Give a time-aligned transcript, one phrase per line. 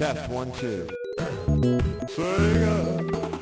[0.00, 0.86] Test one, two.
[2.08, 3.39] Sega.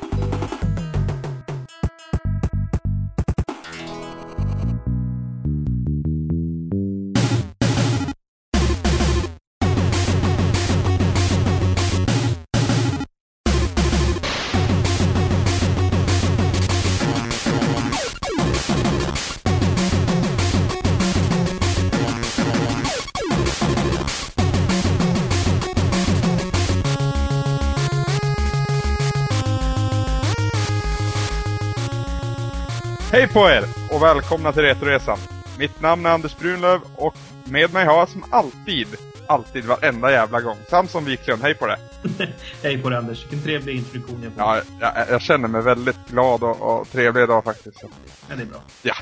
[33.33, 35.17] På er och välkomna till Retoresan.
[35.57, 37.15] Mitt namn är Anders Brunlöv och
[37.45, 38.87] med mig har jag som alltid,
[39.27, 41.41] alltid varenda jävla gång, Samson Wiklund.
[41.41, 41.77] Hej på det!
[42.63, 44.41] Hej på dig Anders, vilken trevlig introduktion jag får.
[44.43, 47.83] Ja, jag, jag känner mig väldigt glad och, och trevlig idag faktiskt.
[48.29, 48.61] Ja, det är bra.
[48.81, 48.95] Ja.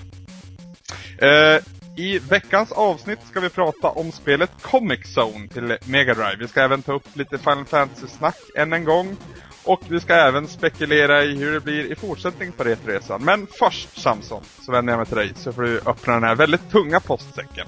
[1.28, 1.62] Eh,
[1.96, 6.36] I veckans avsnitt ska vi prata om spelet Comic Zone till Mega Drive.
[6.40, 9.18] Vi ska även ta upp lite Final Fantasy-snack än en gång.
[9.68, 13.24] Och vi ska även spekulera i hur det blir i fortsättning på Retoresan.
[13.24, 16.36] Men först Samson, så vänder jag mig till dig så får du öppna den här
[16.36, 17.68] väldigt tunga postsäcken.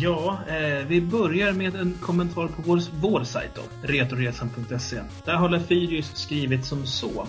[0.00, 5.00] Ja, eh, vi börjar med en kommentar på vår, vår sajt då, retoresan.se.
[5.24, 7.26] Där har Lefyrius skrivit som så.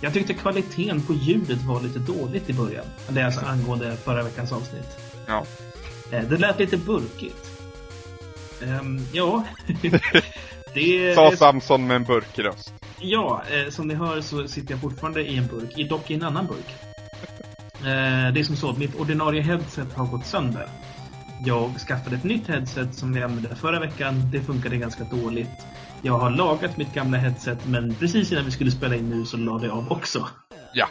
[0.00, 2.84] Jag tyckte kvaliteten på ljudet var lite dåligt i början.
[3.08, 4.98] Det är alltså angående förra veckans avsnitt.
[5.26, 5.46] Ja.
[6.12, 7.60] Eh, det lät lite burkigt.
[8.62, 9.44] Ehm, ja.
[10.74, 12.74] det, Sa Samson med en burkröst.
[13.00, 16.14] Ja, eh, som ni hör så sitter jag fortfarande i en burk, i- dock i
[16.14, 16.66] en annan burk.
[17.84, 20.66] Eh, det är som så att mitt ordinarie headset har gått sönder.
[21.46, 24.30] Jag skaffade ett nytt headset som vi använde förra veckan.
[24.32, 25.48] Det funkade ganska dåligt.
[26.02, 29.36] Jag har lagat mitt gamla headset men precis innan vi skulle spela in nu så
[29.36, 30.28] lade jag av också.
[30.74, 30.86] Ja.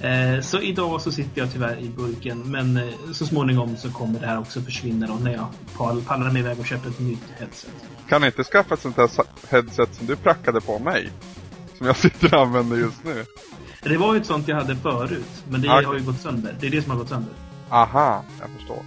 [0.00, 4.20] Eh, så idag så sitter jag tyvärr i burken men eh, så småningom så kommer
[4.20, 7.24] det här också försvinna då när jag pall- pallar mig iväg och köper ett nytt
[7.38, 7.70] headset.
[8.08, 9.10] Kan ni inte skaffa ett sånt här
[9.50, 11.10] headset som du prackade på mig?
[11.78, 13.24] Som jag sitter och använder just nu.
[13.82, 15.84] Det var ju ett sånt jag hade förut men det Okej.
[15.84, 16.54] har ju gått sönder.
[16.60, 17.32] Det är det som har gått sönder.
[17.68, 18.82] Aha, jag förstår.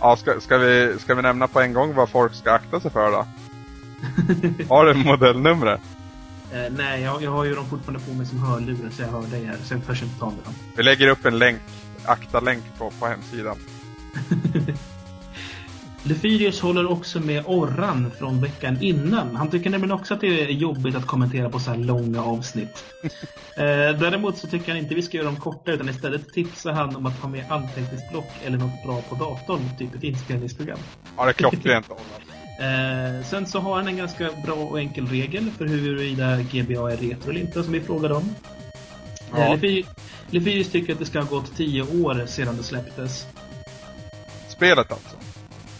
[0.00, 2.90] Ja, ska, ska, vi, ska vi nämna på en gång vad folk ska akta sig
[2.90, 3.26] för då?
[4.68, 5.80] Har du modellnumret?
[6.52, 9.22] Eh, nej, jag, jag har ju dem fortfarande på mig som hörlurar så jag hör
[9.22, 9.56] dig här.
[9.64, 10.54] Så jag törs inte ta med dem.
[10.76, 11.60] Vi lägger upp en länk,
[12.04, 13.56] akta-länk på, på hemsidan.
[16.04, 19.36] Lefyrius håller också med Orran från veckan innan.
[19.36, 22.84] Han tycker nämligen också att det är jobbigt att kommentera på så här långa avsnitt.
[23.56, 23.64] eh,
[24.00, 27.06] däremot så tycker han inte vi ska göra dem korta utan istället tipsar han om
[27.06, 30.78] att ha med anteckningsblock eller något bra på datorn, typ ett inspelningsprogram.
[31.16, 32.00] Ja, det är klockrent Orran.
[32.58, 36.96] Eh, sen så har han en ganska bra och enkel regel för huruvida GBA är
[36.96, 38.34] retro eller inte som vi frågade om.
[39.30, 39.54] Ja.
[39.54, 39.84] Eh,
[40.30, 43.26] Lefyrius tycker att det ska ha gått 10 år sedan det släpptes.
[44.48, 45.16] Spelet alltså?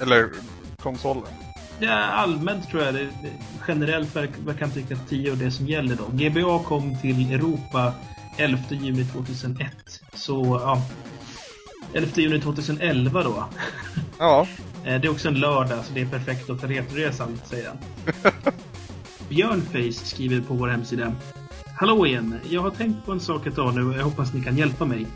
[0.00, 0.30] Eller
[0.78, 1.32] konsolen?
[1.78, 3.08] Ja, allmänt tror jag det,
[3.68, 6.04] generellt verkar han tycka att 10 är det som gäller då.
[6.12, 7.92] GBA kom till Europa
[8.38, 9.70] 11 juni 2001.
[10.14, 10.82] Så ja,
[11.94, 13.44] 11 juni 2011 då.
[14.18, 14.48] Ja, Eh,
[14.84, 17.78] Det är också en lördag så det är perfekt för Retoresan, säger han.
[19.28, 21.14] Björnface skriver på vår hemsida.
[21.76, 22.38] Hallå igen!
[22.50, 24.84] Jag har tänkt på en sak ett tag nu och jag hoppas ni kan hjälpa
[24.84, 25.06] mig.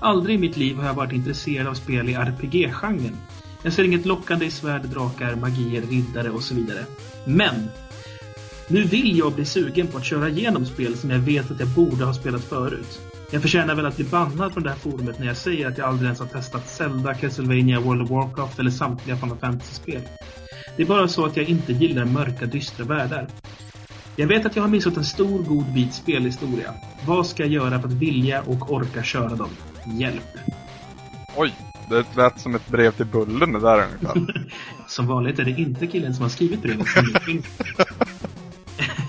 [0.00, 3.16] Aldrig i mitt liv har jag varit intresserad av spel i RPG-genren.
[3.62, 6.84] Jag ser inget lockande i svärd, drakar, magier, riddare och så vidare.
[7.26, 7.68] Men!
[8.68, 11.68] Nu vill jag bli sugen på att köra igenom spel som jag vet att jag
[11.68, 13.11] borde ha spelat förut.
[13.32, 15.88] Jag förtjänar väl att bli bannad från det här forumet när jag säger att jag
[15.88, 20.02] aldrig ens har testat Zelda, Castlevania, World of Warcraft eller samtliga Final Fantasy-spel.
[20.76, 23.28] Det är bara så att jag inte gillar mörka, dystra världar.
[24.16, 26.74] Jag vet att jag har missat en stor, god bit spelhistoria.
[27.06, 29.50] Vad ska jag göra för att vilja och orka köra dem?
[29.86, 30.38] Hjälp!
[31.36, 31.54] oj.
[31.88, 34.46] Det lät som ett brev till Bullen det där ungefär.
[34.88, 37.42] Som vanligt är det inte killen som har skrivit brevet som.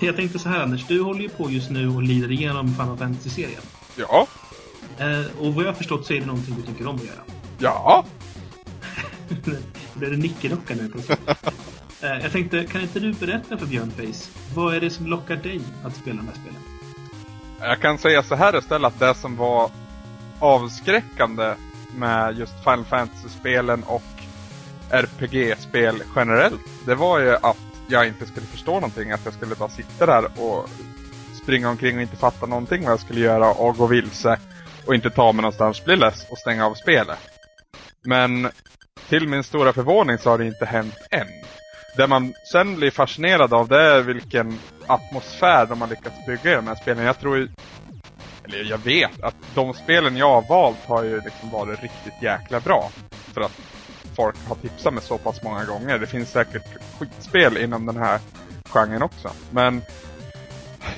[0.00, 2.96] Jag tänkte så här Anders, du håller ju på just nu och lider igenom Final
[2.96, 3.62] Fantasy-serien.
[3.96, 4.26] Ja,
[4.98, 7.20] Eh, och vad jag har förstått så är det någonting du tycker om att göra.
[7.58, 8.04] ja.
[9.94, 11.20] Blir det nickedocka nu plötsligt?
[12.02, 14.30] Eh, Jag tänkte, kan inte du berätta för Björnface?
[14.54, 16.60] Vad är det som lockar dig att spela de här spelen?
[17.60, 19.70] Jag kan säga så här istället att det som var
[20.38, 21.54] avskräckande
[21.96, 24.02] med just Final Fantasy-spelen och
[24.90, 29.10] RPG-spel generellt, det var ju att jag inte skulle förstå någonting.
[29.10, 30.68] Att jag skulle bara sitta där och
[31.44, 34.38] springa omkring och inte fatta någonting vad jag skulle göra och gå vilse
[34.86, 37.18] och inte ta mig någonstans, bli less och stänga av spelet.
[38.04, 38.48] Men
[39.08, 41.26] till min stora förvåning så har det inte hänt än.
[41.96, 46.54] Det man sen blir fascinerad av det är vilken atmosfär de har lyckats bygga i
[46.54, 47.04] de här spelen.
[47.04, 47.48] Jag tror ju,
[48.44, 52.60] eller jag vet att de spelen jag har valt har ju liksom varit riktigt jäkla
[52.60, 52.90] bra.
[53.10, 53.60] För att
[54.16, 55.98] folk har tipsat mig så pass många gånger.
[55.98, 56.66] Det finns säkert
[56.98, 58.20] skitspel inom den här
[58.64, 59.30] genren också.
[59.50, 59.82] Men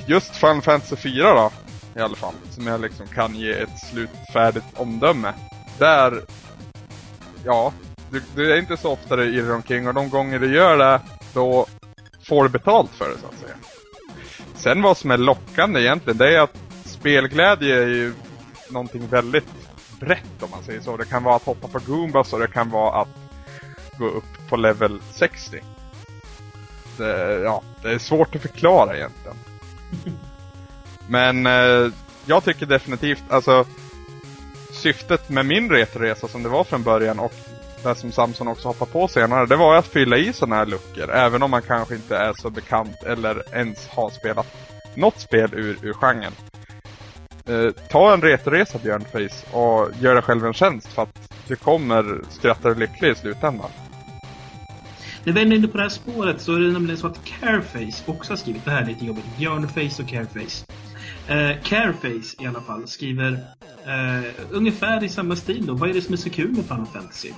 [0.07, 1.53] just Final Fantasy 4 då,
[1.97, 5.33] i alla fall, som jag liksom kan ge ett slutfärdigt omdöme.
[5.79, 6.23] Där,
[7.45, 7.73] ja,
[8.11, 11.01] det, det är inte så ofta det irrar omkring och de gånger det gör det,
[11.35, 11.67] då
[12.23, 13.57] får du betalt för det så att säga.
[14.55, 18.15] Sen vad som är lockande egentligen, det är att spelglädje är ju
[18.71, 19.49] någonting väldigt
[20.01, 20.97] brett om man säger så.
[20.97, 23.09] Det kan vara att hoppa på Goombas och det kan vara att
[23.99, 25.61] gå upp på level 60.
[26.97, 29.37] Det, ja, det är svårt att förklara egentligen.
[31.09, 31.93] Men eh,
[32.27, 33.65] jag tycker definitivt, alltså
[34.73, 37.33] syftet med min retroresa som det var från början och
[37.83, 41.11] det som Samson också hoppar på senare, det var att fylla i sådana här luckor.
[41.11, 44.47] Även om man kanske inte är så bekant eller ens har spelat
[44.95, 46.33] något spel ur, ur genren.
[47.49, 52.21] Eh, ta en retroresa Björnface och gör dig själv en tjänst för att du kommer
[52.31, 53.71] skratta lycklig i slutändan.
[55.27, 58.03] När vi är inne på det här spåret så är det nämligen så att Careface
[58.07, 59.25] också har skrivit det här lite jobbigt.
[59.39, 60.67] Björnface och Careface.
[61.29, 63.33] Eh, Careface i alla fall skriver
[63.87, 65.75] eh, ungefär i samma stil då.
[65.75, 67.31] Vad är det som är så kul med Final Fantasy?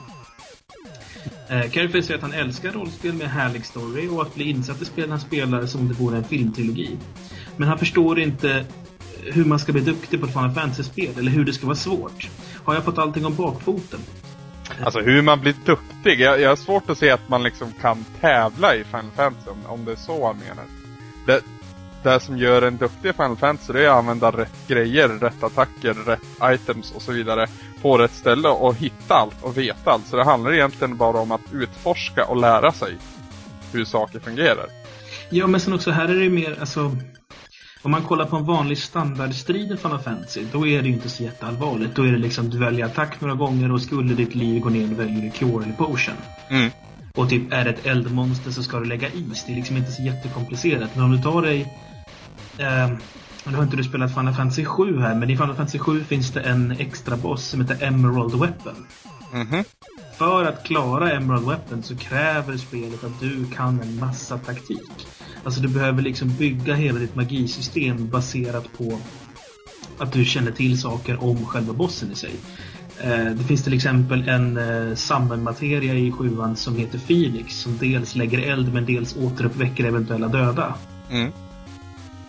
[1.48, 4.84] Eh, Careface säger att han älskar rollspel med härlig story och att bli insatt i
[4.84, 6.96] spel han spelar som om det vore en filmtrilogi.
[7.56, 8.64] Men han förstår inte
[9.22, 12.28] hur man ska bli duktig på ett Final Fantasy-spel eller hur det ska vara svårt.
[12.64, 14.00] Har jag fått allting om bakfoten?
[14.82, 16.20] Alltså hur man blir duktig.
[16.20, 19.58] Jag, jag har svårt att se att man liksom kan tävla i Final Fantasy om,
[19.66, 20.64] om det är så han menar.
[21.26, 21.40] Det,
[22.02, 25.42] det som gör en duktig i Final Fantasy det är att använda rätt grejer, rätt
[25.42, 27.46] attacker, rätt items och så vidare
[27.82, 30.06] på rätt ställe och hitta allt och veta allt.
[30.06, 32.96] Så det handlar egentligen bara om att utforska och lära sig
[33.72, 34.66] hur saker fungerar.
[35.30, 36.96] Ja, men sen också här är det mer, alltså
[37.82, 41.08] om man kollar på en vanlig standardstrid i Final Fantasy, då är det ju inte
[41.08, 41.94] så jätteallvarligt.
[41.94, 44.86] Då är det liksom du väljer attack några gånger och skulle ditt liv gå ner
[44.86, 46.14] väljer du cure eller potion.
[46.50, 46.70] Mm.
[47.14, 49.44] Och typ är det ett eldmonster så ska du lägga is.
[49.46, 50.90] Det är liksom inte så jättekomplicerat.
[50.94, 51.60] Men om du tar dig...
[52.58, 52.90] Eh,
[53.44, 56.30] nu har inte du spelat Final Fantasy 7 här, men i Final Fantasy 7 finns
[56.30, 58.86] det en extra boss som heter Emerald Weapon.
[59.32, 59.64] Mhm.
[60.18, 65.06] För att klara Emerald Weapon så kräver spelet att du kan en massa taktik.
[65.44, 68.98] Alltså du behöver liksom bygga hela ditt magisystem baserat på
[69.98, 72.34] att du känner till saker om själva bossen i sig.
[73.00, 78.14] Eh, det finns till exempel en eh, sammanmateria i sjuan som heter Phoenix som dels
[78.14, 80.74] lägger eld men dels återuppväcker eventuella döda.
[81.10, 81.32] Mm.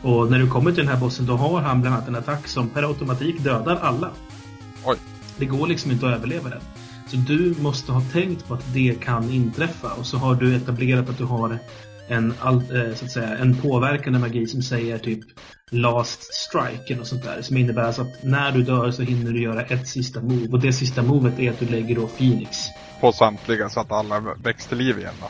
[0.02, 2.48] Och när du kommer till den här bossen då har han bland annat en attack
[2.48, 4.10] som per automatik dödar alla.
[4.84, 4.98] Oj.
[5.38, 6.62] Det går liksom inte att överleva den.
[7.10, 11.10] Så du måste ha tänkt på att det kan inträffa och så har du etablerat
[11.10, 11.60] att du har
[12.08, 15.20] en, eh, så att säga, en påverkande magi som säger typ
[15.72, 17.42] last strike och sånt där.
[17.42, 20.60] Som innebär alltså att när du dör så hinner du göra ett sista move och
[20.60, 22.58] det sista movet är att du lägger då Phoenix.
[23.02, 25.28] På samtliga så att alla väcks till liv igen då.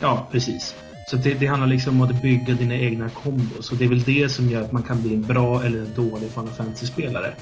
[0.00, 0.74] Ja, precis.
[1.10, 4.02] Så det, det handlar liksom om att bygga dina egna kombos och det är väl
[4.02, 7.34] det som gör att man kan bli en bra eller en dålig Final Fantasy-spelare.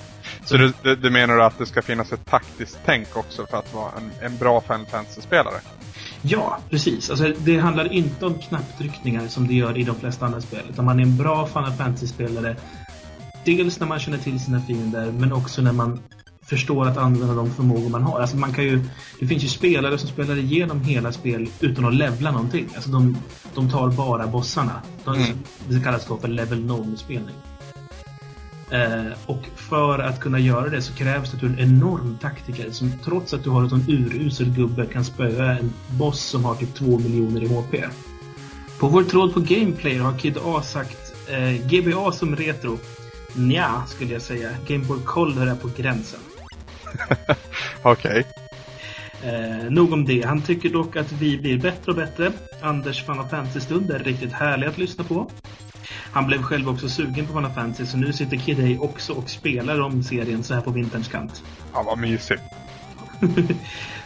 [0.44, 3.74] Så du, du, du menar att det ska finnas ett taktiskt tänk också för att
[3.74, 5.60] vara en, en bra Final Fantasy-spelare?
[6.22, 7.10] Ja, precis.
[7.10, 10.62] Alltså, det handlar inte om knapptryckningar som det gör i de flesta andra spel.
[10.70, 12.56] Utan man är en bra Final Fantasy-spelare.
[13.44, 16.00] Dels när man känner till sina fiender, men också när man
[16.54, 18.20] förstår att använda de förmågor man har.
[18.20, 18.84] Alltså man kan ju,
[19.20, 22.68] det finns ju spelare som spelar igenom hela spel utan att levla någonting.
[22.74, 23.16] Alltså de,
[23.54, 24.82] de tar bara bossarna.
[25.04, 25.38] De, Mm.
[25.68, 27.34] Det kallas då för level 0-spelning.
[28.70, 32.18] Eh, och för att kunna göra det så krävs det att du är en enorm
[32.20, 36.44] taktiker som trots att du har en sån urusel gubbe kan spöa en boss som
[36.44, 37.74] har typ 2 miljoner i HP.
[38.78, 42.78] På vår tråd på Gameplayer har Kid A sagt eh, GBA som retro.
[43.34, 44.50] Nja, skulle jag säga.
[44.66, 46.20] Game Boy Color är på gränsen.
[47.82, 48.26] Okej.
[49.22, 50.22] Eh, nog om det.
[50.22, 52.32] Han tycker dock att vi blir bättre och bättre.
[52.60, 55.30] Anders Final Fantasy-stund är riktigt härlig att lyssna på.
[56.12, 59.30] Han blev själv också sugen på Final Fantasy så nu sitter Kid A också och
[59.30, 61.42] spelar om serien så här på vinterns kant.
[61.72, 62.42] Ja, vad mysigt.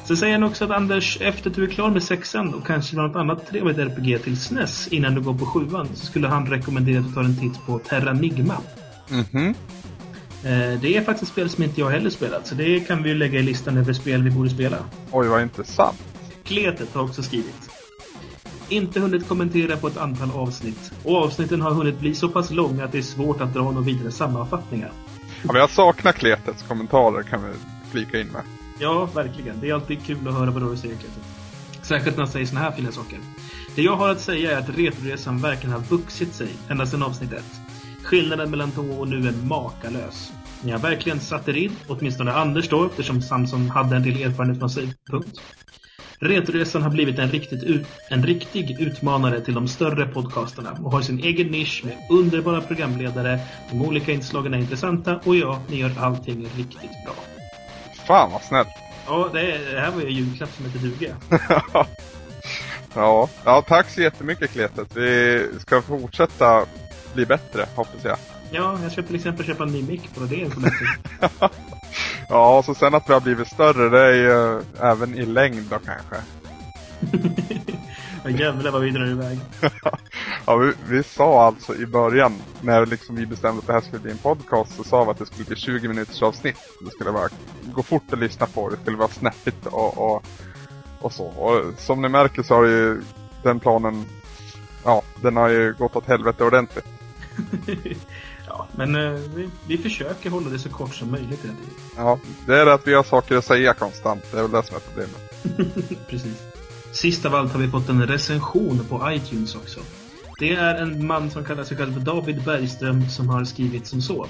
[0.05, 2.97] Så säger han också att Anders, efter att du är klar med sexan och kanske
[2.97, 7.01] något annat trevligt RPG till SNES innan du går på sjuan så skulle han rekommendera
[7.01, 8.57] att du tar en titt på Terranigma.
[9.09, 9.47] Mhm.
[9.47, 9.55] Eh,
[10.81, 13.39] det är faktiskt spel som inte jag heller spelat så det kan vi ju lägga
[13.39, 14.77] i listan över spel vi borde spela.
[15.11, 15.99] Oj, vad intressant.
[16.45, 17.71] Kletet har också skrivit.
[18.69, 20.93] Inte hunnit kommentera på ett antal avsnitt.
[21.05, 23.81] Och avsnitten har hunnit bli så pass långa att det är svårt att dra några
[23.81, 24.93] vidare sammanfattningar.
[25.43, 27.51] Ja, men jag saknar Kletets kommentarer kan vi
[27.91, 28.43] flika in med.
[28.79, 29.61] Ja, verkligen.
[29.61, 31.23] Det är alltid kul att höra vad du säger, Kletet.
[31.83, 33.19] Särskilt när han säger såna här fina saker.
[33.75, 37.33] Det jag har att säga är att Retroresan verkligen har vuxit sig ända sedan avsnitt
[37.33, 37.45] 1.
[38.09, 40.33] Skillnaden mellan då och nu är makalös.
[40.63, 44.59] Ni har verkligen satt er in, åtminstone Anders då, eftersom Samson hade en del erfarenhet
[44.59, 44.95] från sig.
[45.11, 45.41] Punkt.
[46.19, 51.01] Retroresan har blivit en, riktigt ut, en riktig utmanare till de större podcasterna och har
[51.01, 53.41] sin egen nisch med underbara programledare.
[53.71, 57.15] De olika inslagen är intressanta och ja, ni gör allting riktigt bra.
[58.07, 58.69] Fan vad snällt.
[59.07, 61.17] Ja, det, det här var ju en julklapp som heter duga.
[62.95, 63.29] ja.
[63.45, 64.97] ja, tack så jättemycket Kletet.
[64.97, 66.67] Vi ska fortsätta
[67.15, 68.17] bli bättre, hoppas jag.
[68.51, 70.51] Ja, jag ska till exempel köpa en ny mick på det.
[72.29, 75.67] Ja, och så sen att vi har blivit större, det är ju även i längd
[75.71, 76.17] då kanske.
[78.25, 79.39] ja, jävlar vad vi drar iväg.
[80.47, 84.03] ja, vi, vi, sa alltså i början, när liksom vi bestämde att det här skulle
[84.03, 86.57] bli en podcast, så sa vi att det skulle bli 20 minuters avsnitt.
[86.85, 87.29] Det skulle vara,
[87.75, 90.25] gå fort att lyssna på, det skulle vara snäppigt och, och,
[91.01, 91.25] och så.
[91.25, 93.03] Och som ni märker så har ju
[93.43, 94.05] den planen,
[94.85, 96.98] ja, den har ju gått åt helvete ordentligt.
[98.47, 101.45] Ja, men eh, vi, vi försöker hålla det så kort som möjligt.
[101.45, 101.55] Hela
[101.97, 104.25] Ja, det är att vi har saker att säga konstant.
[104.33, 106.07] Det är väl det som är problemet.
[106.09, 106.43] Precis.
[106.93, 109.81] Sist av allt har vi fått en recension på iTunes också.
[110.39, 114.27] Det är en man som kallar sig själv David Bergström som har skrivit som så.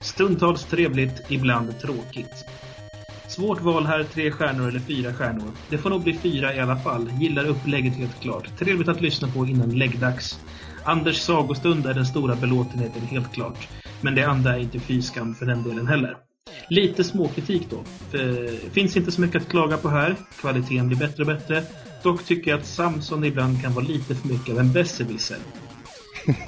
[0.00, 2.44] Stundtals trevligt, ibland tråkigt.
[3.28, 5.50] Svårt val här, tre stjärnor eller fyra stjärnor.
[5.70, 7.10] Det får nog bli fyra i alla fall.
[7.20, 8.58] Gillar upplägget helt klart.
[8.58, 10.38] Trevligt att lyssna på innan läggdags.
[10.84, 13.68] Anders sagostund är den stora belåtenheten helt klart.
[14.00, 16.16] Men det andra är inte fyskam för den delen heller.
[16.68, 17.84] Lite småkritik då.
[18.10, 20.16] För, finns inte så mycket att klaga på här.
[20.40, 21.62] Kvaliteten blir bättre och bättre.
[22.02, 25.38] Dock tycker jag att Samson ibland kan vara lite för mycket av en besserwisser.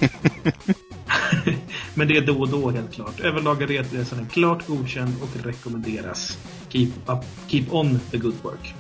[1.95, 3.21] Men det är då och då helt klart.
[3.21, 6.39] Överlag är resan klart godkänd och rekommenderas.
[6.69, 8.75] Keep, up, keep on the good work.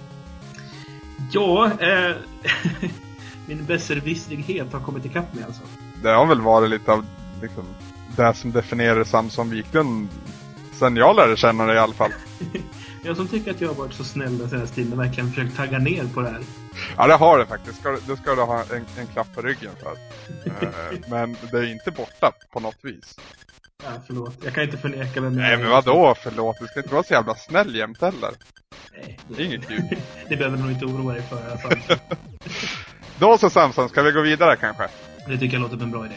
[1.33, 2.17] Ja, eh,
[3.47, 5.63] min besserwisserighet har kommit ikapp mig alltså.
[6.03, 7.07] Det har väl varit lite av
[7.43, 7.65] liksom,
[8.17, 10.09] det som definierar Samson Wiklund
[10.79, 12.13] sen jag lärde känna dig i alla fall.
[13.03, 15.57] jag som tycker att jag har varit så snäll den senaste tiden och verkligen försökt
[15.57, 16.41] tagga ner på det här.
[16.97, 17.81] Ja, det har du faktiskt.
[17.81, 19.97] Ska, det ska du ha en, en klapp på ryggen för.
[20.47, 23.17] Eh, men det är inte borta på något vis.
[23.85, 24.35] Ja, förlåt.
[24.45, 25.33] Jag kan inte förneka vem.
[25.33, 26.57] Nej, men vadå förlåt?
[26.61, 28.31] Du ska inte vara så jävla snäll jämt heller.
[28.93, 29.19] Nej.
[29.29, 29.83] Det är inget kul.
[30.29, 31.99] det behöver du nog inte oroa dig för i alla fall.
[33.19, 34.89] Då så Samson, ska vi gå vidare kanske?
[35.27, 36.15] Det tycker jag låter som en bra idé.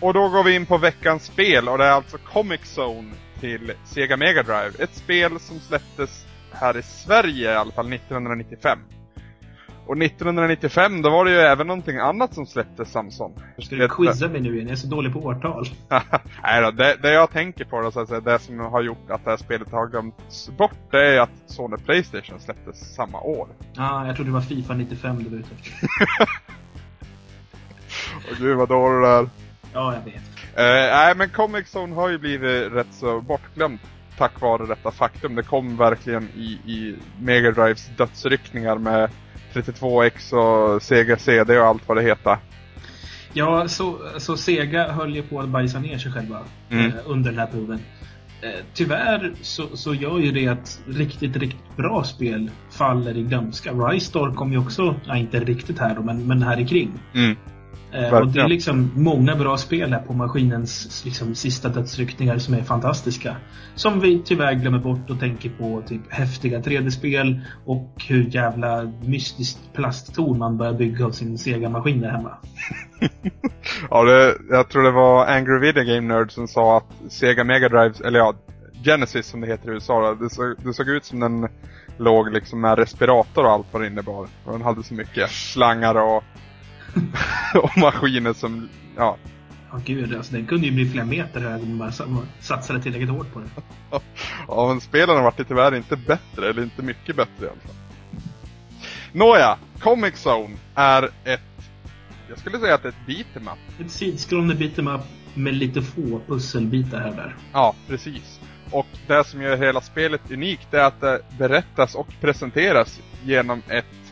[0.00, 3.72] Och då går vi in på veckans spel och det är alltså Comic Zone till
[3.84, 4.72] Sega Mega Drive.
[4.78, 6.25] Ett spel som släpptes
[6.60, 8.78] här i Sverige i alla fall 1995.
[9.86, 13.32] Och 1995 då var det ju även någonting annat som släpptes Samson.
[13.58, 14.66] Ska du quizza mig nu igen?
[14.66, 15.66] Jag är så dålig på årtal.
[16.42, 19.10] Nej då, det, det, jag tänker på då, så att säga, det som har gjort
[19.10, 23.48] att det här spelet har glömts bort, det är att Sony Playstation släpptes samma år.
[23.74, 25.48] Ja, ah, jag trodde det var Fifa 95 du var ute.
[28.30, 29.28] Åh gud vad dålig det är.
[29.72, 30.14] Ja, jag vet.
[30.14, 33.82] Uh, nej, men Comic Zone har ju blivit rätt så bortglömt
[34.18, 35.34] tack vare detta faktum.
[35.34, 39.10] Det kom verkligen i, i Mega Drives dödsryckningar med
[39.52, 42.38] 32X och Sega CD och allt vad det heter.
[43.32, 46.86] Ja, så, så Sega höll ju på att bajsa ner sig själva mm.
[46.86, 47.80] eh, under den här proven.
[48.42, 53.72] Eh, tyvärr så, så gör ju det att riktigt, riktigt bra spel faller i glömska.
[53.72, 56.92] Rise Star kom ju också, ja, inte riktigt här då, men, men här i kring.
[57.14, 57.36] Mm.
[57.92, 62.54] Eh, och det är liksom många bra spel här på maskinens liksom, sista dödsryckningar som
[62.54, 63.36] är fantastiska.
[63.74, 69.58] Som vi tyvärr glömmer bort och tänker på typ häftiga 3D-spel och hur jävla mystiskt
[69.74, 72.30] plasttorn man börjar bygga av sin Sega-maskin där hemma.
[73.90, 77.68] ja, det, jag tror det var Angry Video Game Nerd som sa att Sega Mega
[77.68, 78.34] Drives, eller ja,
[78.84, 81.48] Genesis som det heter i USA, det såg, det såg ut som den
[81.98, 84.28] låg liksom med respirator och allt vad det innebar.
[84.44, 86.24] Och den hade så mycket slangar och
[87.62, 89.16] och maskiner som, ja.
[89.70, 93.10] Ja, gud, alltså den kunde ju bli flera meter hög om man bara satsade tillräckligt
[93.10, 93.50] hårt på den.
[94.48, 97.74] ja, men spelarna vart tyvärr inte bättre, eller inte mycket bättre i alla fall.
[99.12, 101.40] Nåja, Comic Zone är ett,
[102.28, 103.80] jag skulle säga att det är ett beat'em up.
[103.80, 105.00] Ett sidskrollande beat'em up
[105.34, 107.36] med lite få pusselbitar här och där.
[107.52, 108.40] Ja, precis.
[108.70, 114.05] Och det som gör hela spelet unikt är att det berättas och presenteras genom ett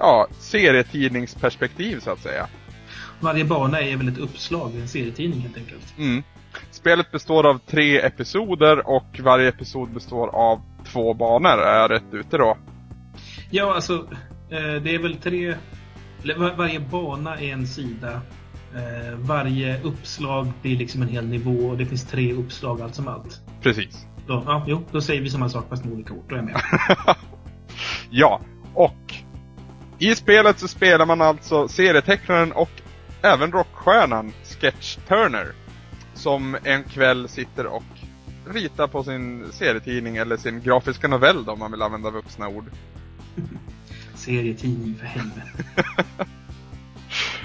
[0.00, 2.46] ja, serietidningsperspektiv så att säga.
[3.20, 5.94] Varje bana är väl ett uppslag i en serietidning helt enkelt.
[5.98, 6.22] Mm.
[6.70, 11.62] Spelet består av tre episoder och varje episod består av två banor.
[11.62, 12.56] Är jag rätt ute då?
[13.50, 13.94] Ja, alltså
[14.50, 15.54] eh, det är väl tre...
[16.56, 18.20] varje bana är en sida.
[18.74, 23.08] Eh, varje uppslag blir liksom en hel nivå och det finns tre uppslag allt som
[23.08, 23.40] allt.
[23.62, 24.06] Precis.
[24.26, 26.24] Då, ja, jo, då säger vi samma sak fast med olika ord.
[26.28, 26.60] Då är jag med.
[28.10, 28.40] ja,
[28.74, 29.14] och
[30.00, 32.70] i spelet så spelar man alltså serietecknaren och
[33.22, 35.52] även rockstjärnan Sketch Turner.
[36.14, 37.82] Som en kväll sitter och
[38.46, 42.64] ritar på sin serietidning eller sin grafiska novell då, om man vill använda vuxna ord.
[44.14, 45.64] Serietidning för helvete.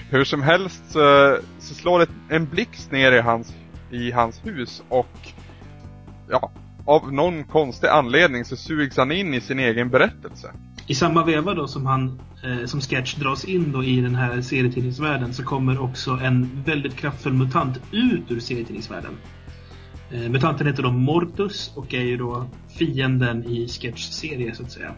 [0.09, 3.53] Hur som helst så, så slår det en blixt ner i hans,
[3.91, 5.29] i hans hus och
[6.29, 6.51] ja,
[6.85, 10.51] av någon konstig anledning så sugs han in i sin egen berättelse.
[10.87, 14.41] I samma veva då som han eh, som sketch dras in då i den här
[14.41, 19.17] serietidningsvärlden så kommer också en väldigt kraftfull mutant ut ur serietidningsvärlden.
[20.11, 24.71] Eh, mutanten heter då Mortus och är ju då fienden i Sketchs serie så att
[24.71, 24.95] säga.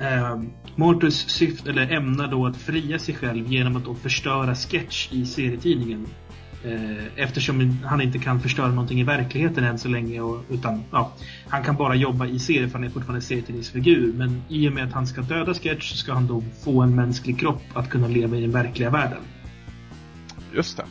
[0.00, 0.42] Eh,
[0.76, 5.26] Mortus syft, eller ämnar då att fria sig själv genom att då förstöra Sketch i
[5.26, 6.06] serietidningen.
[6.64, 10.20] Eh, eftersom han inte kan förstöra någonting i verkligheten än så länge.
[10.20, 11.12] Och, utan ja,
[11.52, 14.12] han kan bara jobba i serien för han är fortfarande serietidningsfigur.
[14.12, 17.40] Men i och med att han ska döda Sketch ska han då få en mänsklig
[17.40, 19.18] kropp att kunna leva i den verkliga världen.
[20.54, 20.84] Just det.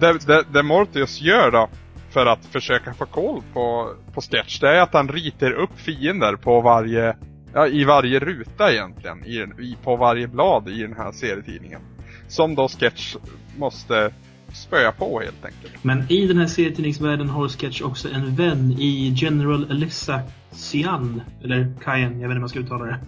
[0.00, 1.68] Det, det, det Mortius gör då,
[2.10, 6.36] för att försöka få koll på, på Sketch, det är att han ritar upp fiender
[6.36, 7.16] på varje,
[7.52, 11.80] ja, i varje ruta egentligen, i, i, på varje blad i den här serietidningen.
[12.28, 13.16] Som då Sketch
[13.56, 14.12] måste
[14.52, 15.84] spöa på helt enkelt.
[15.84, 21.22] Men i den här serietidningsvärlden har Sketch också en vän i General Alyssa Cyan.
[21.44, 22.98] Eller Cyan, jag vet inte hur man ska uttala det.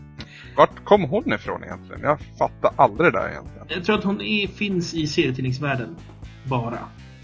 [0.56, 2.02] Vart kom hon ifrån egentligen?
[2.02, 3.66] Jag fattar aldrig det där egentligen.
[3.68, 5.96] Jag tror att hon är, finns i serietidningsvärlden.
[6.44, 6.78] Bara.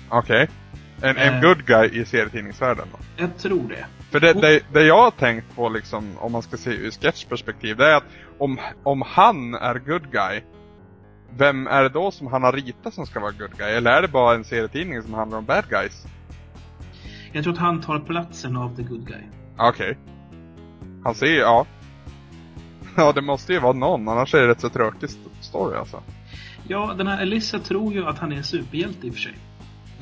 [0.08, 0.42] Okej.
[0.42, 1.10] Okay.
[1.10, 2.98] En, en uh, good guy i serietidningsvärlden då?
[3.16, 3.86] Jag tror det.
[4.10, 7.76] För det, det, det, jag har tänkt på liksom, om man ska se ur sketchperspektiv,
[7.76, 8.04] det är att
[8.38, 10.40] om, om han är good guy
[11.36, 13.70] vem är det då som han har ritat som ska vara good guy?
[13.70, 16.06] Eller är det bara en serietidning som handlar om bad guys?
[17.32, 19.22] Jag tror att han tar platsen av the good guy.
[19.56, 19.90] Okej.
[19.90, 19.94] Okay.
[21.04, 21.66] Han ser ja.
[22.96, 25.10] Ja, det måste ju vara någon, annars är det rätt så tråkig
[25.40, 26.02] story alltså.
[26.68, 29.34] Ja, den här Elissa tror ju att han är en superhjälte i och för sig.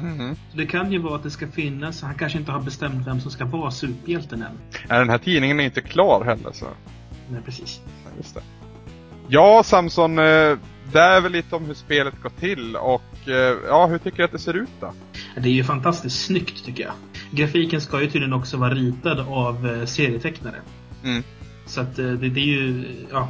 [0.01, 0.35] Mm.
[0.51, 3.21] Så det kan ju vara att det ska finnas, han kanske inte har bestämt vem
[3.21, 4.59] som ska vara superhjälten än.
[4.89, 6.67] Är den här tidningen inte klar heller så?
[7.31, 7.81] Nej, precis.
[8.05, 8.43] Ja, just det.
[9.29, 10.59] Ja, Samson, eh,
[10.93, 14.25] det är väl lite om hur spelet går till och eh, ja, hur tycker du
[14.25, 14.93] att det ser ut då?
[15.35, 16.93] Det är ju fantastiskt snyggt tycker jag.
[17.31, 20.57] Grafiken ska ju tydligen också vara ritad av eh, serietecknare.
[21.05, 21.23] Mm.
[21.67, 23.29] Så att det, det är ju ja,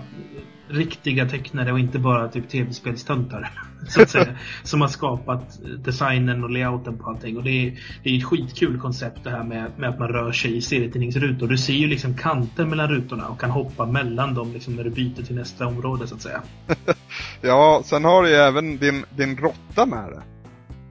[0.70, 3.50] riktiga tecknare och inte bara typ tv-spelstöntar.
[3.88, 4.26] Så att säga.
[4.62, 7.36] som har skapat designen och layouten på allting.
[7.36, 10.32] Och det är, det är ett skitkul koncept det här med, med att man rör
[10.32, 11.48] sig i serietidningsrutor.
[11.48, 14.90] Du ser ju liksom kanter mellan rutorna och kan hoppa mellan dem liksom när du
[14.90, 16.42] byter till nästa område så att säga.
[17.40, 20.22] ja, sen har du ju även din, din råtta med det.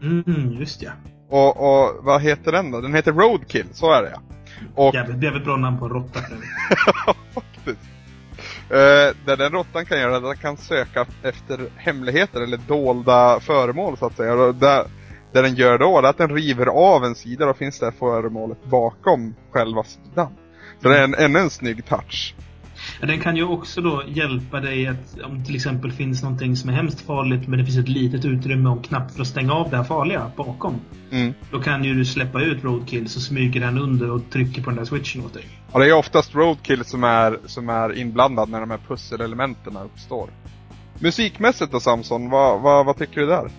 [0.05, 0.91] Mm, just ja.
[1.29, 2.81] Och, och vad heter den då?
[2.81, 4.21] Den heter Roadkill, så är det ja.
[4.75, 4.95] Och...
[4.95, 6.19] Jävligt, jävligt bra namn på en råtta.
[8.71, 13.39] Uh, det den råttan kan göra är att den kan söka efter hemligheter eller dolda
[13.39, 14.33] föremål så att säga.
[14.33, 14.85] Och det,
[15.33, 18.65] det den gör då är att den river av en sida och finns det föremålet
[18.65, 20.31] bakom själva sidan.
[20.81, 22.35] Så det är en, ännu en snygg touch.
[23.01, 26.73] Den kan ju också då hjälpa dig att om till exempel finns någonting som är
[26.73, 29.77] hemskt farligt men det finns ett litet utrymme och knapp för att stänga av det
[29.77, 30.79] här farliga bakom.
[31.11, 31.33] Mm.
[31.51, 34.77] Då kan ju du släppa ut Roadkill så smyger den under och trycker på den
[34.77, 35.45] där switchen åt dig.
[35.73, 40.29] Ja, det är oftast Roadkill som är, som är inblandad när de här pusselelementen uppstår.
[40.99, 43.51] Musikmässigt då Samson, vad, vad, vad tycker du där?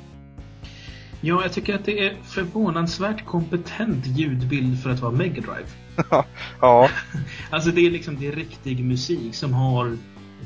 [1.21, 5.69] Ja, jag tycker att det är förvånansvärt kompetent ljudbild för att vara Mega Drive.
[6.61, 6.89] ja.
[7.51, 9.97] alltså det är liksom, det är riktig musik som har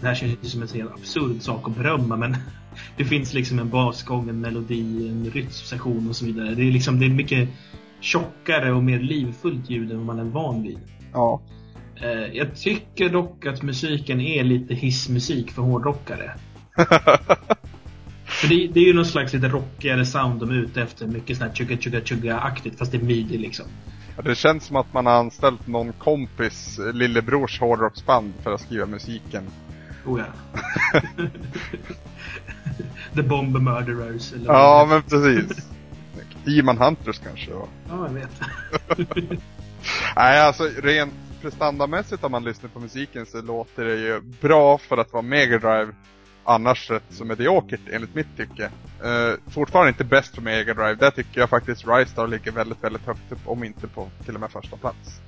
[0.01, 2.37] det här känns ju som en helt absurd sak att berömma men
[2.97, 6.55] det finns liksom en basgång, en melodi, en rytmsektion och så vidare.
[6.55, 7.49] Det är liksom, det är mycket
[8.01, 10.79] tjockare och mer livfullt ljud än vad man är van vid.
[11.13, 11.41] Ja.
[12.03, 16.35] Eh, jag tycker dock att musiken är lite hissmusik för hårdrockare.
[18.25, 21.07] för det, det, är ju någon slags lite rockigare sound de är ute efter.
[21.07, 23.67] Mycket sånt här chugga chugga chugga aktigt fast det är midi liksom.
[24.17, 28.87] Ja, det känns som att man har anställt någon kompis lillebrors hårdrocksband för att skriva
[28.87, 29.45] musiken.
[30.07, 30.59] Oh ja.
[33.15, 34.33] The Bomb Murderers.
[34.33, 35.69] Eller ja, men precis.
[36.45, 37.51] Demon Hunters kanske.
[37.51, 38.43] Ja jag vet.
[40.17, 44.97] Nej, alltså rent prestandamässigt om man lyssnar på musiken så låter det ju bra för
[44.97, 45.93] att vara Mega Drive.
[46.45, 48.71] Annars rätt så mediokert enligt mitt tycke.
[49.05, 50.95] Uh, fortfarande inte bäst för Mega Drive.
[50.95, 53.39] Där tycker jag faktiskt Rise Star ligger väldigt, väldigt högt upp.
[53.45, 55.21] Om inte på till och med första plats.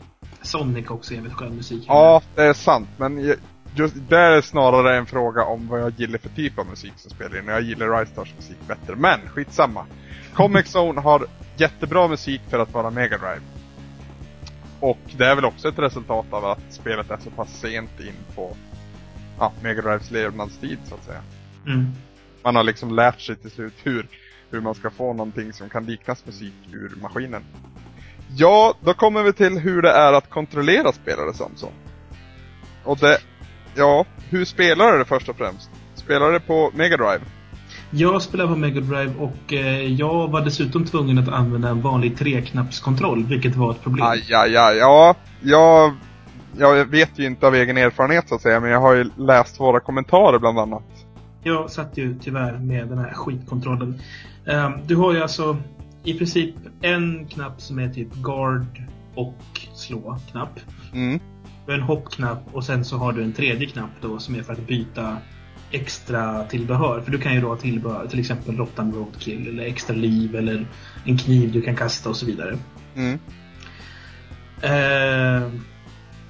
[0.43, 1.85] Sonic också jävligt skön musik.
[1.89, 2.89] Ja, det är sant.
[2.97, 3.35] Men
[3.75, 7.11] just det är snarare en fråga om vad jag gillar för typ av musik som
[7.11, 7.49] spelar in.
[7.49, 8.97] Jag gillar Rise Stars musik bättre.
[8.97, 9.87] Men skitsamma.
[10.35, 13.41] Comic Zone har jättebra musik för att vara Mega Drive.
[14.85, 18.35] Och det är väl också ett resultat av att spelet är så pass sent in
[18.35, 18.57] på
[19.39, 21.23] ja, Mega Drives levnadstid så att säga.
[21.67, 21.87] Mm.
[22.43, 24.09] Man har liksom lärt sig till slut hur,
[24.51, 27.43] hur man ska få någonting som kan liknas musik ur maskinen.
[28.37, 31.73] Ja, då kommer vi till hur det är att kontrollera spelare Samson.
[32.85, 33.19] Och det,
[33.75, 35.71] ja, hur spelar du det först och främst?
[35.95, 37.25] Spelar du det på Mega Drive?
[37.97, 42.19] Jag spelar på Mega Drive och eh, jag var dessutom tvungen att använda en vanlig
[42.19, 44.07] treknappskontroll, vilket var ett problem.
[44.07, 45.95] Aj, aj, aj, ja, jag,
[46.59, 49.61] jag vet ju inte av egen erfarenhet så att säga, men jag har ju läst
[49.61, 50.83] våra kommentarer bland annat.
[51.43, 54.01] Jag satt ju tyvärr med den här skitkontrollen.
[54.47, 55.57] Um, du har ju alltså
[56.05, 58.83] i princip en knapp som är typ guard
[59.15, 59.39] och
[59.75, 60.61] slå-knapp.
[60.93, 61.21] Mm.
[61.67, 64.43] Du har en hoppknapp och sen så har du en tredje knapp då som är
[64.43, 65.17] för att byta
[65.75, 67.01] extra tillbehör.
[67.01, 70.67] För du kan ju då ha tillbehör, till exempel Rotten Roadkill eller extra liv eller
[71.05, 72.59] en kniv du kan kasta och så vidare.
[72.97, 73.19] Mm.
[74.63, 75.51] Eh,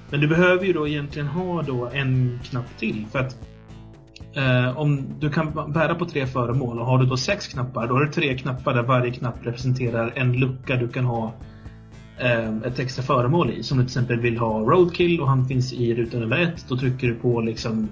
[0.09, 3.37] men du behöver ju då egentligen ha då en knapp till för att
[4.35, 7.93] eh, om du kan bära på tre föremål och har du då sex knappar, då
[7.93, 11.33] har du tre knappar där varje knapp representerar en lucka du kan ha
[12.19, 13.63] eh, ett extra föremål i.
[13.63, 16.65] Som du till exempel vill ha Roadkill och han finns i ruta nummer ett.
[16.69, 17.89] Då trycker du på liksom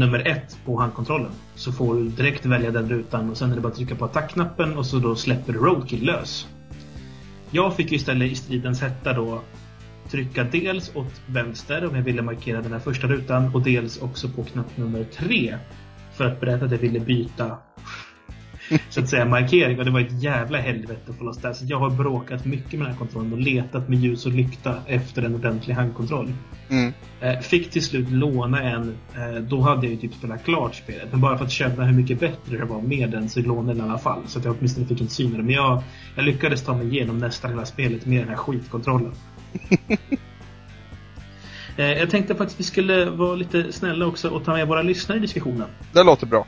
[0.00, 1.32] nummer ett på handkontrollen.
[1.54, 4.04] Så får du direkt välja den rutan och sen är det bara att trycka på
[4.04, 6.48] attackknappen och så då släpper du Roadkill lös.
[7.50, 9.42] Jag fick ju istället i stridens hetta då
[10.10, 14.28] trycka dels åt vänster om jag ville markera den här första rutan och dels också
[14.28, 15.58] på knapp nummer tre
[16.12, 17.58] för att berätta att jag ville byta
[18.90, 21.54] så att säga markering och det var ett jävla helvete loss det.
[21.54, 24.74] Så jag har bråkat mycket med den här kontrollen och letat med ljus och lykta
[24.86, 26.32] efter en ordentlig handkontroll.
[26.68, 26.92] Mm.
[27.20, 28.96] Eh, Fick till slut låna en.
[29.16, 31.08] eh, Då hade jag ju typ spelat klart spelet.
[31.10, 33.86] Men bara för att känna hur mycket bättre det var med den så lånade den
[33.86, 34.22] i alla fall.
[34.26, 35.30] Så att jag åtminstone fick en syn.
[35.32, 35.82] Men jag,
[36.16, 39.12] jag lyckades ta mig igenom nästan hela spelet med den här skitkontrollen.
[41.76, 44.82] Eh, Jag tänkte faktiskt att vi skulle vara lite snälla också och ta med våra
[44.82, 45.68] lyssnare i diskussionen.
[45.92, 46.46] Det låter bra.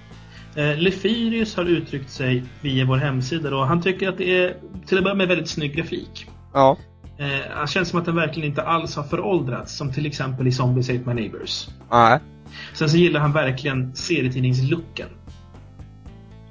[0.56, 4.98] Eh, Lefirius har uttryckt sig via vår hemsida och han tycker att det är till
[4.98, 6.26] att börja med väldigt snygg grafik.
[6.52, 6.76] Ja.
[7.18, 10.52] Eh, han känns som att den verkligen inte alls har föråldrats, som till exempel i
[10.52, 11.68] Zombies Ate My Neighbors.
[11.90, 12.18] Nej.
[12.72, 15.08] Sen så gillar han verkligen serietidningslooken.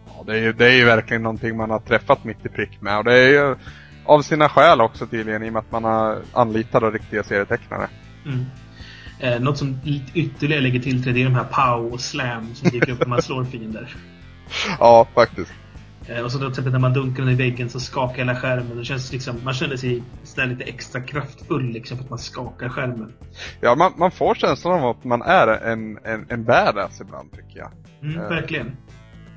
[0.07, 2.81] Ja, det, är ju, det är ju verkligen någonting man har träffat mitt i prick
[2.81, 2.97] med.
[2.97, 3.55] Och det är ju
[4.05, 7.87] av sina skäl också tydligen i och med att man har anlitat riktiga serietecknare.
[8.25, 8.45] Mm.
[9.21, 9.79] Eh, något som
[10.13, 13.07] ytterligare lägger till till det är de här pow och slam som dyker upp när
[13.07, 13.95] man slår fiender.
[14.79, 15.51] Ja, faktiskt.
[16.07, 18.35] Eh, och så då till exempel när man dunkar den i väggen så skakar hela
[18.35, 18.77] skärmen.
[18.77, 22.69] Det känns liksom, man känner sig sådär lite extra kraftfull liksom för att man skakar
[22.69, 23.13] skärmen.
[23.61, 27.59] Ja, man, man får känslan av att man är en, en, en badass ibland tycker
[27.59, 27.71] jag.
[28.01, 28.29] Mm, Eh.
[28.29, 28.77] Verkligen.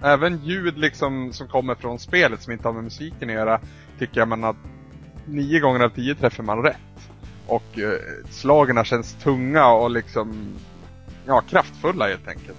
[0.03, 3.61] Även ljud liksom som kommer från spelet som inte har med musiken att göra
[3.99, 4.57] tycker jag man har
[5.27, 6.77] nio gånger av tio träffar man rätt.
[7.46, 7.98] Och eh,
[8.30, 10.54] slagen känns tunga och liksom
[11.26, 12.59] ja, kraftfulla helt enkelt.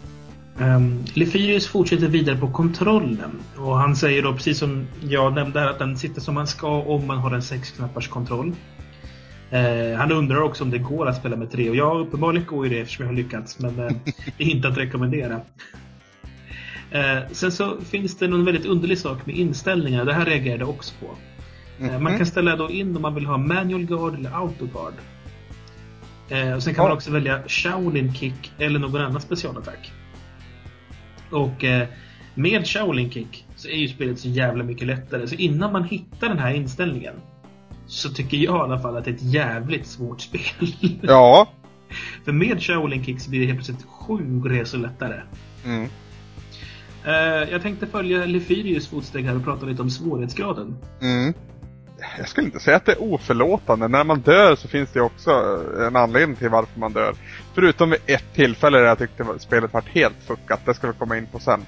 [0.59, 3.39] Ehm, um, Lefirius fortsätter vidare på kontrollen.
[3.57, 6.67] Och han säger då, precis som jag nämnde här, att den sitter som man ska
[6.67, 8.55] om man har en sexknappars kontroll.
[9.53, 11.69] Uh, han undrar också om det går att spela med tre.
[11.69, 13.59] Och ja, uppenbarligen går ju det eftersom jag har lyckats.
[13.59, 13.91] Men uh,
[14.37, 15.35] det är inte att rekommendera.
[16.95, 20.05] Uh, sen så finns det någon väldigt underlig sak med inställningar.
[20.05, 21.07] Det här reagerade jag också på.
[21.79, 22.17] Eh, Man Mhm.
[22.17, 24.93] kan ställa då in om man vill ha manual guard eller auto guard.
[26.29, 26.95] Eh, och sen kan man Ja.
[26.95, 29.91] också välja Shaolin kick eller någon annan specialattack.
[31.31, 31.87] Och eh,
[32.35, 35.27] med Shaolin kick så är ju spelet så jävla mycket lättare.
[35.27, 37.13] Så innan man hittar den här inställningen
[37.87, 40.97] så tycker jag i alla fall att det är ett jävligt svårt spel.
[41.01, 41.49] Ja.
[42.25, 45.21] För med Shaolin kick så blir det helt plötsligt sju resor lättare.
[45.65, 45.89] Mm.
[47.05, 50.77] Eh, jag tänkte följa Lefyrius fotsteg här och prata lite om svårighetsgraden.
[51.01, 51.33] Mm.
[52.17, 53.87] Jag skulle inte säga att det är oförlåtande.
[53.87, 55.31] När man dör så finns det också
[55.87, 57.15] en anledning till varför man dör.
[57.53, 60.61] Förutom vid ett tillfälle där jag tyckte spelet var helt fuckat.
[60.65, 61.65] Det ska vi komma in på sen.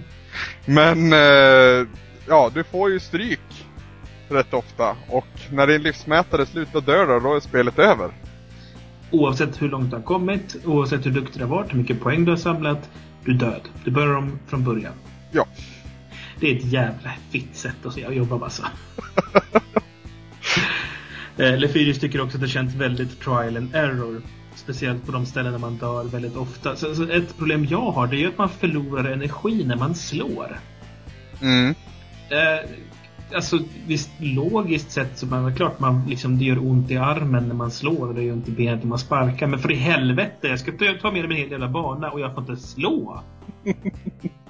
[0.66, 1.88] Men, eh,
[2.28, 3.66] ja, du får ju stryk
[4.28, 4.96] rätt ofta.
[5.08, 8.10] Och när din livsmätare slutar dö då, då är spelet över.
[9.10, 12.24] Oavsett hur långt du har kommit, oavsett hur duktig du har varit, hur mycket poäng
[12.24, 12.90] du har samlat,
[13.24, 13.60] du är död.
[13.84, 14.92] Du börjar om från början.
[15.32, 15.46] Ja.
[16.40, 18.62] Det är ett jävla fitt sätt att se- att jobba alltså.
[21.38, 24.22] Eh, Lefyrius tycker också att det känns väldigt trial and error.
[24.54, 26.76] Speciellt på de ställen där man dör väldigt ofta.
[26.76, 29.94] Så, så ett problem jag har det är ju att man förlorar energi när man
[29.94, 30.58] slår.
[31.42, 31.74] Mm.
[32.30, 32.70] Eh,
[33.34, 37.48] alltså visst, logiskt sett så är det klart man liksom, det gör ont i armen
[37.48, 39.46] när man slår och det gör ont i benet när man sparkar.
[39.46, 42.20] Men för i helvete, jag ska ta ta med mig en hel jävla bana och
[42.20, 43.22] jag får inte slå.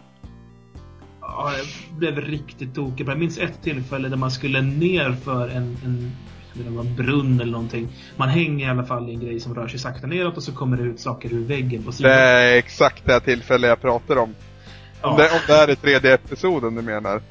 [1.37, 1.67] Ja, jag
[1.99, 3.09] blev riktigt tokig.
[3.09, 6.13] Jag minns ett tillfälle där man skulle ner för en, en
[6.71, 7.89] någon brunn eller någonting.
[8.17, 10.53] Man hänger i alla fall i en grej som rör sig sakta neråt och så
[10.53, 12.11] kommer det ut saker ur väggen på sidan.
[12.13, 14.35] Det är exakt det tillfälle jag pratar om.
[15.03, 15.09] Ja.
[15.11, 17.23] Om, det, om det här är tredje episoden du menar.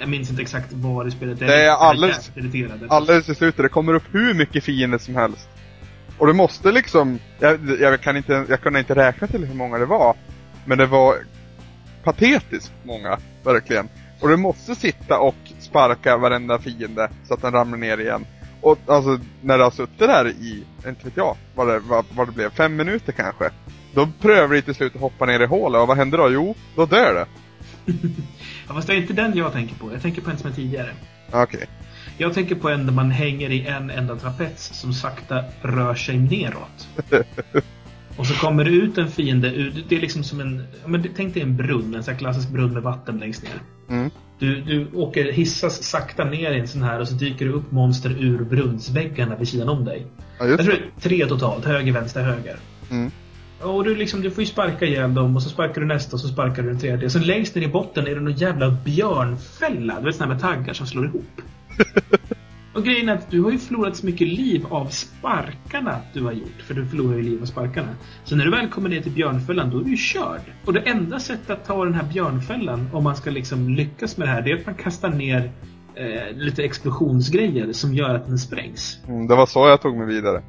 [0.00, 2.86] Jag minns inte exakt var i spelet Det är Jag alldeles- jävligt irriterad.
[2.88, 5.48] Alldeles i slutet, det kommer upp hur mycket fiender som helst.
[6.18, 9.78] Och du måste liksom, jag, jag kan inte, jag kunde inte räkna till hur många
[9.78, 10.16] det var.
[10.64, 11.14] Men det var
[12.04, 13.18] patetiskt många,
[13.52, 13.88] verkligen.
[14.20, 18.26] Och du måste sitta och sparka varenda fiende så att den ramlar ner igen.
[18.60, 22.28] Och alltså, när du har suttit där i, inte vet jag, vad det, vad, vad
[22.28, 23.50] det blev, fem minuter kanske.
[23.94, 26.30] Då prövar du till slut att hoppa ner i hålet och vad händer då?
[26.30, 27.26] Jo, då dör det.
[28.68, 29.92] Ja, fast det är inte den jag tänker på.
[29.92, 30.90] Jag tänker på en som är tidigare.
[31.32, 31.66] Okej.
[32.18, 36.18] Jag tänker på en där man hänger i en enda trapets som sakta rör sig
[36.18, 36.88] neråt.
[38.18, 41.42] Och så kommer det ut en fiende det är liksom som en, men tänk dig
[41.42, 43.62] en brunn, en sån här klassisk brunn med vatten längst ner.
[43.96, 44.10] Mm.
[44.38, 47.72] Du, du åker, hissas sakta ner i en sån här och så dyker det upp
[47.72, 50.06] monster ur brunnsväggarna vid sidan om dig.
[50.38, 50.78] Ja, Jag tror det.
[50.78, 52.56] är tre totalt, höger, vänster, höger.
[52.90, 53.10] Mm.
[53.62, 56.20] Och du, liksom, du får ju sparka ihjäl dem och så sparkar du nästa och
[56.20, 57.10] så sparkar du den tredje.
[57.10, 60.00] Sen längst ner i botten är det någon jävla björnfälla.
[60.00, 61.40] Du vet sån här med taggar som slår ihop.
[62.74, 66.32] och grejen är att du har ju förlorat så mycket liv av sparkarna du har
[66.32, 66.62] gjort.
[66.62, 67.88] För du förlorar ju liv av sparkarna.
[68.24, 70.40] Så när du väl kommer ner till björnfällan, då är du ju körd.
[70.64, 74.28] Och det enda sättet att ta den här björnfällan, om man ska liksom lyckas med
[74.28, 75.52] det här, det är att man kastar ner
[75.94, 78.98] eh, lite explosionsgrejer som gör att den sprängs.
[79.08, 80.42] Mm, det var så jag tog mig vidare.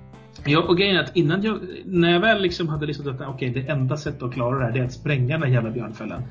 [0.46, 3.50] Ja, och grejen är att innan jag, när jag väl liksom hade listat att okej,
[3.50, 6.24] det enda sättet att klara det här det är att spränga den här jävla björnfällan.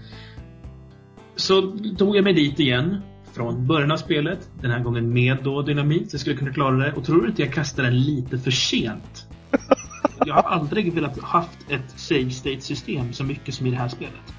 [1.37, 1.63] Så
[1.99, 3.01] tog jag mig dit igen.
[3.39, 4.49] Från början av spelet.
[4.61, 6.11] Den här gången med då dynamit.
[6.11, 6.93] Så jag skulle kunna klara det.
[6.93, 9.27] Och tror du inte jag kastade den lite för sent?
[10.27, 13.89] Jag har aldrig velat haft ett save state system så mycket som i det här
[13.89, 14.35] spelet.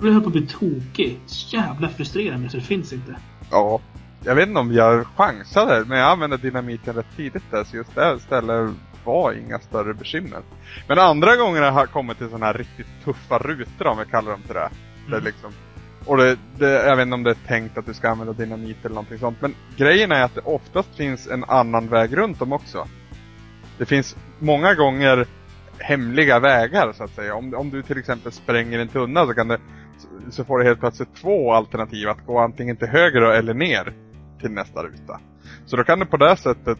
[0.00, 1.18] Jag höll på att bli tokig.
[1.26, 3.16] Så jävla frustrerande så det finns inte.
[3.50, 3.80] Ja.
[4.24, 7.94] Jag vet inte om jag chansade, men jag använde dynamiten rätt tidigt där, så just
[7.94, 8.70] det stället
[9.04, 10.40] var inga större bekymmer.
[10.88, 14.30] Men andra gånger har jag kommit till sådana här riktigt tuffa rutor om vi kallar
[14.30, 14.70] dem till det.
[15.08, 15.24] det är Mm.
[15.24, 15.52] liksom,
[16.06, 18.84] och det, det, jag vet inte om det är tänkt att du ska använda dynamit
[18.84, 19.40] eller någonting sånt.
[19.40, 22.86] Men grejen är att det oftast finns en annan väg runt dem också.
[23.78, 25.26] Det finns många gånger
[25.78, 27.34] hemliga vägar så att säga.
[27.34, 29.58] Om, om du till exempel spränger en tunna så kan det
[30.30, 33.92] så får du helt plötsligt två alternativ att gå antingen till höger eller ner
[34.40, 35.20] till nästa ruta.
[35.66, 36.78] Så då kan du på det sättet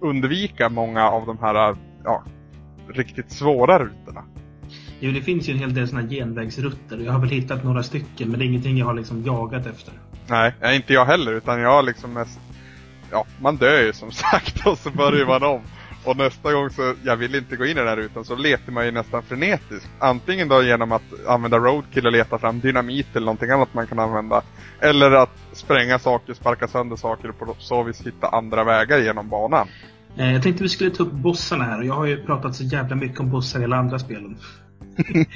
[0.00, 2.24] undvika många av de här ja,
[2.88, 4.24] riktigt svåra rutorna.
[5.04, 6.96] Jo, det finns ju en hel del såna genvägsrutter.
[6.96, 9.66] och Jag har väl hittat några stycken, men det är ingenting jag har liksom jagat
[9.66, 9.94] efter.
[10.28, 12.40] Nej, inte jag heller utan jag har liksom mest
[13.10, 15.60] Ja, man dör ju som sagt och så börjar man om.
[16.04, 18.72] Och nästa gång så, jag vill inte gå in i den här rutan, så letar
[18.72, 19.88] man ju nästan frenetiskt.
[19.98, 23.98] Antingen då genom att använda roadkill och leta fram dynamit eller någonting annat man kan
[23.98, 24.42] använda.
[24.80, 29.28] Eller att spränga saker, sparka sönder saker och på så vis hitta andra vägar genom
[29.28, 29.68] banan.
[30.16, 32.64] Eh, Jag tänkte vi skulle ta upp bossarna här och jag har ju pratat så
[32.64, 34.36] jävla mycket om bossar i alla andra spelen.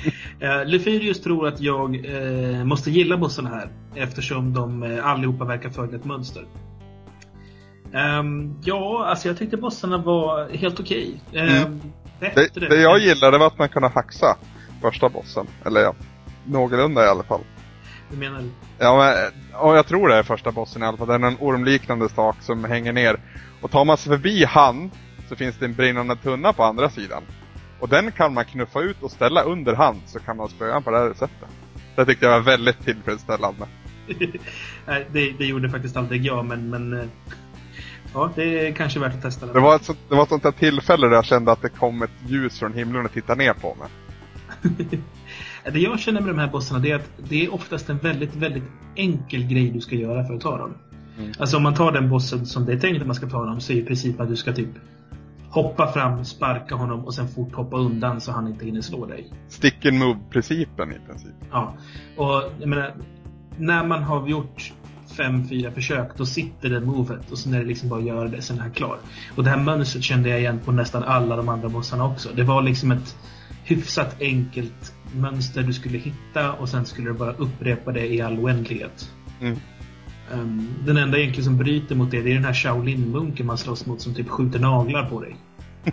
[0.40, 5.70] Eh, Lefyrius tror att jag eh, måste gilla bossarna här eftersom de eh, allihopa verkar
[5.70, 6.44] följa ett mönster.
[7.94, 11.20] Ehm, ja, alltså jag tyckte bossarna var helt okej.
[11.32, 11.80] Ehm,
[12.20, 12.34] Mm.
[12.34, 14.36] Det, det jag gillade var att man kunde haxa
[14.82, 15.46] första bossen.
[15.64, 15.94] Eller ja,
[16.44, 17.40] någorlunda i alla fall.
[18.10, 18.50] Hur menar du?
[18.78, 19.14] Ja, men,
[19.62, 21.06] och jag tror det är första bossen i alla fall.
[21.06, 23.20] Det är en ormliknande sak som hänger ner.
[23.60, 24.90] Och tar man sig förbi han
[25.28, 27.22] så finns det en brinnande tunna på andra sidan.
[27.86, 30.90] Och den kan man knuffa ut och ställa under hand så kan man spöa på
[30.90, 31.48] det här sättet.
[31.96, 33.66] Det tyckte jag var väldigt tillfredsställande.
[34.86, 37.06] Nej, det, det gjorde faktiskt aldrig jag, men, men eh,
[38.14, 39.46] ja, det är kanske värt att testa.
[39.46, 39.62] Det Den.
[39.62, 42.02] var, ett, sånt- det var ett sånt där tillfälle där jag kände att det kom
[42.02, 43.88] ett ljus från himlen och tittade ner på mig.
[45.72, 48.34] Det jag känner med de här bossarna det är att det är oftast en väldigt,
[48.34, 50.74] väldigt enkel grej du ska göra för att ta dem.
[51.18, 51.32] Mm.
[51.38, 53.60] Alltså om man tar den bossen som det är tänkt att man ska ta dem
[53.60, 54.68] så är i princip att du ska typ
[55.56, 59.32] hoppa fram, sparka honom och sen fort hoppa undan så han inte hinner slå dig.
[59.48, 61.34] Stick and move-principen i princip.
[61.50, 61.74] Ja.
[62.16, 62.94] Och jag menar,
[63.58, 64.72] när man har gjort
[65.16, 68.28] fem, fyra försök, då sitter det movet och sen är det liksom bara att göra
[68.28, 68.98] det, sen är han klar.
[69.36, 72.28] Och det här mönstret kände jag igen på nästan alla de andra bossarna också.
[72.34, 73.16] Det var liksom ett
[73.64, 78.38] hyfsat enkelt mönster du skulle hitta och sen skulle du bara upprepa det i all
[78.38, 79.12] oändlighet.
[79.40, 79.56] Mm.
[80.32, 83.86] Um, den enda egentligen som bryter mot det, det är den här Shaolin-munken man slåss
[83.86, 85.36] mot som typ skjuter naglar på dig.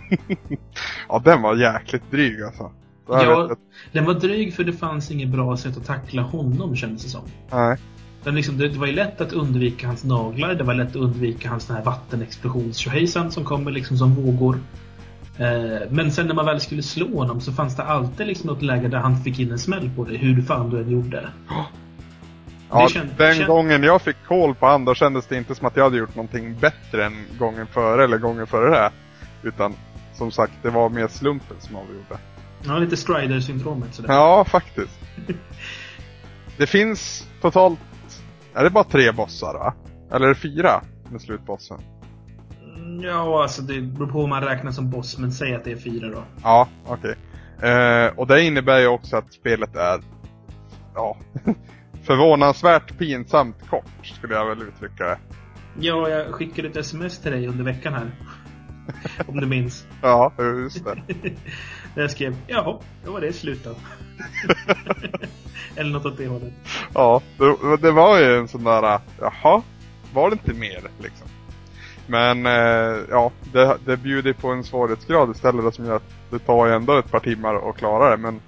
[1.08, 2.70] Ja, den var jäkligt dryg alltså.
[3.08, 3.46] Ja.
[3.46, 3.58] vet
[3.92, 7.22] Den var dryg för det fanns inget bra sätt att tackla honom kändes det som.
[7.52, 7.76] Nej.
[8.24, 10.96] Men liksom, det, det var ju lätt att undvika hans naglar, det var lätt att
[10.96, 12.78] undvika hans den här vattenexplosions
[13.30, 14.58] som kommer liksom som vågor.
[15.38, 18.62] Eh, men sen när man väl skulle slå honom så fanns det alltid liksom något
[18.62, 21.28] läge där han fick in en smäll på dig, hur fan du än gjorde.
[22.70, 25.66] Ja, känd- den känd- gången jag fick koll på han, då kändes det inte som
[25.66, 28.90] att jag hade gjort någonting bättre än gången före eller gången före det.
[29.44, 29.74] Utan
[30.14, 32.18] som sagt, det var mer slumpen som avgjorde.
[32.66, 34.14] Ja, lite Strider-syndromet sådär.
[34.14, 35.00] Ja, faktiskt.
[36.56, 37.78] Det finns totalt,
[38.54, 39.74] är det bara tre bossar va?
[40.12, 41.78] Eller är det fyra med slutbossen?
[42.76, 45.72] Mm, Ja, alltså det beror på om man räknar som boss, men säg att det
[45.72, 46.22] är fyra då.
[46.42, 47.14] Ja, okej.
[47.62, 50.00] Eh, och det innebär ju också att spelet är,
[50.94, 51.16] ja,
[52.02, 55.18] förvånansvärt pinsamt kort skulle jag väl uttrycka det.
[55.80, 58.10] Ja, jag skickade ett sms till dig under veckan här.
[59.26, 59.86] om du minns.
[60.02, 61.02] Ja, just det.
[61.94, 63.74] Där jag skrev ja, då var det slut då.
[65.76, 66.52] Eller något åt det hållet.
[66.94, 69.62] Ja, det, det var ju en sån där, jaha,
[70.12, 71.28] var det inte mer liksom?
[72.06, 76.66] Men eh, ja, det, det bjuder på en svårighetsgrad istället som gör att det tar
[76.66, 78.16] ju ändå ett par timmar att klara det.
[78.16, 78.40] Men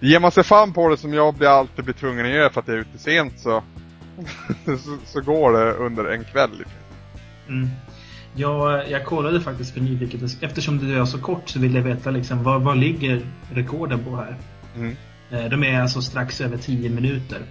[0.00, 2.60] ger man sig fan på det som jag blir alltid blir tvungen att göra för
[2.60, 3.62] att jag är ute sent så,
[4.64, 6.64] så, så går det under en kväll.
[7.48, 7.68] Mm.
[8.38, 10.20] Jag, jag kollade faktiskt för nyfiket.
[10.40, 13.20] Eftersom det är så kort så vill jag veta liksom, vad, vad ligger
[13.52, 14.36] rekorden på här?
[14.76, 14.96] Mm.
[15.30, 17.42] Eh, De är alltså strax över 10 minuter.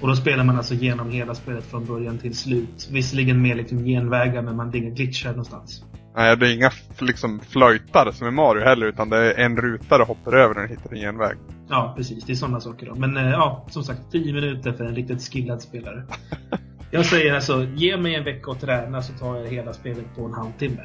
[0.00, 2.88] Och då spelar man alltså genom hela spelet från början till slut.
[2.92, 5.84] Visserligen med liksom genvägar men man inga glitchar någonstans.
[6.16, 9.98] Nej, det är inga liksom flöjtar som i Mario heller utan det är en ruta
[9.98, 11.36] du hoppar över när du hittar en genväg.
[11.68, 12.24] Ja, precis.
[12.24, 12.94] Det är sådana saker då.
[12.94, 16.04] Men eh, ja, som sagt, 10 minuter för en riktigt skillad spelare.
[16.94, 20.24] Jag säger alltså, ge mig en vecka att träna så tar jag hela spelet på
[20.26, 20.82] en halvtimme.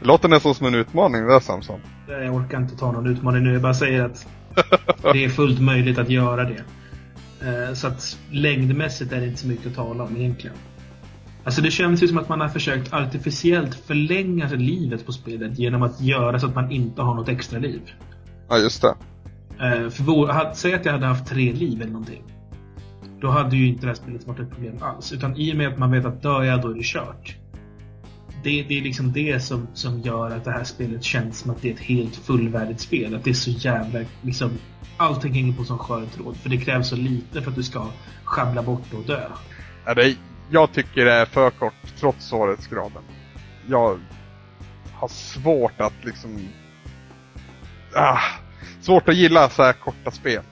[0.00, 1.80] Det låter nästan som en utmaning det där Samson.
[2.08, 3.52] Jag orkar inte ta någon utmaning nu.
[3.52, 4.26] Jag bara säger att
[5.12, 6.64] det är fullt möjligt att göra det.
[7.40, 10.56] Eh, Så att längdmässigt är det inte så mycket att tala om egentligen.
[11.44, 15.82] Alltså det känns ju som att man har försökt artificiellt förlänga livet på spelet genom
[15.82, 17.80] att göra så att man inte har något extra liv.
[18.48, 18.94] Ja, just det.
[19.60, 22.22] Eh, För säg att jag hade haft tre liv eller någonting.
[23.20, 25.12] Då hade ju inte det här spelet varit ett problem alls.
[25.12, 27.36] Utan i och med att man vet att dör jag, då är det kört.
[28.42, 31.62] Det, det är liksom det som, som gör att det här spelet känns som att
[31.62, 33.14] det är ett helt fullvärdigt spel.
[33.14, 34.50] Att det är så jävla, liksom,
[34.96, 36.36] allting hänger på som skör tråd.
[36.36, 37.86] För det krävs så lite för att du ska
[38.24, 39.28] sjabbla bort och dö.
[39.84, 40.16] Ja, det,
[40.50, 43.02] jag tycker det är för kort trots svårighetsgraden.
[43.68, 44.00] Jag
[44.92, 46.48] har svårt att liksom...
[47.94, 48.20] Ah,
[48.80, 50.42] svårt att gilla så här korta spel.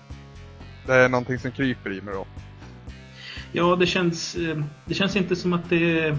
[0.86, 2.26] Det är någonting som kryper i mig då.
[3.56, 6.16] Ja, det känns, eh, det känns inte som att det...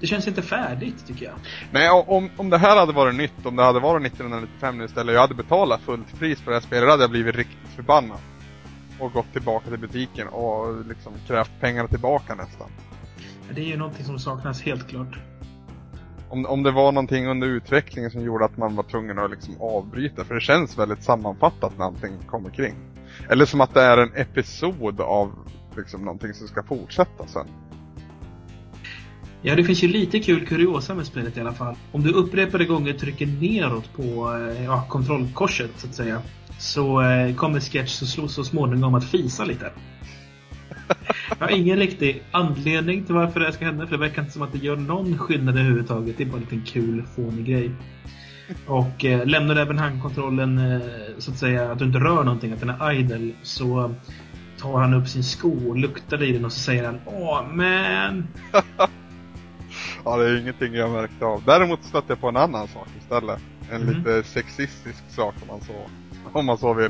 [0.00, 1.34] Det känns inte färdigt, tycker jag.
[1.72, 5.14] Nej, om, om det här hade varit nytt, om det hade varit 1995 nu istället
[5.14, 8.18] jag hade betalat fullt pris på det här spelet, hade jag blivit riktigt förbannad.
[8.98, 12.68] Och gått tillbaka till butiken och liksom krävt pengarna tillbaka nästan.
[13.54, 15.18] Det är ju någonting som saknas helt klart.
[16.28, 19.60] Om, om det var någonting under utvecklingen som gjorde att man var tvungen att liksom
[19.60, 22.74] avbryta, för det känns väldigt sammanfattat när allting kommer kring.
[23.28, 25.32] Eller som att det är en episod av
[25.76, 27.46] liksom någonting som ska fortsätta sen.
[29.42, 31.76] Ja, det finns ju lite kul kuriosa med spelet i alla fall.
[31.92, 36.22] Om du upprepade gånger trycker neråt på eh, ja, kontrollkorset, så att säga,
[36.58, 39.72] så eh, kommer Sketch så, så, så småningom att fisa lite.
[41.38, 44.32] Jag har ingen riktig anledning till varför det här ska hända, för det verkar inte
[44.32, 46.18] som att det gör någon skillnad överhuvudtaget.
[46.18, 47.70] Det är bara en liten kul, fånig grej.
[48.66, 50.80] Och eh, lämnar du även handkontrollen, eh,
[51.18, 53.94] så att säga, att du inte rör någonting, att den är idle, så
[54.62, 58.26] tar han upp sin sko och luktar i den och så säger han Åh, man!
[60.04, 61.42] Ja, det är ingenting jag märkte av.
[61.46, 63.40] Däremot stötte jag på en annan sak istället.
[63.70, 63.90] En Mhm.
[63.98, 65.72] lite sexistisk sak om man så,
[66.38, 66.86] om man så vill.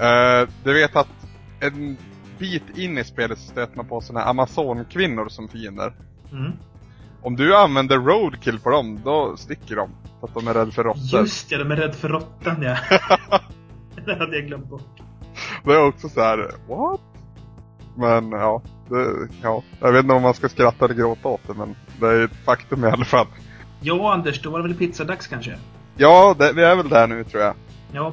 [0.00, 1.08] Uh, du vet att
[1.60, 1.96] en
[2.38, 5.92] bit in i spelet så stöter man på såna här amazonkvinnor som fiender.
[6.32, 6.52] Mm.
[7.22, 9.90] Om du använder roadkill på dem, då sticker de.
[10.20, 11.20] För att de är rädda för råttor.
[11.20, 12.76] Just ja, de är rädda för råttan ja.
[14.06, 15.00] det hade jag glömt bort.
[15.64, 17.00] Det är också så här, what?
[17.94, 21.54] Men ja, det, ja, jag vet inte om man ska skratta eller gråta åt det,
[21.54, 23.26] men det är ett faktum i alla fall.
[23.80, 25.56] Ja, Anders, då var det väl pizzadags kanske?
[25.96, 27.54] Ja, det, vi är väl där nu tror jag.
[27.92, 28.12] Ja.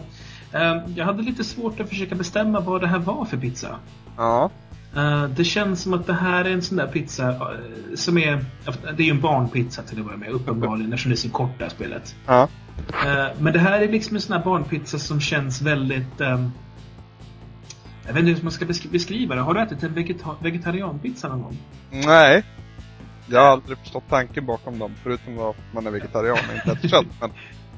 [0.53, 3.75] Eh, jag hade lite svårt att försöka bestämma vad det här var för pizza.
[4.17, 4.49] Ja.
[4.95, 8.45] Eh, det känns som att det här är en sån där pizza eh, som är...
[8.97, 11.51] Det är ju en barnpizza till att börja med, uppenbarligen, eftersom det är så kort
[11.58, 12.15] det här spelet.
[12.25, 12.47] Ja.
[13.06, 16.21] Eh, men det här är liksom en sån här barnpizza som känns väldigt...
[18.10, 19.41] jag vet inte hur man ska besk- beskriva det.
[19.41, 21.57] Har du ätit en vegeta- vegetarianpizza någon gång?
[21.91, 22.43] Nej.
[23.27, 26.89] Jag har aldrig förstått tanken bakom dem, förutom att man är vegetarian och inte äter
[26.89, 27.05] kött.
[27.21, 27.29] Men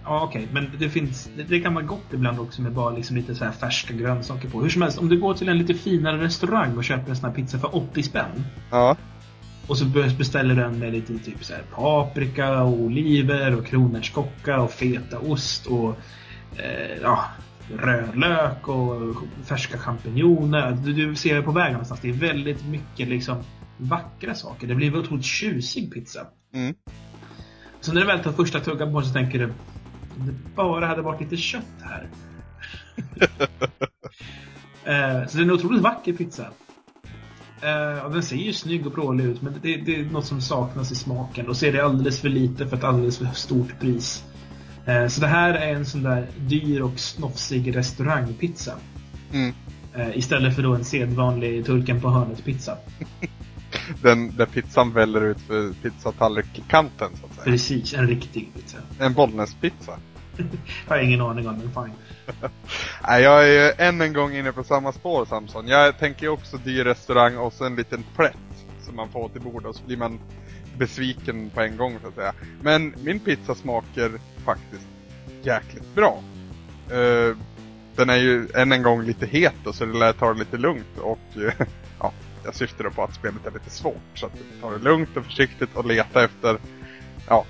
[0.03, 0.47] Ja, okej.
[0.51, 1.29] Men det finns...
[1.37, 4.49] Det, det kan vara gott ibland också med bara liksom lite så här färska grönsaker
[4.49, 4.61] på.
[4.61, 7.29] Hur som helst, om du går till en lite finare restaurang och köper en sån
[7.29, 8.45] här pizza för 80 spänn.
[8.71, 8.97] ja.
[9.67, 13.65] Och så be- beställer du den med lite typ så här paprika och oliver och
[13.65, 15.95] kronärtskocka och fetaost och...
[16.57, 17.25] Eh, ja,
[17.77, 20.71] rödlök och färska champinjoner.
[20.71, 22.01] Du, du ser på vägen någonstans.
[22.01, 23.43] Det är väldigt mycket liksom
[23.77, 24.67] vackra saker.
[24.67, 26.27] Det blir en otroligt tjusig pizza.
[26.53, 26.75] Mm.
[27.79, 29.45] Så när du väl tar första tuggan på så tänker du
[30.19, 32.09] om det bara hade varit lite kött här.
[34.83, 36.47] Eh, så det är en otroligt vacker pizza.
[37.61, 40.41] Eh, och den ser ju snygg och prålig ut men det, det, är något som
[40.41, 41.49] saknas i smaken.
[41.49, 44.23] Och så är det alldeles för lite för ett alldeles för stort pris.
[44.85, 48.75] Eh, så det här är en sån där dyr och snofsig restaurangpizza.
[49.33, 49.53] Mm.
[50.13, 52.77] Istället för då en sedvanlig turken på hörnet-pizza.
[54.01, 57.43] Den där pizzan väller ut för pizzatallrikskanten så att säga.
[57.43, 58.77] Precis, en riktig pizza.
[58.99, 59.99] En Bollnäs-pizza.
[60.87, 61.95] har jag ingen aning om, men fine.
[63.07, 65.67] Nej, jag är ju än en gång inne på samma spår Samson.
[65.67, 68.35] Jag tänker ju också dyr restaurang och så en liten plätt
[68.81, 70.19] som man får till bordet och så blir man
[70.77, 72.33] besviken på en gång så att säga.
[72.61, 74.11] Men min pizza smakar
[74.45, 74.87] faktiskt
[75.41, 76.23] jäkligt bra.
[76.91, 77.37] Uh,
[77.95, 80.57] den är ju än en gång lite het då, så det lär ta det lite
[80.57, 81.51] lugnt och uh,
[81.99, 82.13] ja,
[82.43, 84.11] jag syftar då på att spelet är lite svårt.
[84.13, 86.57] Så att ta det lugnt och försiktigt och leta efter
[87.27, 87.45] ja,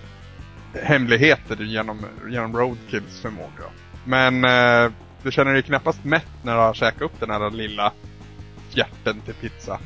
[0.84, 3.64] hemligheter genom, genom Roadkills förmåga.
[4.06, 4.92] Men uh,
[5.24, 7.94] du känner dig knappast mätt när du har käkat upp den här lilla
[8.70, 9.80] fjärten till pizza.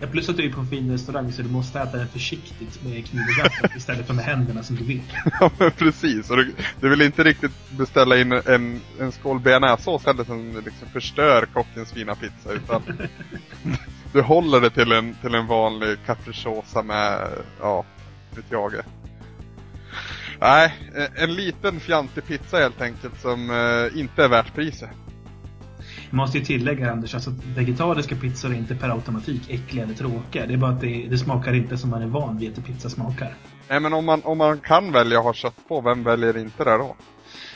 [0.00, 2.84] Ja, plus att du är på en fin restaurang så du måste äta den försiktigt
[2.84, 5.02] med kniv och gaffel istället för med händerna som du vill.
[5.40, 6.30] ja, men precis.
[6.30, 10.88] Och du, du vill inte riktigt beställa in en, en skål bearnaisesås heller som liksom
[10.88, 12.52] förstör kockens fina pizza.
[12.52, 12.82] Utan
[14.12, 17.28] du håller det till en, till en vanlig capricciosa med,
[17.60, 17.84] ja,
[18.36, 18.72] vet jag.
[20.40, 20.74] Nej,
[21.14, 24.90] en liten fjantig pizza helt enkelt som uh, inte är värt priset.
[26.10, 30.46] Jag måste ju tillägga Anders, alltså vegetariska pizzor är inte per automatik äckliga eller tråkiga.
[30.46, 32.88] Det är bara att det, det smakar inte som man är van vid att pizza
[32.88, 33.34] smakar.
[33.68, 36.64] Nej men om man, om man kan välja att ha kött på, vem väljer inte
[36.64, 36.96] det då?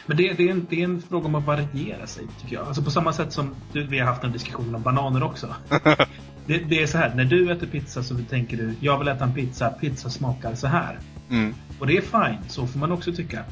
[0.06, 2.66] Men det, det, är en, det är en fråga om att variera sig, tycker jag.
[2.66, 5.54] Alltså på samma sätt som du, vi har haft en diskussion om bananer också.
[6.46, 9.24] det, det, är så här, när du äter pizza så tänker du, jag vill äta
[9.24, 10.98] en pizza, pizza smakar så här.
[11.30, 11.54] Mm.
[11.78, 13.44] Och det är fine, så får man också tycka.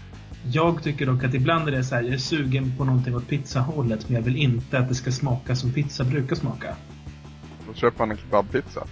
[0.45, 3.29] Jag tycker dock att ibland är det så här, jag är sugen på någonting åt
[3.29, 6.77] pizzahållet men jag vill inte att det ska smaka som pizza brukar smaka.
[7.69, 8.87] Då köper man en kebabpizza.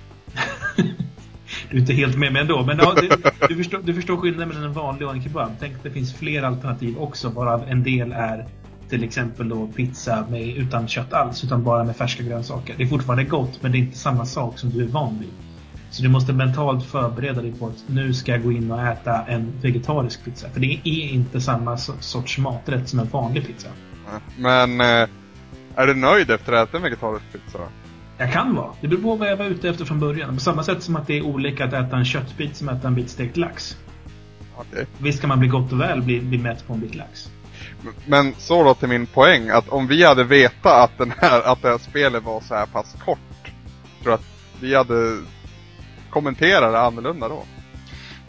[1.71, 4.49] du är inte helt med mig ändå, men ja, det, du, förstår, du förstår skillnaden
[4.49, 5.51] mellan en vanlig och en kebab.
[5.61, 8.47] Tänk att det finns fler alternativ också, varav en del är
[8.89, 12.75] till exempel då pizza med, utan kött alls, utan bara med färska grönsaker.
[12.77, 15.48] Det är fortfarande gott, men det är inte samma sak som du är van vid.
[15.91, 19.25] Så du måste mentalt förbereda dig på att nu ska jag gå in och äta
[19.27, 20.49] en vegetarisk pizza.
[20.51, 23.69] För det är inte samma sorts maträtt som en vanlig pizza.
[24.39, 25.09] Men eh,
[25.75, 27.59] är du nöjd efter att äta en vegetarisk pizza?
[28.19, 28.73] Jag kan vara.
[28.81, 30.35] Det beror på vad jag var ute efter från början.
[30.35, 32.89] På samma sätt som att det är olika att äta en köttbit som att äta
[32.89, 33.77] en bit stekt lax.
[34.59, 34.85] Okay.
[34.99, 37.31] Visst kan man bli gott och väl bli, bli mätt på en bit lax.
[38.07, 41.63] Men så då till min poäng, att om vi hade vetat att, den här, att
[41.63, 43.53] det här spelet var så här pass kort,
[44.03, 44.25] tror att
[44.61, 45.19] vi hade
[46.11, 47.45] kommenterat det annorlunda då?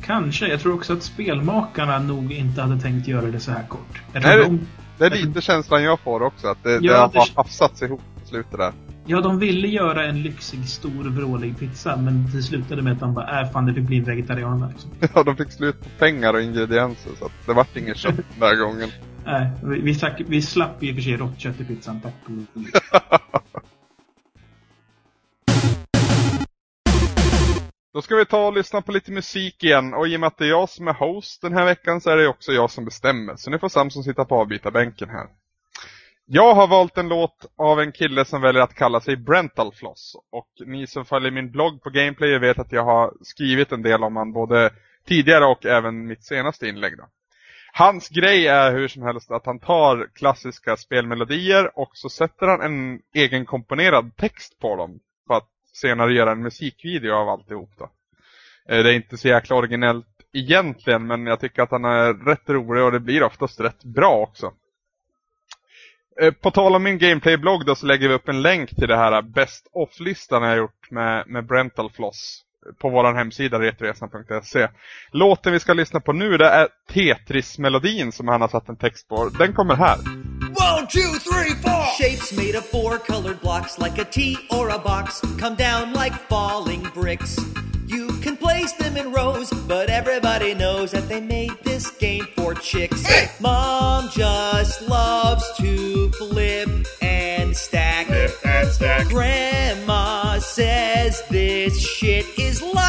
[0.02, 0.48] Kanske.
[0.48, 4.02] Jag tror också att spelmakarna nog inte hade tänkt göra det så här kort.
[4.14, 4.68] Nej, de,
[4.98, 7.34] det är lite känslan jag får också, att det, ja, det har det...
[7.36, 8.74] hafsats ihop på slutet där.
[9.06, 13.14] Ja, de ville göra en lyxig, stor, vrålig pizza, men det slutade med att de
[13.14, 14.68] bara, äh fan, det fick bli vegetarianer.
[14.70, 14.92] Liksom.
[15.16, 18.56] Ja, de fick slut på pengar och ingredienser, så det vart inget kött den här
[18.56, 18.90] gången.
[19.26, 22.14] Nej, vi, vi, vi slapp i och för sig rått kött i pizzan, tack
[27.94, 30.38] Då ska vi ta och lyssna på lite musik igen och i och med att
[30.38, 32.86] det är jag som är host den här veckan så är det också jag som
[32.86, 33.36] bestämmer.
[33.36, 35.28] Så nu får Samson sitta på avbytarbänken här.
[36.26, 40.16] Jag har valt en låt av en kille som väljer att kalla sig Brentalfloss.
[40.32, 44.04] Och ni som följer min blogg på Gameplay vet att jag har skrivit en del
[44.04, 44.74] om han både
[45.08, 46.98] tidigare och även mitt senaste inlägg.
[46.98, 47.04] Då.
[47.74, 52.62] Hans grej är hur som helst att han tar klassiska spelmelodier och så sätter han
[52.62, 55.00] en egen komponerad text på dem.
[55.28, 57.90] För att senare göra en musikvideo av alltihop då.
[58.70, 62.50] Eh, det är inte så jäkla originellt egentligen men jag tycker att han är rätt
[62.50, 64.54] rolig och det blir oftast rätt bra också.
[66.22, 68.98] Eh, på tal om min gameplay-blogg då så lägger vi upp en länk till det
[68.98, 72.46] här Best Off-listan jag gjort med, med Brental Floss
[72.82, 74.68] på vår hemsida retresan.se.
[75.12, 79.08] Låten vi ska lyssna på nu det är Tetris-melodin som han har satt en text
[79.08, 79.30] på.
[79.30, 80.39] Den kommer här.
[80.90, 81.86] Two, three, four!
[81.98, 86.14] Shapes made of four colored blocks like a T or a box come down like
[86.28, 87.40] falling bricks.
[87.86, 92.56] You can place them in rows, but everybody knows that they made this game for
[92.56, 93.06] chicks.
[93.06, 93.30] Hey!
[93.40, 96.70] Mom just loves to flip
[97.04, 98.08] and stack.
[98.08, 99.08] Flip and stack.
[99.10, 102.89] Grandma says this shit is like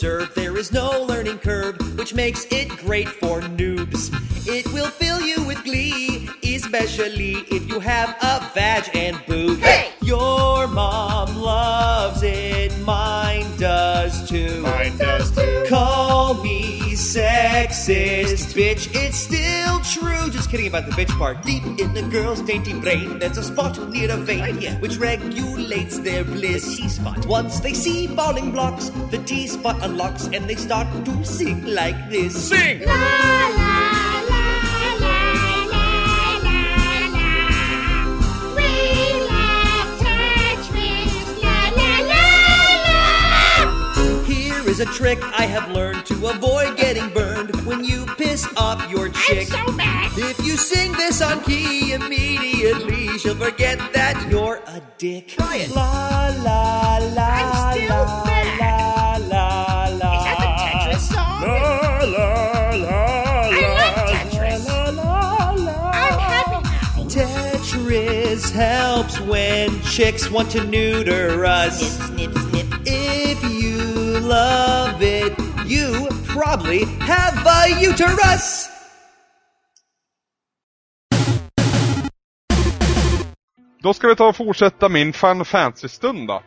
[0.00, 0.34] deserve.
[0.34, 4.08] There is no learning curve, which makes it great for noobs.
[4.46, 9.58] It will fill fill you with glee, especially if you have a vag and boob.
[9.58, 9.90] Hey!
[10.00, 11.09] Your mom
[17.14, 18.88] sexist, bitch.
[18.94, 20.30] It's still true.
[20.30, 21.42] Just kidding about the bitch part.
[21.42, 26.24] Deep in the girl's dainty brain, there's a spot near a vein which regulates their
[26.24, 26.76] bliss.
[26.76, 27.26] T-spot.
[27.26, 32.48] Once they see falling blocks, the T-spot unlocks and they start to sing like this.
[32.48, 32.84] Sing!
[32.86, 34.49] La la la la
[44.70, 49.08] is a trick I have learned to avoid getting burned when you piss off your
[49.08, 49.48] chick.
[49.52, 50.12] I'm so mad.
[50.16, 55.26] If you sing this on key immediately, she'll forget that you're a dick.
[55.26, 55.74] Try it.
[55.74, 58.58] La la la I'm still la mad.
[58.60, 60.12] la la la.
[60.18, 61.42] Is that the Tetris song?
[61.42, 62.28] La la
[62.76, 64.66] la I love Tetris.
[64.68, 65.90] La la la.
[65.92, 67.08] I'm happy now.
[67.08, 71.80] Tetris helps when chicks want to neuter us.
[71.80, 72.14] Snip, snip.
[72.14, 72.19] If you
[74.30, 75.32] love it,
[75.66, 78.68] you probably have a uterus.
[83.82, 86.42] Då ska vi ta och fortsätta min Final Fantasy-stund då.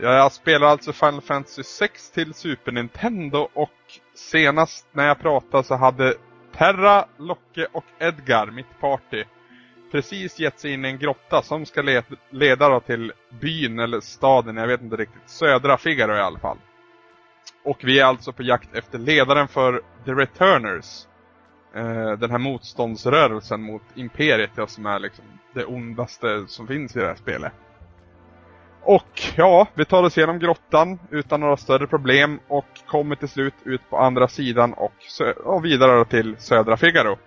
[0.00, 3.70] Jag spelar alltså Final Fantasy 6 till Super Nintendo och
[4.14, 6.14] senast när jag pratade så hade
[6.56, 9.24] Terra, Locke och Edgar, mitt party,
[9.92, 11.82] precis gett sig in i en grotta som ska
[12.30, 16.58] leda till byn eller staden, jag vet inte riktigt, södra Figaro i alla fall.
[17.64, 21.06] Och vi är alltså på jakt efter ledaren för The Returners.
[21.74, 26.98] Eh, den här motståndsrörelsen mot Imperiet, ja, som är liksom det ondaste som finns i
[26.98, 27.52] det här spelet.
[28.82, 33.54] Och ja, vi tar oss igenom grottan utan några större problem och kommer till slut
[33.64, 37.18] ut på andra sidan och, sö- och vidare till södra Figaro.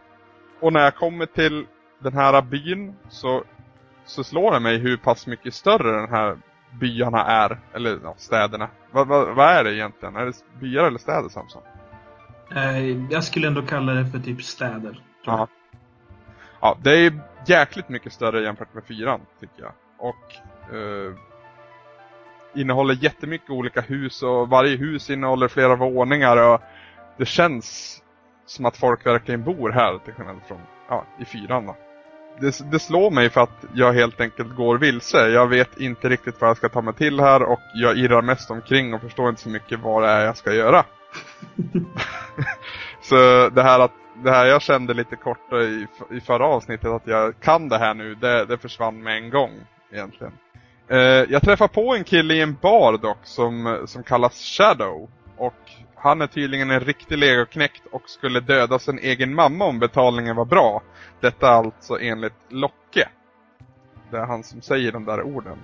[0.59, 1.65] Och när jag kommer till
[1.99, 3.43] den här byn så,
[4.05, 6.37] så slår det mig hur pass mycket större den här
[6.79, 8.69] byarna är, eller ja, städerna.
[8.91, 10.15] Vad vad- vad är det egentligen?
[10.15, 11.61] Är det byar eller städer Samson?
[12.55, 15.01] Eh, jag skulle ändå kalla det för typ städer.
[15.25, 15.47] Ja.
[16.61, 19.71] Ja, det är jäkligt mycket större jämfört med fyran, tycker jag.
[19.99, 20.33] Och
[20.75, 21.13] eh,
[22.55, 26.61] innehåller jättemycket olika hus och varje hus innehåller flera våningar och
[27.17, 27.97] det känns
[28.45, 31.65] som att folk verkligen bor här till skillnad från ja, i fyran.
[31.65, 31.75] Då.
[32.39, 35.29] Det, det slår mig för att jag helt enkelt går vilse.
[35.29, 38.51] Jag vet inte riktigt vad jag ska ta mig till här och jag irrar mest
[38.51, 40.85] omkring och förstår inte så mycket vad det är jag ska göra.
[43.01, 43.15] Så
[43.49, 43.91] det här att
[44.23, 47.93] det här jag kände lite kort i, i förra avsnittet att jag kan det här
[47.93, 49.51] nu, det, det försvann med en gång
[49.91, 50.33] egentligen.
[50.87, 55.09] Eh, jag träffar på en kille i en bar dock som, som kallas Shadow.
[55.37, 55.71] Och
[56.03, 60.45] han är tydligen en riktig legoknäckt och skulle döda sin egen mamma om betalningen var
[60.45, 60.81] bra.
[61.19, 63.09] Detta alltså enligt Locke.
[64.11, 65.57] Det är han som säger de där orden.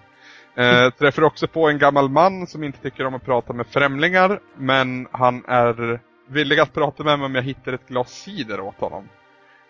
[0.56, 4.40] Eh, träffar också på en gammal man som inte tycker om att prata med främlingar.
[4.58, 8.80] Men han är villig att prata med mig om jag hittar ett glas cider åt
[8.80, 9.10] honom.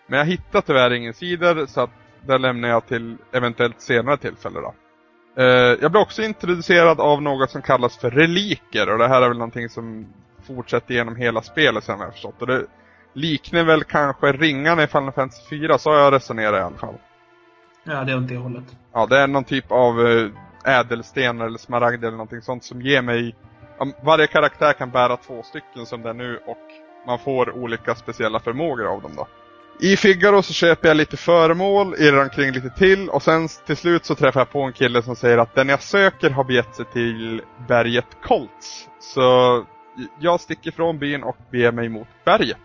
[0.06, 1.90] Men jag hittar tyvärr ingen cider så att
[2.26, 4.74] det lämnar jag till eventuellt senare tillfälle då.
[5.42, 9.28] Eh, jag blir också introducerad av något som kallas för reliker och det här är
[9.28, 10.06] väl någonting som
[10.54, 12.40] fortsätter genom hela spelet sen har jag förstått.
[12.42, 12.64] Och det
[13.12, 16.94] liknar väl kanske ringarna i Final Fantasy 4, så har jag resonerat i alla fall.
[17.84, 18.64] Ja, det är åt det hållet.
[18.92, 20.30] Ja, det är någon typ av eh,
[20.80, 23.34] ädelsten eller smaragd eller någonting sånt som ger mig...
[24.02, 26.58] Varje karaktär kan bära två stycken som det är nu och
[27.06, 29.26] man får olika speciella förmågor av dem då.
[29.80, 34.04] I Figaro så köper jag lite föremål, irrar omkring lite till och sen till slut
[34.04, 36.84] så träffar jag på en kille som säger att den jag söker har begett sig
[36.84, 38.88] till berget Koltz.
[39.00, 39.64] Så
[40.20, 42.58] jag sticker från byn och beger mig mot berget.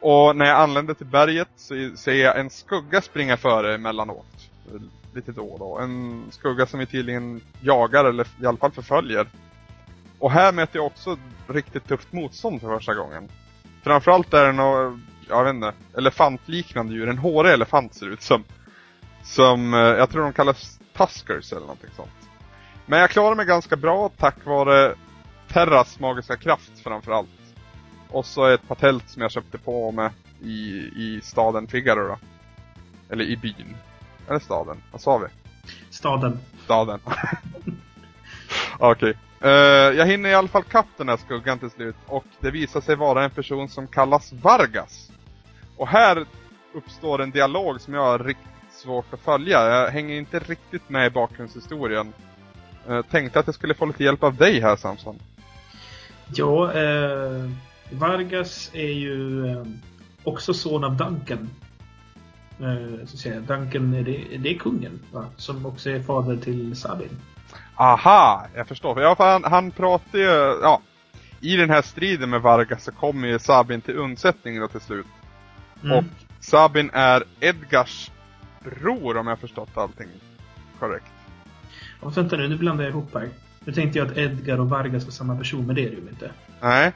[0.00, 4.50] Och när jag anländer till berget så ser jag en skugga springa före emellanåt.
[5.14, 5.78] Lite då och då.
[5.78, 9.26] En skugga som vi tydligen jagar eller i alla fall förföljer.
[10.18, 13.28] Och här möter jag också riktigt tufft motstånd för första gången.
[13.82, 14.98] Framförallt är det något,
[15.28, 17.08] jag vet inte, elefantliknande djur.
[17.08, 18.44] En hårig elefant ser det ut som.
[19.22, 22.28] Som, eh, jag tror de kallas tuskers eller någonting sånt.
[22.86, 24.94] Men jag klarar mig ganska bra tack vare
[25.56, 27.28] Terras magiska kraft framförallt.
[28.08, 30.10] Och så ett patent som jag köpte på med
[30.42, 30.56] i,
[30.96, 32.18] i staden Figaro då.
[33.10, 33.76] Eller i byn.
[34.28, 35.26] Eller staden, vad sa vi?
[35.90, 36.38] Staden.
[36.64, 37.00] Staden.
[38.78, 39.18] Okej.
[39.40, 42.80] Eh, jag hinner i alla fall kapp den här skuggan till slut och det visar
[42.80, 45.10] sig vara en person som kallas Vargas.
[45.76, 46.26] Och här
[46.74, 49.68] uppstår en dialog som jag har riktigt svårt att följa.
[49.68, 52.12] Jag hänger inte riktigt med i bakgrundshistorien.
[52.90, 55.18] Uh, tänkte att jag skulle få lite hjälp av dig här Samson.
[56.34, 57.50] Ja, eh,
[57.90, 59.66] Vargas är ju eh,
[60.24, 61.50] också son av Duncan.
[62.60, 65.24] Eh, så säger jag, Duncan, är det, det är kungen, va?
[65.36, 67.20] Som också är fader till Sabin.
[67.74, 68.94] Aha, jag förstår.
[68.94, 70.80] För ja, för han, han pratar ju, ja.
[71.40, 75.06] I den här striden med Vargas så kommer ju Sabin till undsättning då till slut.
[75.84, 75.98] Mm.
[75.98, 76.04] Och
[76.40, 78.10] Sabin är Edgars
[78.64, 80.08] bror om jag förstått allting
[80.78, 81.12] korrekt.
[82.00, 83.28] Och vänta nu, nu blandar jag ihop här.
[83.66, 86.08] Nu tänkte jag att Edgar och Vargas var samma person, men det är det ju
[86.08, 86.30] inte.
[86.60, 86.92] Nej,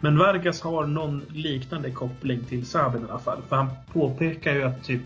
[0.00, 3.42] Men Vargas har någon liknande koppling till Sabin i alla fall.
[3.48, 5.02] För han påpekar ju att typ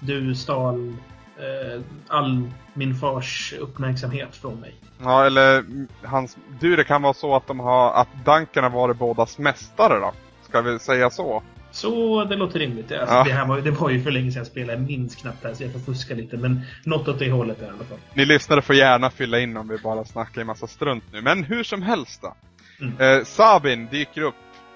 [0.00, 0.96] du stal
[1.36, 4.74] eh, all min fars uppmärksamhet från mig.
[5.02, 5.64] ja eller
[6.06, 9.98] hans, du det kan vara så att de har, att Duncan har varit bådas mästare
[9.98, 10.12] då?
[10.48, 11.42] Ska vi säga så?
[11.76, 12.92] Så det låter rimligt.
[12.92, 13.24] Alltså, Ja.
[13.24, 14.72] det, här var, det var ju för länge sedan jag spelade.
[14.72, 16.36] Jag minns knappt det här så jag får fuska lite.
[16.36, 17.98] Men något åt det hållet är i alla fall.
[18.14, 21.22] Ni lyssnare får gärna fylla in om vi bara snackar en massa strunt nu.
[21.22, 22.34] Men hur som helst då.
[22.80, 23.18] Mm.
[23.18, 24.34] Eh, Sabin dyker upp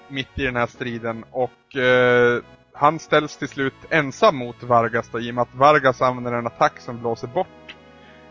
[0.09, 2.41] mitt i den här striden och eh,
[2.73, 6.47] han ställs till slut ensam mot Vargas då, i och med att Vargas använder en
[6.47, 7.47] attack som blåser bort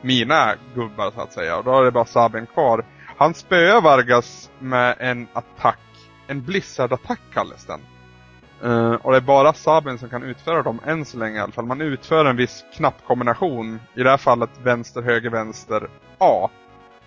[0.03, 1.57] mina gubbar så att säga.
[1.57, 2.85] Och då är det bara Sabin kvar.
[3.17, 5.79] Han spöar Vargas med en attack.
[6.27, 7.81] En blizzard-attack kallas den.
[8.65, 11.53] Uh, och det är bara Sabin som kan utföra dem än så länge i alla
[11.53, 11.67] fall.
[11.67, 13.81] Man utför en viss knappkombination.
[13.95, 15.89] I det här fallet vänster, höger, vänster,
[16.19, 16.51] A.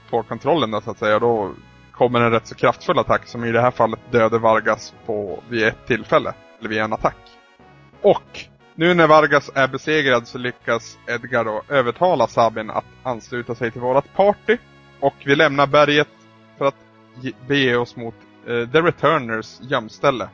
[0.10, 1.20] På kontrollen då så att säga.
[1.20, 1.52] Då
[1.92, 5.68] kommer en rätt så kraftfull attack som i det här fallet dödar Vargas på, vid
[5.68, 6.34] ett tillfälle.
[6.60, 7.18] Eller vid en attack.
[8.02, 8.40] Och
[8.76, 13.82] nu när Vargas är besegrad så lyckas Edgar då övertala Sabin att ansluta sig till
[13.82, 14.58] vårat party.
[15.00, 16.08] Och vi lämnar berget
[16.58, 16.76] för att
[17.48, 18.16] bege oss mot
[18.50, 20.30] uh, The Returners gömställe.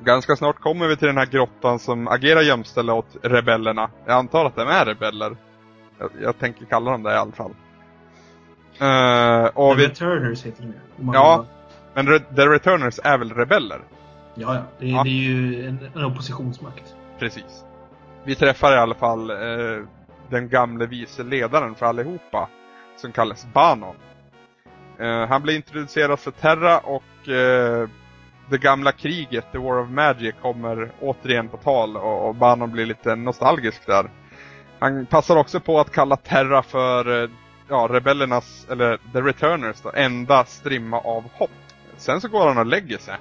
[0.00, 3.90] Ganska snart kommer vi till den här grottan som agerar gömställe åt rebellerna.
[4.06, 5.36] Jag antar att de är rebeller.
[5.98, 7.54] Jag, jag tänker kalla dem det i alla fall.
[8.78, 11.12] Eh, och The vi, Returners heter de ju.
[11.14, 11.36] Ja.
[11.38, 11.46] vill-
[11.94, 13.80] men The Returners är väl rebeller?
[14.34, 14.62] ja, ja.
[14.78, 15.02] Det, Ja.
[15.02, 16.94] det är ju en, en oppositionsmakt.
[17.18, 17.64] Precis.
[18.24, 19.36] Vi träffar i alla fall eh,
[20.30, 22.48] den gamle vice ledaren för allihopa.
[22.96, 23.96] Som kallas Banon.
[24.98, 27.88] Eh, han blir introducerad för Terra och eh,
[28.50, 32.86] det gamla kriget, The War of Magic, kommer återigen på tal och, och Banon blir
[32.86, 34.10] lite nostalgisk där.
[34.78, 37.30] Han passar också på att kalla Terra för eh,
[37.68, 41.50] ja, rebellernas, eller The Returners då, enda strimma av hopp.
[41.96, 43.16] Sen så går han och lägger sig.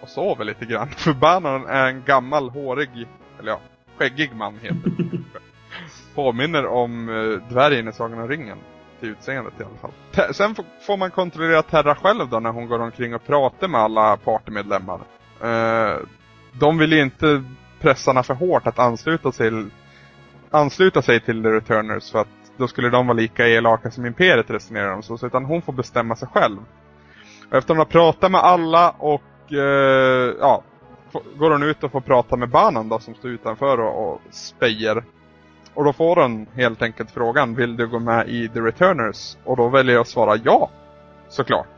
[0.00, 0.88] Och sover lite grann.
[0.96, 2.90] För Banon är en gammal hårig,
[3.38, 3.60] eller ja,
[3.98, 4.92] skäggig man heter.
[6.14, 8.58] Påminner om eh, dvärgen i Sagan om ringen.
[9.00, 9.92] Till utseendet i alla fall.
[10.12, 10.54] Te- sen
[10.86, 15.00] får man kontrollera Terra själv då när hon går omkring och pratar med alla partymedlemmar.
[15.42, 15.96] Eh,
[16.52, 17.44] de vill ju inte
[17.80, 19.70] pressa henne för hårt att ansluta sig till,
[20.50, 24.50] ansluta sig till The Returners för att då skulle de vara lika elaka som Imperiet
[24.50, 26.58] resonerar de så, så utan hon får bestämma sig själv.
[27.50, 30.62] Och efter hon har pratat med alla och eh, ja,
[31.38, 35.04] går hon ut och får prata med Banan då som står utanför och, och spejer.
[35.76, 39.36] Och då får hon helt enkelt frågan, vill du gå med i The Returners?
[39.44, 40.70] Och då väljer jag att svara ja,
[41.28, 41.76] såklart.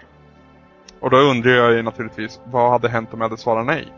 [1.01, 3.93] Och då undrar jag ju naturligtvis, vad hade hänt om jag hade svarat nej?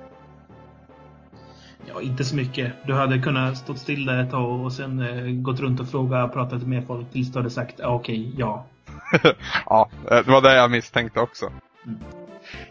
[1.86, 2.72] Ja, inte så mycket.
[2.86, 6.32] Du hade kunnat stå still där ett tag och sen eh, gått runt och frågat,
[6.32, 8.66] pratat med folk tills du hade sagt ja, okej, ja.
[9.66, 11.52] ja, eh, det var det jag misstänkte också.
[11.86, 12.19] Mm.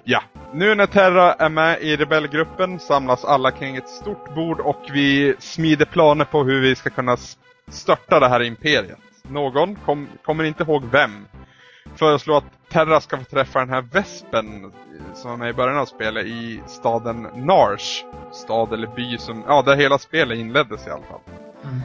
[0.04, 0.24] Ja,
[0.54, 5.36] nu när Terra är med i rebellgruppen samlas alla kring ett stort bord och vi
[5.40, 7.18] smider planer på hur vi ska kunna
[7.68, 8.98] störta det här imperiet.
[9.24, 11.26] Någon, kom, kommer inte ihåg vem,
[11.96, 15.78] föreslår att Terra ska få träffa den här vespen eh, som var med i början
[15.78, 18.04] av spelet i staden Narsh.
[18.32, 21.22] Stad eller by som, ja där hela spelet inleddes i alla fall.
[21.64, 21.82] Mm.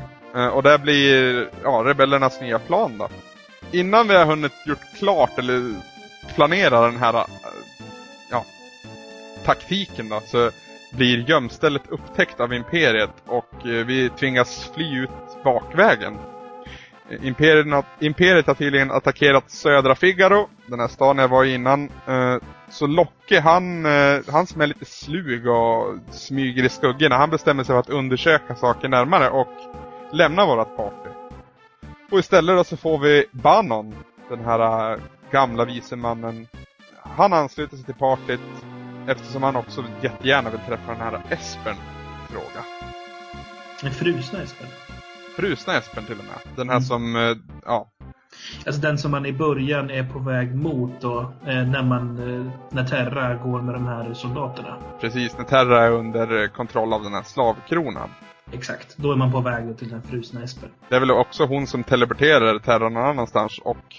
[0.46, 3.08] Eh, Och det blir ja, rebellernas nya plan då.
[3.72, 5.74] Innan vi har hunnit gjort klart eller
[6.34, 7.24] planera den här eh,
[9.45, 10.51] taktiken då så
[10.92, 15.11] blir gömstället upptäckt av Imperiet och eh, vi tvingas fly ut
[15.45, 16.18] bakvägen.
[17.11, 21.55] Eh, imperiet, har- Imperiet har tydligen attackerat södra Figaro, den här staden jag var i
[21.55, 21.90] innan.
[22.07, 22.36] Eh,
[22.70, 23.84] så Locke, han,
[24.32, 28.55] han som är lite slug och smyger i skuggorna, han bestämmer sig för att undersöka
[28.55, 29.49] saker närmare och
[30.12, 31.11] lämna vårat party.
[32.11, 33.95] Och istället då så får vi Bannon,
[34.28, 34.99] den här
[35.30, 36.47] gamla vise mannen.
[37.03, 38.40] Han ansluter sig till partyt
[39.09, 41.76] eftersom han också jättegärna vill träffa den här Espern
[42.30, 42.64] fråga.
[43.82, 44.66] En frusna Espen.
[45.36, 46.57] Frusna Espern till och med.
[46.57, 46.82] Den här Mm.
[46.84, 47.88] som, äh, ja,
[48.66, 52.52] Alltså den som man i början är på väg mot då, eh, när man, eh,
[52.70, 54.76] när Terra går med de här soldaterna.
[55.00, 58.09] precis när Terra är under eh, kontroll av den här slavkronan.
[58.52, 58.96] Exakt.
[58.96, 60.68] Då är man på väg till den frusna Espen.
[60.88, 63.96] Det är väl också hon som teleporterar Terra någon annanstans och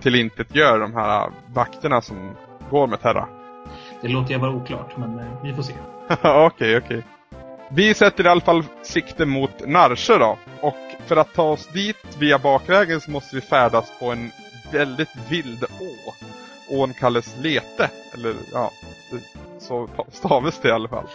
[0.00, 2.30] tillintetgör de här vakterna som
[2.70, 3.28] går med Terra.
[4.00, 5.74] Det låter jag vara oklart, men eh, vi får se.
[6.22, 7.04] Okej, okej.
[7.70, 10.38] Vi sätter i alla fall sikte mot Narsjö då.
[10.60, 10.76] Och
[11.06, 14.30] för att ta oss dit via bakvägen så måste vi färdas på en
[14.72, 16.12] väldigt vild å.
[16.70, 17.90] Ån kallas Lete.
[18.14, 18.70] Eller ja,
[19.58, 21.06] så stavas det i alla fall.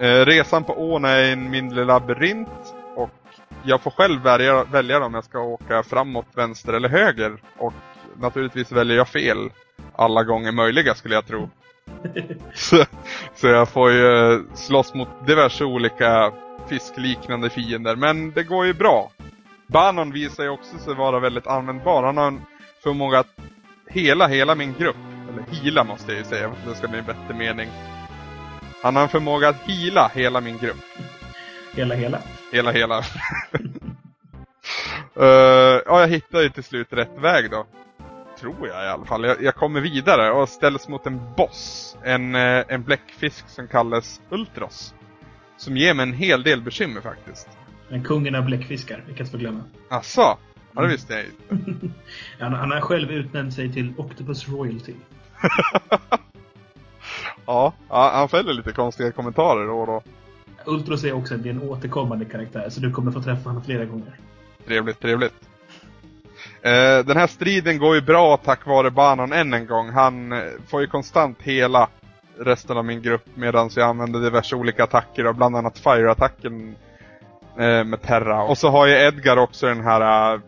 [0.00, 2.74] Eh, resan på ån är en mindre labyrint.
[2.96, 3.10] Och
[3.62, 7.36] jag får själv välja, välja om jag ska åka framåt, vänster eller höger.
[7.58, 7.72] Och
[8.16, 9.50] naturligtvis väljer jag fel
[9.96, 11.50] alla gånger möjliga skulle jag tro
[12.54, 12.84] så,
[13.34, 16.32] så jag får ju slåss mot diverse olika
[16.68, 17.96] fiskliknande fiender.
[17.96, 19.10] Men det går ju bra.
[19.66, 22.02] Banon visar ju också sig vara väldigt användbar.
[22.02, 22.40] Han har en
[22.82, 23.36] förmåga att
[23.88, 24.96] hela, hela min grupp.
[25.28, 27.68] Eller hila måste jag ju säga, det ska bli en bättre mening.
[28.82, 30.76] Han har en förmåga att hila hela min grupp.
[31.74, 32.18] Hela, hela.
[32.52, 32.98] Hela, hela.
[32.98, 33.04] uh,
[35.86, 37.66] ja, jag hittar ju till slut rätt väg då.
[38.40, 39.24] Tror jag i alla fall.
[39.24, 41.96] Jag, jag kommer vidare och ställs mot en boss.
[42.02, 44.94] En, eh, en bläckfisk som kallas Ultros.
[45.56, 47.48] Som ger mig en hel del bekymmer faktiskt.
[47.88, 49.64] Men kungen av bläckfiskar, vilket får glömma.
[49.88, 50.38] Asså?
[50.72, 51.88] Ja, det visste jag inte.
[52.40, 54.94] Han, han har själv utnämnt sig till Octopus Royalty.
[57.46, 60.02] Ja, han fäller lite konstiga kommentarer då och då.
[60.66, 64.20] Ultros är också en, en återkommande karaktär, så du kommer få träffa honom flera gånger.
[64.66, 65.45] Trevligt, trevligt.
[66.66, 69.90] Eh, den här striden går ju bra tack vare Banon än en gång.
[69.90, 70.38] Han eh,
[70.70, 71.88] får ju konstant hela
[72.38, 76.76] resten av min grupp medan jag använder diverse olika attacker och bland annat Fire-attacken
[77.58, 78.42] eh, med Terra.
[78.42, 80.40] Och så har ju Edgar också den här eh,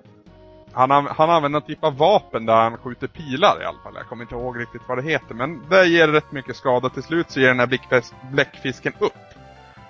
[0.72, 3.92] han, an- han använder en typ av vapen där han skjuter pilar i alla fall.
[3.96, 5.34] Jag kommer inte ihåg riktigt vad det heter.
[5.34, 6.88] Men det ger rätt mycket skada.
[6.88, 9.12] Till slut så ger den här bläckfisken upp.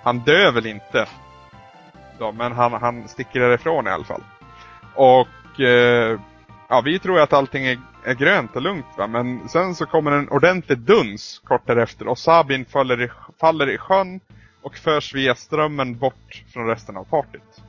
[0.03, 1.05] Han dör väl inte.
[2.19, 4.23] Då, men han, han sticker därifrån i alla fall.
[4.95, 5.27] Och
[5.59, 6.19] eh,
[6.69, 9.07] ja, vi tror ju att allting är, är grönt och lugnt va.
[9.07, 12.07] Men sen så kommer en ordentlig duns kort därefter.
[12.07, 14.19] Och Sabin faller i, faller i sjön.
[14.61, 17.63] Och förs via strömmen bort från resten av partyt.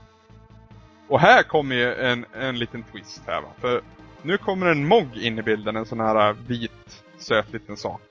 [1.09, 3.49] Och här kommer ju en, en liten twist här va.
[3.61, 3.83] För
[4.23, 8.03] nu kommer en Mog in i bilden, en sån här vit, söt liten sak.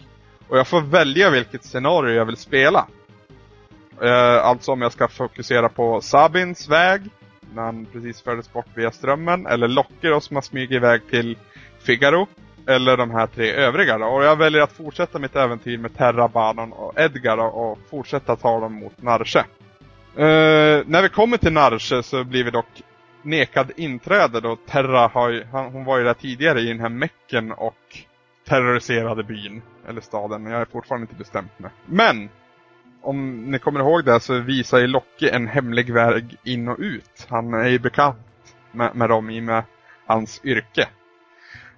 [0.48, 2.88] Och jag får välja vilket scenario jag vill spela.
[4.02, 7.02] Eh, alltså om jag ska fokusera på Sabins väg,
[7.54, 11.38] när han precis fördes bort via strömmen, eller Locke som har smugit iväg till
[11.80, 12.28] Figaro.
[12.68, 14.06] Eller de här tre övriga då.
[14.06, 18.36] Och jag väljer att fortsätta mitt äventyr med Terra, Banon och Edgar då, och fortsätta
[18.36, 19.45] ta dem mot Narche.
[20.18, 22.82] Uh, eh, när vi kommer till Narche så blir vi dock
[23.22, 26.89] nekad inträde då Terra har ju, han, hon var ju där tidigare i den här
[26.89, 27.97] mecken och
[28.47, 29.62] terroriserade byn.
[29.88, 31.72] Eller staden, jag är fortfarande inte bestämt mig.
[31.86, 32.30] Men!
[33.02, 37.28] Om ni kommer ihåg det så visar ju Locke en hemlig väg in och ut.
[37.30, 38.18] Han är ju bekant
[38.72, 39.64] med, med dem i och med
[40.06, 40.88] hans yrke.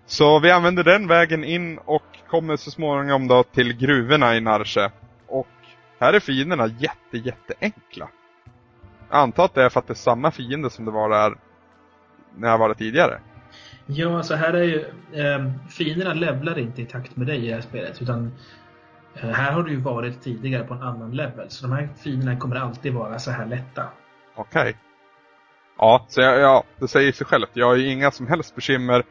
[0.06, 4.92] Så vi använder den vägen in och kommer så småningom då till gruvorna i Narshe.
[5.28, 5.48] Och
[6.00, 8.10] här är fienderna jätte, jätteenkla.
[9.10, 11.36] Jag antar att det är för att det är samma fiende som det var där
[12.36, 13.20] när jag var där tidigare.
[13.86, 14.86] Ja, alltså här är ju...
[15.14, 18.02] Eh, fienderna levlar inte i takt med dig i det här spelet.
[18.02, 18.32] Utan
[19.16, 21.50] här har du ju varit tidigare på en annan level.
[21.50, 23.84] Så de här fienderna kommer alltid vara så här lätta.
[24.36, 24.78] Okej.
[25.78, 27.50] Ja, så jag, ja, det säger sig självt.
[27.54, 29.04] Jag har ju inga som helst bekymmer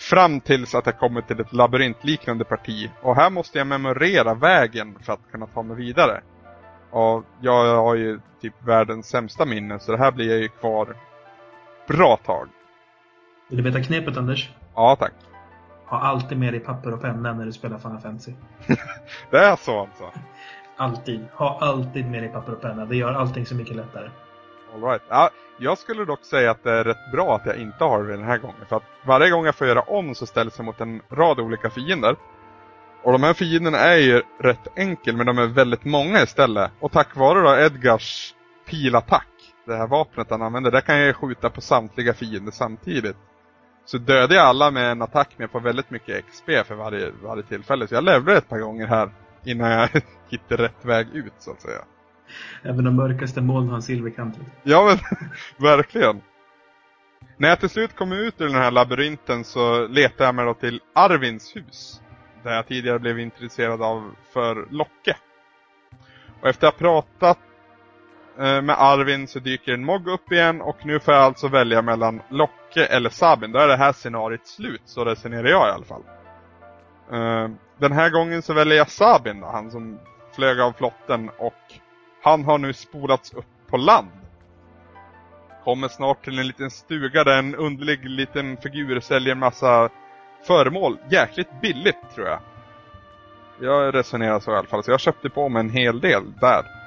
[0.00, 2.90] fram tills att jag kommer till ett labyrintliknande parti.
[3.02, 6.22] Och här måste jag memorera vägen för att kunna ta mig vidare.
[6.90, 10.96] Och jag har ju typ världens sämsta minne så det här blir jag ju kvar
[11.88, 12.48] bra tag.
[13.48, 14.50] Vill du veta knepet Anders?
[14.74, 15.12] Ja, tack.
[15.86, 18.32] Ha alltid med dig papper och penna när du spelar Final Fantasy.
[19.30, 20.10] Det är så alltså.
[20.76, 21.26] Alltid.
[21.32, 22.84] Ha alltid med dig papper och penna.
[22.84, 24.10] Det gör allting så mycket lättare.
[24.74, 25.02] All right.
[25.08, 28.16] ja, jag skulle dock säga att det är rätt bra att jag inte har det
[28.16, 28.66] den här gången.
[28.68, 31.70] För att varje gång jag får göra om så ställs jag mot en rad olika
[31.70, 32.16] fiender.
[33.02, 36.70] Och de här fienderna är ju rätt enkel men de är väldigt många istället.
[36.80, 38.34] Och tack vare då Edgars
[38.66, 39.28] pilattack,
[39.66, 43.16] det här vapnet han använder, där kan jag ju skjuta på samtliga fiender samtidigt.
[43.84, 47.42] Så dödar jag alla med en attack med på väldigt mycket XP för varje, varje
[47.42, 47.88] tillfälle.
[47.88, 49.10] Så jag levlar ett par gånger här
[49.44, 49.88] innan jag
[50.28, 51.84] hittar rätt väg ut så att säga.
[52.62, 54.38] Även de mörkaste moln har en silverkant.
[54.62, 54.98] Ja men,
[55.68, 56.20] verkligen.
[57.36, 60.54] När jag till slut kom ut ur den här labyrinten så letade jag mig då
[60.54, 62.00] till Arvins hus.
[62.42, 65.16] Där jag tidigare blev intresserad av för Locke.
[66.40, 67.38] Och efter att ha pratat
[68.38, 71.82] Eh, med Arvin så dyker en Mog upp igen och nu får jag alltså välja
[71.82, 73.52] mellan Locke eller Sabin.
[73.52, 76.02] Då är det här scenariot slut, så resonerar jag i alla fall.
[77.12, 79.98] Eh, den här gången så väljer jag Sabin då, han som
[80.34, 81.54] flög av flotten och
[82.22, 84.10] han har nu spolats upp på land.
[85.64, 89.88] Kommer snart till en liten stuga där en underlig liten figur säljer massa
[90.46, 90.98] föremål.
[91.10, 92.40] Jäkligt billigt tror jag.
[93.60, 96.83] Jag resonerar så i alla fall, så jag köpte på mig en hel del där.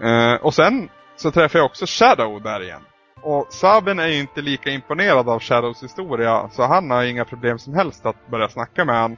[0.00, 2.82] Eh, och sen så träffar jag också Shadow där igen.
[3.22, 7.58] Och Sabin är ju inte lika imponerad av Shadows historia så han har inga problem
[7.58, 9.16] som helst att börja snacka med han.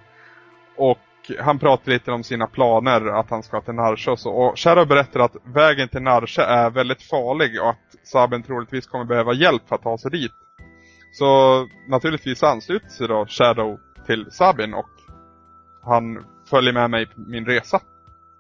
[0.76, 0.98] Och
[1.40, 4.30] han pratar lite om sina planer att han ska till Narsha och så.
[4.30, 9.04] Och Shadow berättar att vägen till Narsha är väldigt farlig och att Sabin troligtvis kommer
[9.04, 10.32] behöva hjälp för att ta sig dit.
[11.12, 14.90] Så naturligtvis ansluter sig då Shadow till Sabin och
[15.82, 17.80] han följer med mig på min resa.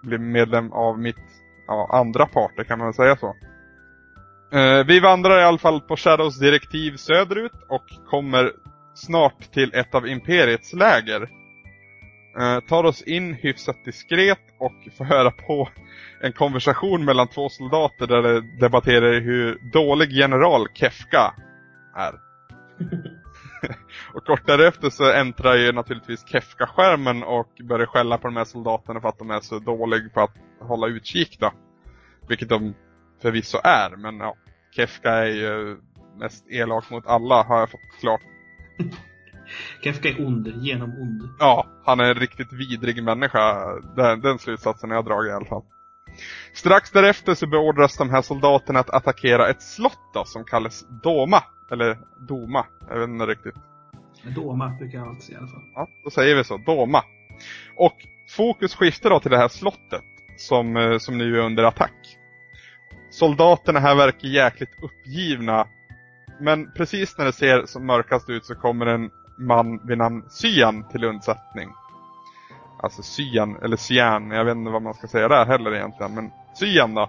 [0.02, 1.16] Blir medlem av mitt
[1.70, 3.36] ja, andra parter kan man väl säga så.
[4.52, 8.52] Eh, vi vandrar i alla fall på Shadows direktiv söderut och kommer
[8.94, 11.22] snart till ett av Imperiets läger.
[12.40, 15.68] Eh, tar oss in hyfsat diskret och får höra på
[16.22, 21.34] en konversation mellan två soldater där de debatterar hur dålig general Kefka
[21.96, 22.14] är.
[24.14, 29.00] och kort därefter så äntrar ju naturligtvis Kefka-skärmen och börjar skälla på de här soldaterna
[29.00, 31.52] för att de är så dåliga på att hålla utkik då.
[32.28, 32.74] Vilket de
[33.22, 34.36] förvisso är, men ja.
[34.76, 35.76] Kefka är ju
[36.18, 38.20] mest elak mot alla har jag fått klart.
[39.84, 41.22] Kefka är ond, genom ond.
[41.38, 43.74] Ja, han är en riktigt vidrig människa.
[43.96, 45.62] Den, den slutsatsen har jag dragit i alla fall.
[46.52, 51.44] Strax därefter så beordras de här soldaterna att attackera ett slott då, som kallas Doma.
[51.70, 51.98] Eller
[52.28, 53.54] Doma, jag vet inte riktigt.
[54.34, 55.62] Doma brukar jag alltid säga i alla fall.
[55.74, 56.56] Ja, då säger vi så.
[56.56, 57.04] Doma.
[57.76, 57.96] Och
[58.36, 60.04] fokus skiftar då till det här slottet
[60.36, 62.16] som, eh, som nu är under attack.
[63.10, 65.66] Soldaterna här verkar jäkligt uppgivna.
[66.40, 70.88] Men precis när det ser som mörkast ut så kommer en man vid namn Cyan
[70.88, 71.68] till undsättning.
[72.82, 76.32] Alltså Cyan, eller Cyan, jag vet inte vad man ska säga där heller egentligen, men
[76.54, 77.02] Cyan då.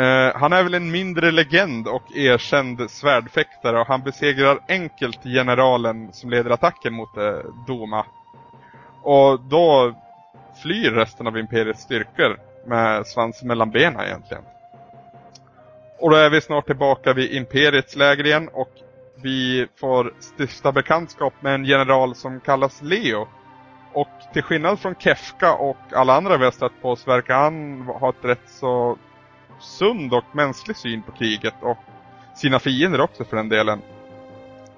[0.00, 6.12] Eh, han är väl en mindre legend och erkänd svärdfäktare och han besegrar enkelt generalen
[6.12, 8.06] som leder attacken mot eh, Doma.
[9.02, 9.94] Och då
[10.62, 14.42] flyr resten av Imperiets styrkor med svansen mellan benen egentligen.
[15.98, 18.70] Och då är vi snart tillbaka vid Imperiets läger igen och
[19.22, 23.28] vi får stifta bekantskap med en general som kallas Leo.
[23.94, 27.82] Och till skillnad från Kefka och alla andra vi har stött på så verkar han
[27.82, 28.98] ha ett rätt så
[29.60, 31.78] sund och mänsklig syn på kriget och
[32.36, 33.80] sina fiender också för den delen.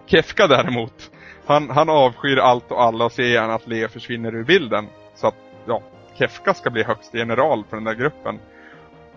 [0.07, 1.11] Kefka däremot,
[1.47, 4.87] han, han avskyr allt och alla och ser gärna att Leo försvinner ur bilden.
[5.15, 5.37] Så att,
[5.67, 5.83] ja,
[6.19, 8.39] Kefka ska bli högste general för den där gruppen.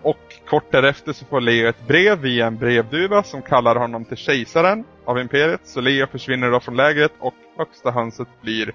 [0.02, 4.16] Och kort därefter så får Leo ett brev via en brevduva som kallar honom till
[4.16, 5.60] kejsaren av imperiet.
[5.64, 8.74] Så Leo försvinner då från lägret och högsta hönset blir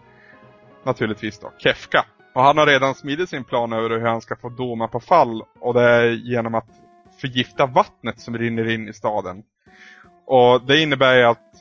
[0.85, 2.05] naturligtvis då Kefka.
[2.33, 5.43] Och han har redan smidit sin plan över hur han ska få Doma på fall
[5.59, 6.67] och det är genom att
[7.21, 9.43] förgifta vattnet som rinner in i staden.
[10.25, 11.51] Och det innebär ju att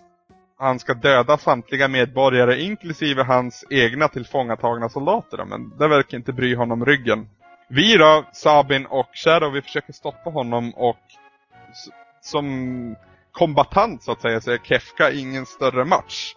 [0.59, 5.45] han ska döda samtliga medborgare inklusive hans egna tillfångatagna soldater.
[5.45, 7.29] Men det verkar inte bry honom ryggen.
[7.69, 10.99] Vi då, Sabin och Shadow, vi försöker stoppa honom och
[12.21, 12.97] som
[13.33, 16.35] kombatant så att säga så är Kefka ingen större match.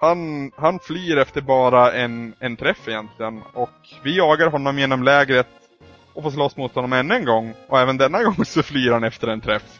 [0.00, 3.70] Han, han flyr efter bara en, en träff egentligen och
[4.02, 5.46] vi jagar honom genom lägret
[6.12, 9.04] och får slåss mot honom ännu en gång och även denna gång så flyr han
[9.04, 9.78] efter en träff.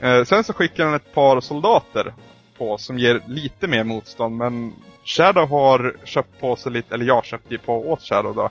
[0.00, 2.14] Eh, sen så skickar han ett par soldater
[2.58, 4.72] på som ger lite mer motstånd men
[5.04, 8.50] Shadow har köpt på sig lite, eller jag köpte ju på åt Shadow då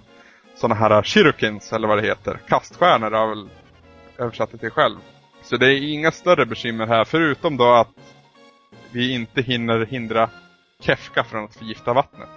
[0.56, 2.40] såna här shirukins eller vad det heter.
[2.48, 3.50] Kaststjärnor har jag väl
[4.18, 4.98] översatt det till själv.
[5.44, 8.16] Så det är inga större bekymmer här förutom då att
[8.92, 10.30] vi inte hinner hindra
[10.80, 12.30] Kefka från att förgifta vattnet.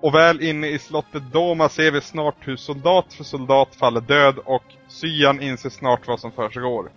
[0.00, 4.38] Och väl inne i slottet Doma ser vi snart hur soldat för soldat faller död
[4.44, 6.90] och Syan inser snart vad som försiggår.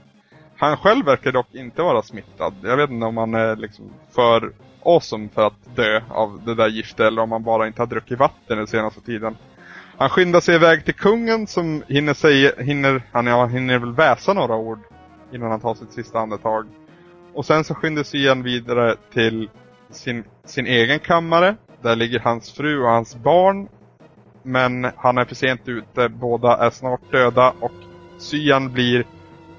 [0.57, 2.53] Han själv verkar dock inte vara smittad.
[2.63, 4.53] Jag vet inte om han är liksom för
[4.83, 8.19] awesome för att dö av det där giftet eller om han bara inte har druckit
[8.19, 9.37] vatten den senaste tiden.
[9.97, 14.33] Han skyndar sig iväg till kungen som hinner säga, hinner, han ja, hinner väl väsa
[14.33, 14.79] några ord
[15.33, 16.67] innan han tar sitt sista andetag.
[17.33, 19.49] Och sen så skyndar sig igen vidare till
[19.89, 21.55] sin, sin egen kammare.
[21.81, 23.67] Där ligger hans fru och hans barn.
[24.43, 27.71] Men han är för sent ute, båda är snart döda och
[28.17, 29.05] Cyan blir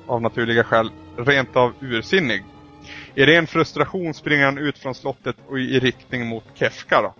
[0.06, 2.44] av naturliga skäl rent av ursinnig.
[3.14, 7.14] I ren frustration springer han ut från slottet och i riktning mot Kefka då.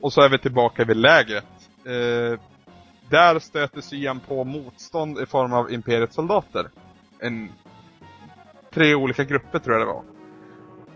[0.00, 1.44] Och så är vi tillbaka vid lägret.
[1.86, 2.40] Eh,
[3.10, 6.66] där stöter Cyan på motstånd i form av Imperiets soldater.
[7.18, 7.52] En,
[8.74, 10.15] tre olika grupper tror jag det var.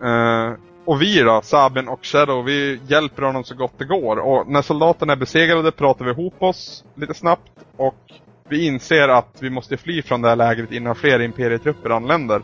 [0.03, 0.53] Eh,
[0.85, 4.17] och vi då, Sabin och Shadow, vi hjälper honom så gott det går.
[4.17, 8.13] Och när soldaterna är besegrade pratar vi ihop oss lite snabbt och
[8.49, 12.43] vi inser att vi måste fly från det här lägret innan fler imperietrupper anländer.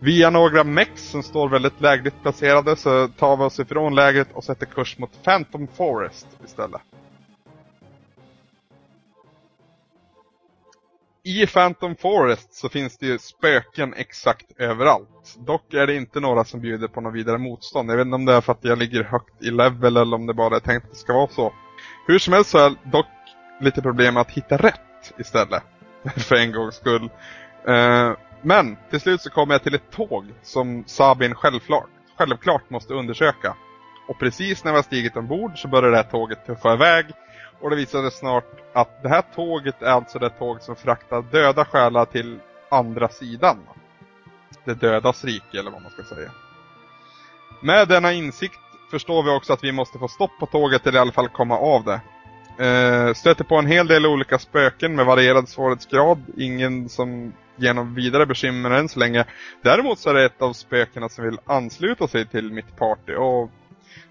[0.00, 4.44] Via några mex som står väldigt lägligt placerade så tar vi oss ifrån lägret och
[4.44, 6.80] sätter kurs mot Phantom Forest istället.
[11.22, 15.36] I Phantom Forest så finns det ju spöken exakt överallt.
[15.38, 17.90] Dock är det inte några som bjuder på något vidare motstånd.
[17.90, 20.26] Jag vet inte om det är för att jag ligger högt i level eller om
[20.26, 21.52] det bara är tänkt att det ska vara så.
[22.06, 23.06] Hur som helst så är dock
[23.60, 25.62] lite problem med att hitta rätt istället.
[26.16, 27.10] för en gångs skull.
[27.68, 28.12] Eh,
[28.42, 33.56] men till slut så kommer jag till ett tåg som Sabin självklart, självklart måste undersöka.
[34.08, 37.06] Och precis när vi har stigit ombord så börjar det här tåget tuffa iväg.
[37.60, 41.22] Och det visade sig snart att det här tåget är alltså det tåg som fraktar
[41.22, 42.38] döda själar till
[42.70, 43.58] andra sidan.
[44.64, 46.30] Det dödas rike eller vad man ska säga.
[47.62, 51.00] Med denna insikt förstår vi också att vi måste få stopp på tåget eller i
[51.00, 52.00] alla fall komma av det.
[52.64, 56.22] Eh, stöter på en hel del olika spöken med varierad svårighetsgrad.
[56.36, 59.24] Ingen som ger någon vidare bekymmer än så länge.
[59.62, 63.50] Däremot så är det ett av spökena som vill ansluta sig till mitt party och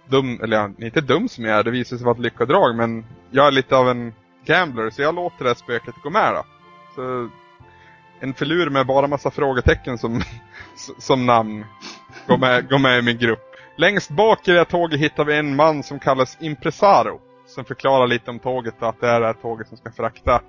[0.07, 3.05] dum, eller ja, inte dum som jag är, det visar sig vara ett lyckodrag men
[3.31, 4.13] jag är lite av en
[4.45, 6.45] gambler så jag låter det här spöket gå med då.
[6.95, 7.29] Så
[8.19, 10.21] en filur med bara massa frågetecken som,
[10.97, 11.65] som namn
[12.27, 13.55] går med, går med i min grupp.
[13.77, 17.19] Längst bak i det här tåget hittar vi en man som kallas Impresaro.
[17.47, 20.41] Som förklarar lite om tåget och att det är det här tåget som ska frakta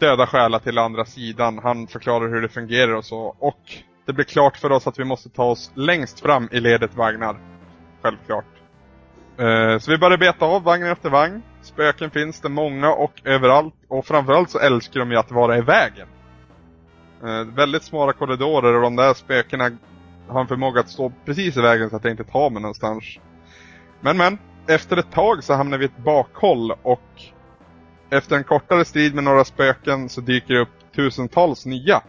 [0.00, 1.60] döda själar till andra sidan.
[1.62, 3.36] Han förklarar hur det fungerar och så.
[3.38, 3.60] Och
[4.06, 7.36] det blir klart för oss att vi måste ta oss längst fram i ledet vagnar.
[8.02, 8.44] Självklart.
[9.38, 11.42] Eh, så vi börjar beta av vagn efter vagn.
[11.62, 13.74] Spöken finns det många och överallt.
[13.88, 16.08] Och framförallt så älskar de ju att vara i vägen.
[17.22, 19.70] Eh, väldigt smala korridorer och de där spökena
[20.28, 23.04] har en förmåga att stå precis i vägen så att jag inte tar mig någonstans.
[24.00, 27.22] Men men, efter ett tag så hamnar vi i ett bakhåll och
[28.10, 32.02] efter en kortare strid med några spöken så dyker det upp tusentals nya.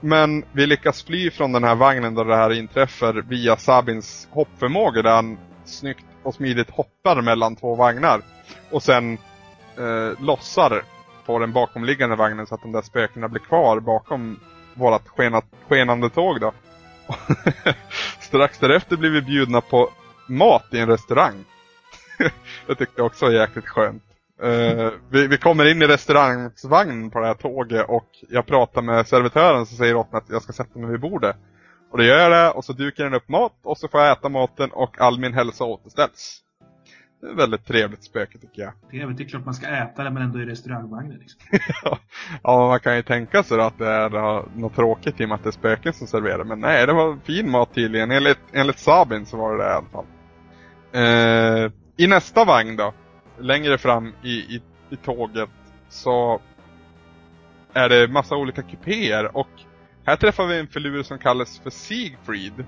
[0.00, 5.02] Men vi lyckas fly från den här vagnen då det här inträffar via Sabins hoppförmåga
[5.02, 8.20] där han snyggt och smidigt hoppar mellan två vagnar.
[8.70, 9.18] Och sen
[9.76, 10.82] eh, lossar
[11.26, 14.40] på den bakomliggande vagnen så att de där spökena blir kvar bakom
[14.74, 16.52] vårat skenat, skenande tåg då.
[18.20, 19.90] Strax därefter blir vi bjudna på
[20.28, 21.44] mat i en restaurang.
[22.66, 24.02] det tyckte jag också var jäkligt skönt.
[24.44, 29.06] Uh, vi, vi, kommer in i restaurangvagnen på det här tåget och jag pratar med
[29.08, 31.36] servitören som säger åt mig att jag ska sätta mig vid bordet.
[31.90, 34.12] Och det gör jag det och så dukar den upp mat och så får jag
[34.12, 36.42] äta maten och all min hälsa återställs.
[37.20, 39.00] Det är ett väldigt trevligt spöke tycker jag.
[39.00, 41.18] Väl, det är klart man ska äta det men ändå i restaurangvagnen.
[41.18, 41.40] Liksom.
[42.42, 45.42] ja, man kan ju tänka sig att det är något tråkigt i och med att
[45.42, 46.44] det är spöken som serverar.
[46.44, 48.10] Men nej, det var fin mat tydligen.
[48.10, 50.06] Enligt, enligt Sabin så var det det i alla fall.
[50.94, 52.94] Uh, I nästa vagn då,
[53.38, 55.50] längre fram i, i, i tåget,
[55.88, 56.40] så
[57.72, 59.48] är det massa olika kupéer och
[60.06, 62.64] här träffar vi en filur som kallas för Siegfried.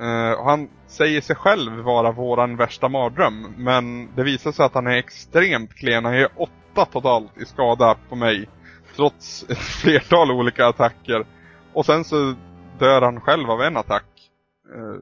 [0.00, 4.86] Uh, han säger sig själv vara våran värsta mardröm, men det visar sig att han
[4.86, 6.04] är extremt klen.
[6.04, 8.48] Han gör åtta totalt i skada på mig,
[8.96, 11.26] trots ett flertal olika attacker.
[11.72, 12.34] Och sen så
[12.78, 14.30] dör han själv av en attack.
[14.76, 15.00] Uh,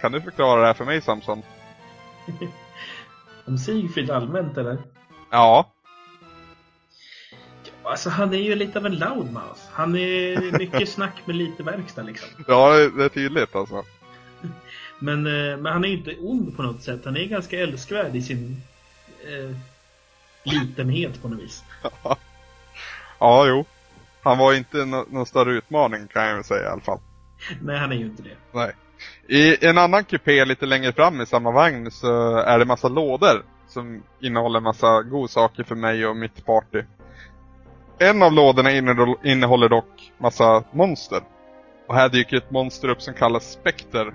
[0.00, 1.42] kan du förklara det här för mig Samson?
[3.44, 4.78] Om Sigfrid allmänt eller?
[5.30, 5.72] Ja.
[7.82, 9.60] Alltså han är ju lite av en loudmouth.
[9.72, 12.28] Han är mycket snack med lite verkstad liksom.
[12.48, 13.84] Ja, det är tydligt alltså.
[14.98, 17.04] Men, eh, men han är ju inte ond på något sätt.
[17.04, 18.62] Han är ganska älskvärd i sin
[19.20, 19.56] eh,
[20.42, 21.64] litenhet på något vis.
[23.18, 23.64] ja, jo.
[24.22, 26.98] Han var inte nå någon större utmaning kan jag väl säga i alla fall.
[27.62, 28.36] Nej, han är ju inte det.
[28.52, 28.72] Nej.
[29.28, 33.42] I en annan kupé lite längre fram i samma vagn så är det massa lådor
[33.68, 36.82] som innehåller massa godsaker för mig och mitt party.
[37.98, 38.70] En av lådorna
[39.24, 41.20] innehåller dock massa monster.
[41.86, 44.06] Och här dyker ett monster upp som kallas Spekter.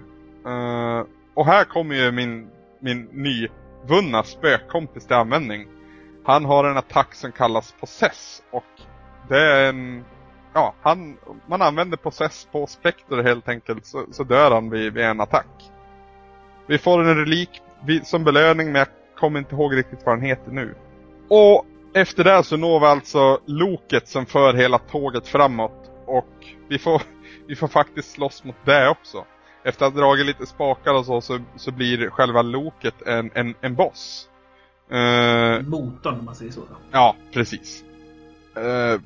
[0.46, 5.68] Uh, eh, och här kommer ju min, min nyvunna spökkompis till användning.
[6.26, 8.64] Han har en attack som kallas Possess och
[9.30, 10.06] det är en
[10.58, 15.04] ja, han, man använder Possess på Spectre helt enkelt så, så dör han vid, vid,
[15.04, 15.72] en attack.
[16.68, 17.50] Vi får en relik
[18.04, 18.88] som belöning men jag
[19.20, 20.76] kommer inte ihåg riktigt vad den heter nu.
[21.30, 26.34] Och efter det så når vi alltså loket som för hela tåget framåt och
[26.68, 27.02] vi får,
[27.48, 29.26] vi får faktiskt slåss mot det också.
[29.64, 33.56] Efter att ha dragit lite spakar och så, så, så blir själva loket en, en,
[33.62, 34.30] en boss.
[34.92, 36.60] Uh, Motorn om man säger så.
[36.60, 36.76] Då.
[36.92, 37.84] Ja, precis.
[38.58, 39.02] Uh,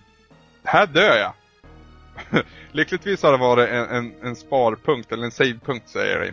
[0.64, 1.34] här dör jag.
[2.72, 6.32] Lyckligtvis har det varit en, en, en sparpunkt, eller en savepunkt säger jag i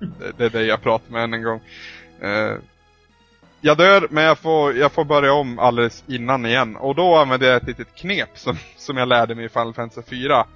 [0.00, 1.60] det, det är det jag pratar med än en gång.
[2.22, 2.58] Uh,
[3.60, 6.76] jag dör, men jag får, jag får börja om alldeles innan igen.
[6.76, 10.02] Och då använder jag ett litet knep som, som jag lärde mig i Final Fantasy
[10.02, 10.46] 4.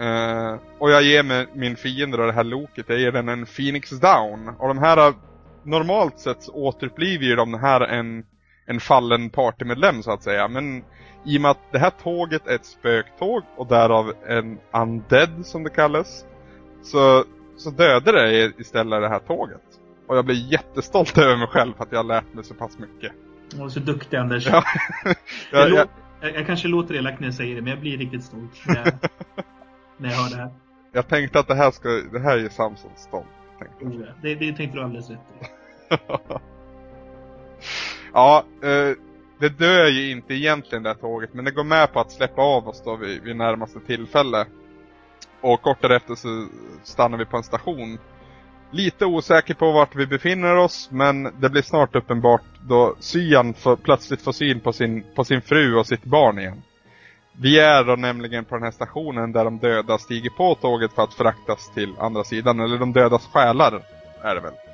[0.00, 3.46] Uh, eh, och jag ger mig min fiende det här loket, jag ger den en
[3.46, 4.48] Phoenix Down.
[4.58, 5.14] Och de här,
[5.62, 8.24] normalt sett så återupplivar ju de här en,
[8.66, 10.48] en fallen partymedlem så att säga.
[10.48, 10.84] Men
[11.24, 15.64] i och med att det här tåget är ett spöktåg och därav en undead som
[15.64, 16.24] det kallas.
[16.82, 17.24] Så,
[17.56, 19.62] så dödade det istället det här tåget.
[20.06, 22.78] Och jag blir jättestolt över mig själv för att jag har lärt mig så pass
[22.78, 23.12] mycket.
[23.60, 24.46] Och så duktig Anders.
[24.46, 24.64] Ja.
[25.52, 25.88] jag, jag,
[26.20, 28.76] jag, jag, kanske låter elak när jag säger det, men jag blir riktigt stolt när
[28.76, 28.86] jag,
[29.96, 30.50] när jag hör det här.
[30.92, 33.26] jag tänkte att det här, ska, det här är Samson stolt.
[33.58, 33.84] Tänkte.
[33.84, 34.06] Oh.
[34.22, 35.44] Det, det tänkte du alldeles rätt i
[38.16, 38.96] ja, eh,
[39.38, 42.42] det dör ju inte egentligen det här tåget, men det går med på att släppa
[42.42, 44.46] av oss då vid, vid närmaste tillfälle.
[45.40, 46.46] Och kort därefter så
[46.82, 47.98] stannar vi på en station.
[48.70, 53.76] Lite osäker på vart vi befinner oss, men det blir snart uppenbart då Syan får,
[53.76, 56.62] plötsligt får syn på sin, på sin fru och sitt barn igen.
[57.32, 61.02] Vi är då nämligen på den här stationen där de döda stiger på tåget för
[61.02, 63.82] att fraktas till andra sidan, eller de dödas själar
[64.22, 64.65] är det väl.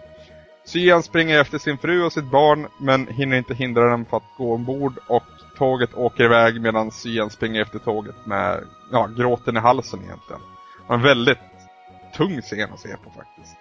[0.64, 4.36] Syan springer efter sin fru och sitt barn men hinner inte hindra dem från att
[4.38, 5.22] gå ombord och
[5.56, 10.42] tåget åker iväg medan Syan springer efter tåget med ja, gråten i halsen egentligen.
[10.86, 11.38] Och en väldigt
[12.14, 13.56] tung scen att se på faktiskt.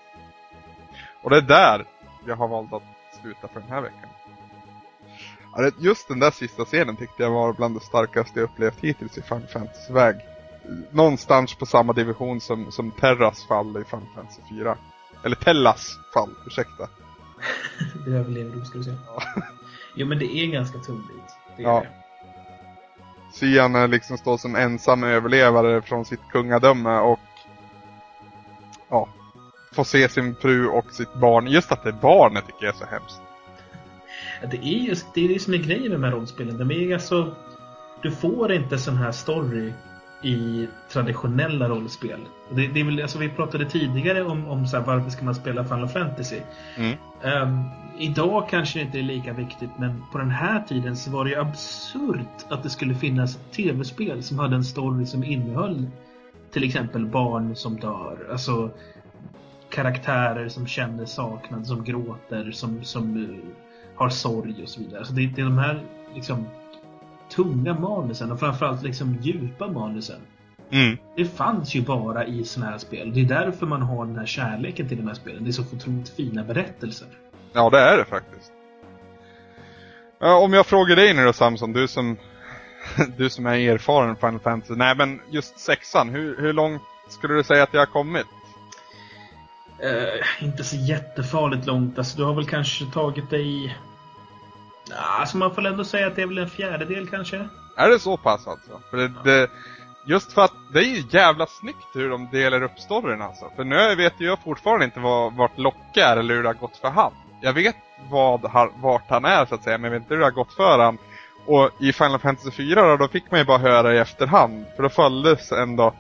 [1.24, 1.86] Och det är där
[2.28, 2.84] jag har valt att
[3.22, 4.10] sluta för den här veckan.
[5.80, 9.22] Just den där sista scenen tyckte jag var bland det starkaste jag upplevt hittills i
[9.22, 10.16] Final Fantasy-väg.
[10.92, 14.78] Någonstans på samma division som, som Terras fall i Final Fantasy 4.
[15.24, 16.88] Eller Tellas fall, ursäkta.
[18.06, 18.98] Det överlever du, ska du säga.
[19.96, 21.36] Jo, men det är en ganska tung bit.
[21.58, 21.80] Det är Ja.
[21.82, 21.90] det.
[23.34, 27.20] Sian liksom står som ensam överlevare från sitt kungadöme och
[28.90, 29.08] ja,
[29.72, 31.48] får se sin fru och sitt barn.
[31.48, 33.22] Just att det är barnet tycker jag är så hemskt.
[34.42, 36.58] Ja, Det är just det, är det som är grejen med de här rollspelen.
[36.58, 37.36] De är alltså...
[38.02, 39.74] Du får inte sån här story
[40.24, 42.20] i traditionella rollspel.
[42.50, 45.36] Det, det är väl, alltså vi pratade tidigare om, om så här, varför ska man
[45.36, 46.40] spela Final Fantasy.
[46.78, 46.98] Mm.
[47.24, 47.64] Ehm,
[48.00, 51.32] idag kanske det inte är lika viktigt, men på den här tiden så var det
[51.32, 55.88] ju absurt att det skulle finnas tv-spel som hade en story som innehöll
[56.52, 58.28] till exempel barn som dör.
[58.32, 58.70] Alltså
[59.70, 63.56] karaktärer som känner saknad, som gråter, som, som eh,
[63.96, 65.00] har sorg och så vidare.
[65.00, 65.82] Alltså det, det är de här
[66.16, 66.46] liksom
[67.36, 70.22] tunga manusen och framförallt liksom djupa manusen.
[70.72, 70.98] Mm.
[71.16, 73.14] Det fanns ju bara i sådana här spel.
[73.14, 75.44] Det är därför man har den här kärleken till de här spelen.
[75.44, 77.08] Det är så otroligt fina berättelser.
[77.54, 78.52] Ja, det är det faktiskt.
[80.20, 82.18] Ja, om jag frågar dig nu då Samson, du som,
[83.18, 84.76] du som är erfaren Final Fantasy.
[84.76, 88.28] Nej men just sexan, hur, hur långt skulle du säga att jag har kommit?
[89.84, 91.98] Eh, inte så jättefarligt långt.
[91.98, 93.78] Alltså, du har väl kanske tagit dig...
[95.20, 97.48] Alltså man får ändå säga att det är väl en fjärdedel kanske.
[97.76, 98.82] Är det så pass alltså?
[98.90, 99.50] För det, det,
[100.06, 103.46] just för att det är ju jävla snyggt hur de delar upp storyn alltså.
[103.56, 106.54] För nu vet ju jag fortfarande inte vad, vart Locke är eller hur det har
[106.54, 107.12] gått för han.
[107.42, 107.76] Jag vet
[108.10, 108.42] vad,
[108.76, 110.80] vart han är så att säga, men jag vet inte hur det har gått för
[110.80, 110.98] han.
[111.46, 114.66] Och i Final Fantasy 4 då, då fick man ju bara höra i efterhand.
[114.76, 115.94] För då följdes ändå,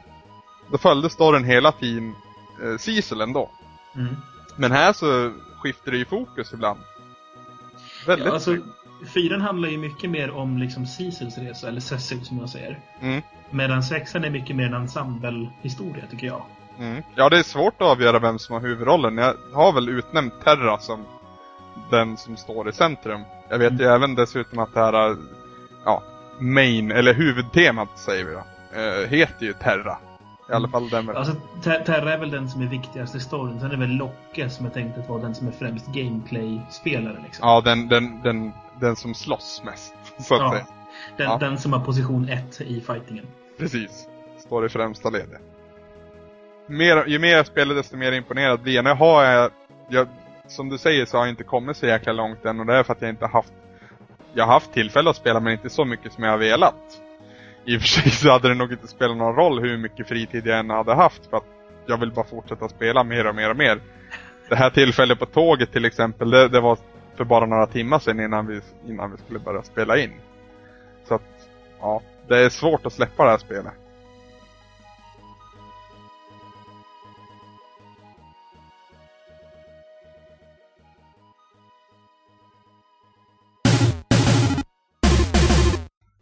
[0.71, 2.15] då följde storyn hela tiden
[2.63, 3.49] eh, Cecil ändå.
[3.95, 4.15] Mm.
[4.55, 6.79] Men här så skiftar det ju fokus ibland.
[8.07, 8.57] Väldigt Ja, alltså,
[9.13, 12.79] fyran handlar ju mycket mer om liksom Cecils resa, eller Cecil som jag säger.
[13.01, 13.21] Mm.
[13.49, 16.43] Medan sexan är mycket mer en ensemble-historia tycker jag.
[16.79, 17.03] Mm.
[17.15, 19.17] Ja, det är svårt att avgöra vem som har huvudrollen.
[19.17, 21.05] Jag har väl utnämnt Terra som
[21.89, 23.21] den som står i centrum.
[23.49, 25.17] Jag vet ju även dessutom att det här,
[25.85, 26.03] ja,
[26.39, 28.43] main, eller huvudtemat säger vi då,
[28.81, 29.97] eh, heter ju Terra.
[30.51, 31.09] I alla fall den.
[31.09, 31.33] Alltså,
[31.63, 33.59] Ter- Terra är väl den som är viktigast i storyn.
[33.59, 37.17] Sen är det väl Locke som är tänkt att vara den som är främst gameplay-spelare.
[37.23, 37.47] Liksom.
[37.47, 40.51] Ja, den, den, den, den som slåss mest, så att Ja.
[40.51, 40.65] säga.
[41.17, 41.37] Den, Ja.
[41.37, 43.25] den som har position 1 i fightingen.
[43.59, 44.07] Precis.
[44.39, 45.41] Står i främsta ledet.
[46.67, 48.83] Mer, ju mer jag spelar desto mer imponerad blir jag.
[48.83, 49.51] Nu har jag,
[49.89, 50.07] jag,
[50.47, 52.83] som du säger så har jag inte kommit så jäkla långt än och det är
[52.83, 53.53] för att jag inte haft
[54.33, 56.75] Jag har haft tillfälle att spela men inte så mycket som jag har velat.
[57.65, 60.47] I och för sig så hade det nog inte spelat någon roll hur mycket fritid
[60.47, 61.45] jag än hade haft för att
[61.85, 63.81] jag vill bara fortsätta spela mer och mer och mer.
[64.49, 66.77] Det här tillfället på tåget till exempel, det, det var
[67.15, 70.11] för bara några timmar sedan innan vi, innan vi skulle börja spela in.
[71.07, 71.21] Så att,
[71.79, 73.73] ja, det är svårt att släppa det här spelet.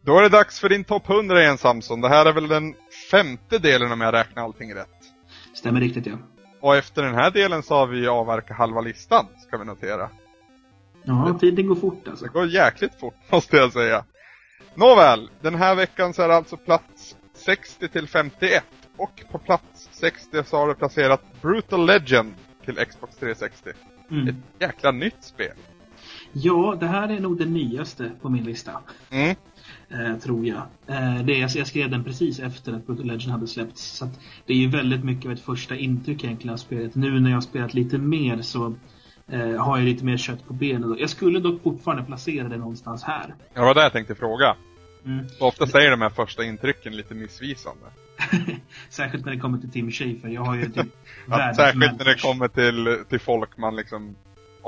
[0.10, 2.02] Då är det dags för din topp 100 igen Samson.
[2.02, 2.76] Det här är väl den
[3.12, 5.04] femte delen om jag räknar allting rätt.
[5.54, 6.14] Stämmer riktigt ja.
[6.60, 10.10] Och efter den här delen så har vi avverkat halva listan, ska vi notera.
[11.04, 12.26] Ja, tiden går fort alltså.
[12.26, 14.04] Det går jäkligt fort, måste jag säga.
[14.76, 18.64] Nåväl, den här veckan så är det alltså plats 60 till 51.
[18.98, 22.34] Och på plats 60 så har du placerat Brutal Legend
[22.66, 23.70] till Xbox 360.
[24.12, 24.28] Mm.
[24.28, 25.56] Ett jäkla nytt spel.
[26.34, 28.72] Ja, det här är nog det nyaste på min lista.
[29.10, 29.36] Mm.
[29.90, 30.58] Eh, tror jag.
[30.88, 33.98] Eh, det, är- jag skrev den precis efter att Brutal Legend hade släppts.
[33.98, 36.96] Så att det är ju väldigt mycket av ett första intryck egentligen av spelet.
[36.96, 38.76] Nu när jag har spelat lite mer så
[39.28, 40.96] eh, har jag lite mer kött på benen.
[41.00, 43.36] Jag skulle dock fortfarande placera det någonstans här.
[43.54, 44.56] Det var det jag tänkte fråga.
[45.06, 45.30] Mm.
[45.30, 47.86] Så ofta säger de här första intrycken lite missvisande.
[48.90, 50.28] Särskilt när det kommer till Tim Schafer.
[50.30, 50.88] Jag har ju typ
[51.28, 54.16] världens särskilt när det kommer till, till folk man liksom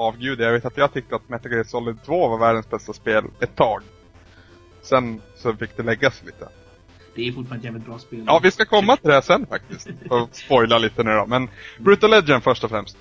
[0.02, 0.46] avgudar.
[0.46, 3.56] Jag vet att jag tyckte att Metal Gear Solid 2 var världens bästa spel ett
[3.56, 3.82] tag.
[4.82, 6.48] Sen så fick det läggas lite.
[7.16, 8.24] Det är fortfarande ett jävligt bra spel.
[8.28, 9.90] Ja, vi ska komma till det här sen faktiskt.
[10.10, 11.26] Och spoila lite nu då.
[11.26, 11.50] Men
[11.80, 12.98] Brutal Legend först och främst.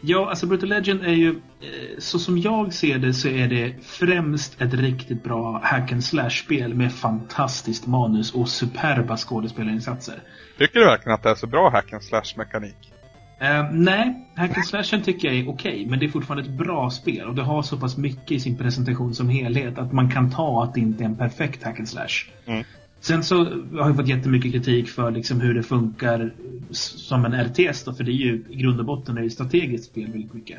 [0.00, 3.74] Ja, alltså Brutal Legend är ju, eh, så som jag ser det så är det
[3.82, 10.22] främst ett riktigt bra hack and slash-spel med fantastiskt manus och superba skådespelarinsatser.
[10.58, 12.36] Tycker du verkligen att det är så bra hack and slash
[13.40, 16.90] Eh, nej, hack and slashen tycker jag är okej, men det är fortfarande ett bra
[16.90, 20.30] spel och det har så pass mycket i sin presentation som helhet att man kan
[20.30, 22.30] ta att det inte är en perfekt hack and slash.
[22.46, 22.64] Mm.
[23.00, 26.32] Sen så har jag fått jättemycket kritik för liksom hur det funkar
[26.70, 29.84] som en RTS då, för det är ju i grund och botten är det strategiskt
[29.84, 30.58] spel väldigt mycket.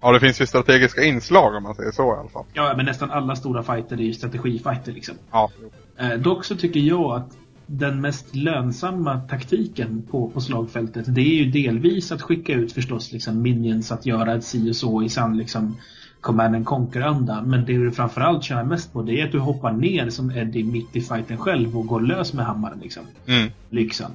[0.00, 2.44] Ja, det finns ju strategiska inslag om man säger så i alla fall.
[2.52, 5.14] Ja, men nästan alla stora fighter är ju strategifighter liksom.
[5.30, 5.50] Ja.
[5.98, 7.36] Eh, dock så tycker jag att
[7.66, 13.12] den mest lönsamma taktiken på, på slagfältet det är ju delvis att skicka ut förstås
[13.12, 15.76] liksom minions att göra ett si och så i sann liksom
[16.20, 17.42] command and conquer-anda.
[17.42, 20.64] Men det du framförallt tjänar mest på det är att du hoppar ner som Eddie
[20.64, 23.02] mitt i fighten själv och går lös med hammaren liksom.
[23.26, 23.50] Mm.
[23.70, 24.10] Lyxan.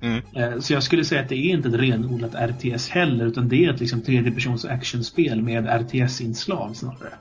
[0.00, 0.22] Mm.
[0.32, 3.64] Eh, Så jag skulle säga att det är inte ett renodlat RTS heller utan det
[3.64, 7.14] är ett liksom tredjepersons actionspel med RTS-inslag snarare.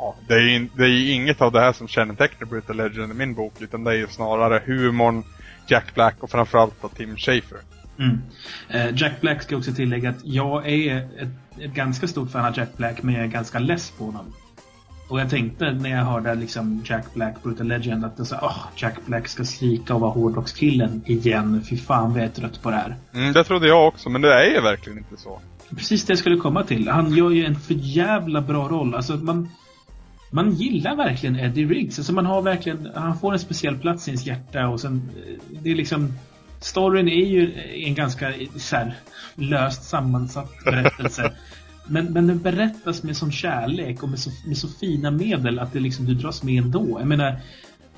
[0.00, 3.14] Ja, det är ju det är inget av det här som kännetecknar Brutal Legend i
[3.14, 3.54] min bok.
[3.60, 5.22] Utan det är ju snarare humorn,
[5.66, 7.58] Jack Black och framförallt då Tim Schafer.
[7.98, 8.18] Mm.
[8.68, 12.58] Eh, Jack Black ska också tillägga att jag är ett, ett ganska stort fan av
[12.58, 14.32] Jack Black men jag är ganska less på honom.
[15.08, 18.94] Och jag tänkte när jag hörde liksom Jack Black Brutal Legend att så, oh, Jack
[19.06, 21.64] Black ska skrika och vara hårdrockskillen igen.
[21.70, 22.96] Fy fan vad jag är trött på det här.
[23.14, 25.40] Mm, det trodde jag också, men det är ju verkligen inte så.
[25.76, 26.88] Precis det jag skulle komma till.
[26.88, 28.94] Han gör ju en för jävla bra roll.
[28.94, 29.48] Alltså man,
[30.30, 31.98] man gillar verkligen Eddie Riggs.
[31.98, 35.60] Alltså man har verkligen, han får en speciell plats i ens hjärta och sen, eh,
[35.62, 36.12] det är liksom
[36.60, 37.54] Storyn är ju
[37.86, 38.94] en ganska så här,
[39.34, 41.32] löst sammansatt berättelse.
[41.86, 45.72] men, men den berättas med sån kärlek och med så, med så fina medel att
[45.72, 46.96] det liksom, du dras med ändå.
[46.98, 47.40] Jag menar,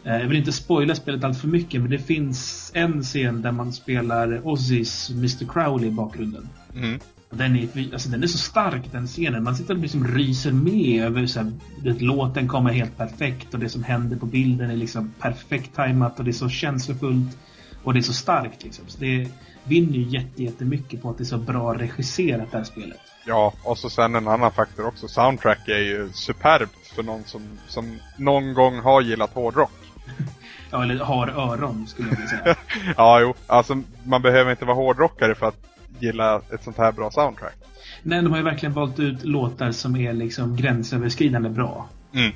[0.05, 3.53] eh, jag vill inte spoila spelet allt för mycket men det finns en scen där
[3.53, 6.49] man spelar Ozzys Mr Crowley i bakgrunden.
[6.75, 7.01] Mm.
[7.33, 9.45] Och Den är, alltså den är så stark den scenen.
[9.45, 11.53] Man sitter och liksom ryser med över så här,
[11.83, 16.19] det, låten kommer helt perfekt och det som händer på bilden är liksom perfekt tajmat
[16.19, 17.39] och det är så känslofullt
[17.83, 18.85] och det är så starkt liksom.
[18.89, 19.29] Så det
[19.65, 23.01] vinner ju jätte, jättemycket på att det är så bra regisserat det här spelet.
[23.27, 25.09] Ja, och så sen en annan faktor också.
[25.09, 29.73] Soundtrack är ju superbt för någon som, som någon gång har gillat hårdrock.
[30.71, 32.57] Ja, eller har öron skulle jag vilja säga.
[32.97, 33.35] Ja, jo.
[33.47, 37.55] Alltså, man behöver inte vara hårdrockare för att gilla ett sånt här bra soundtrack.
[38.03, 41.89] Nej, de har ju verkligen valt ut låtar som är liksom gränsöverskridande bra.
[42.15, 42.33] Mm.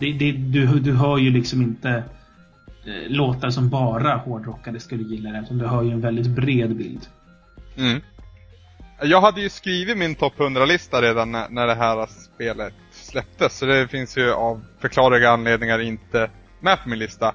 [0.00, 1.90] Det, det, du, du hör ju liksom inte
[2.86, 6.76] eh, låtar som bara hårdrockare skulle gilla det, utan du hör ju en väldigt bred
[6.76, 7.06] bild.
[7.76, 8.00] Mm.
[9.02, 13.58] Jag hade ju skrivit min topp 100-lista redan när, när det här spelet släpptes.
[13.58, 16.30] Så det finns ju av förklarliga anledningar inte
[16.60, 17.34] med på min lista.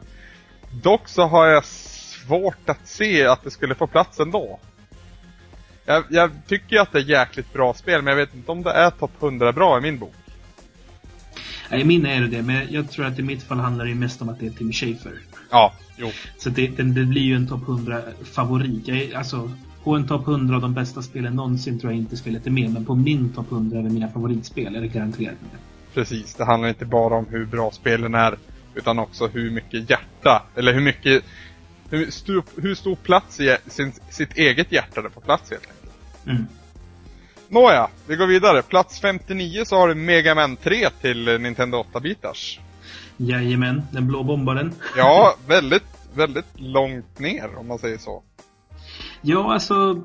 [0.83, 4.59] Dock så har jag svårt att se att det skulle få plats ändå.
[5.89, 8.63] Jag, jag tycker ju att det är jäkligt bra spel, men jag vet inte om
[8.63, 10.13] det är topp 100 bra i min bok.
[11.71, 14.29] Nej, min är det, men jag tror att i mitt fall handlar det mest om
[14.29, 15.19] att det är Tim Schafer.
[15.51, 16.11] Ja, jo.
[16.37, 18.87] Så det, det, det blir ju en topp 100-favorit.
[18.87, 19.51] Jag är, alltså,
[19.83, 22.73] på en topp 100 av de bästa spelen någonsin tror jag inte spelet är med,
[22.73, 25.59] men på min topp 100 över mina favoritspel är det garanterat med.
[25.93, 28.37] Precis, det handlar inte bara om hur bra spelen är,
[28.75, 31.23] utan också hur mycket hjärta, eller hur mycket,
[31.89, 35.76] hur stor, hur stor plats i sin, sitt eget hjärta det får plats helt enkelt.
[36.27, 36.47] Mm.
[37.49, 38.61] Nåja, vi går vidare.
[38.61, 42.59] Plats 59 så har du Mega Man 3 till Nintendo 8-bitars.
[43.17, 44.73] Jajamän, den blå bombaren.
[44.97, 48.23] Ja, väldigt, väldigt långt ner om man säger så.
[49.21, 50.03] Ja, alltså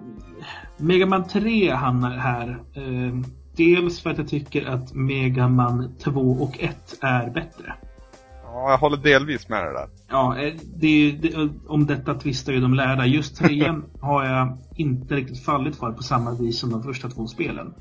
[0.76, 2.48] Mega Man 3 hamnar här.
[2.74, 3.14] Eh,
[3.56, 7.74] dels för att jag tycker att Mega Man 2 och 1 är bättre.
[8.54, 9.88] Ja, jag håller delvis med dig där.
[10.08, 13.06] Ja, eh, det, det, om detta tvistar ju de lärda.
[13.06, 17.26] Just trean har jag inte riktigt fallit för på samma vis som de första två
[17.26, 17.74] spelen.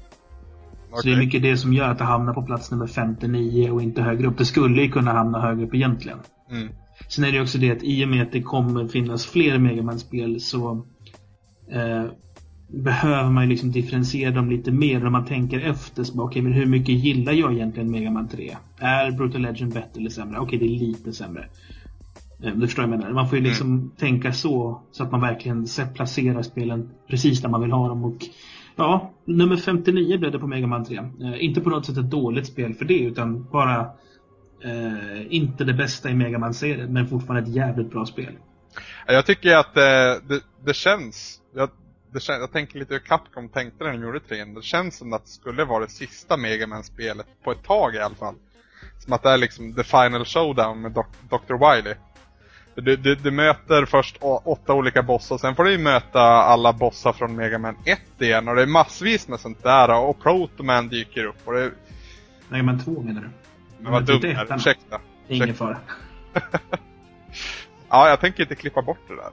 [0.94, 3.82] Så det är mycket det som gör att det hamnar på plats nummer 59 och
[3.82, 4.38] inte högre upp.
[4.38, 6.20] Det skulle ju kunna hamna högre upp egentligen.
[6.52, 6.70] Mm.
[7.08, 9.84] Sen är det också det att i och med att det kommer finnas fler Mega
[9.84, 10.86] Man-spel så
[11.72, 12.06] eh,
[12.72, 16.04] behöver man ju liksom differentiera dem lite mer när man tänker efter.
[16.04, 18.58] Så Okej, men hur mycket gillar jag egentligen Mega Man 3?
[18.80, 20.40] Är Brutal Legend bättre eller sämre?
[20.40, 21.46] Okej, det är lite sämre.
[22.44, 23.14] Eh, Du förstår vad jag menar.
[23.14, 27.62] Man får ju liksom tänka så, så att man verkligen placerar spelen precis där man
[27.62, 28.04] vill ha dem.
[28.06, 28.18] Och
[28.76, 30.98] ja, nummer 59 blev det på Mega Man 3.
[30.98, 33.80] Eh, inte på något sätt ett dåligt spel för det, utan bara
[34.64, 38.34] eh, inte det bästa i Mega Man-serien, men fortfarande ett jävligt bra spel.
[39.08, 41.70] Jag tycker att eh, det, det känns, jag,
[42.12, 44.54] det jag tänker lite hur Capcom tänkte när de gjorde trean.
[44.54, 48.00] Det känns som att det skulle vara det sista Mega Man-spelet på ett tag i
[48.00, 48.36] alla fall.
[49.00, 50.92] Som att det är liksom the final showdown med
[51.30, 51.76] Dr.
[51.76, 51.94] Wily.
[52.76, 57.36] Du, du, du möter först åtta olika bossar, sen får du möta alla bossar från
[57.36, 61.36] Mega Man 1 igen och det är massvis med sånt där och Protoman dyker upp
[61.46, 61.72] och det
[62.50, 63.30] Mega Man 2 menar du?
[63.84, 64.58] men vad är inte här, ettan.
[64.58, 65.02] ursäkta.
[65.28, 65.78] Ingen fara.
[67.90, 69.32] Ja, jag tänker inte klippa bort det där.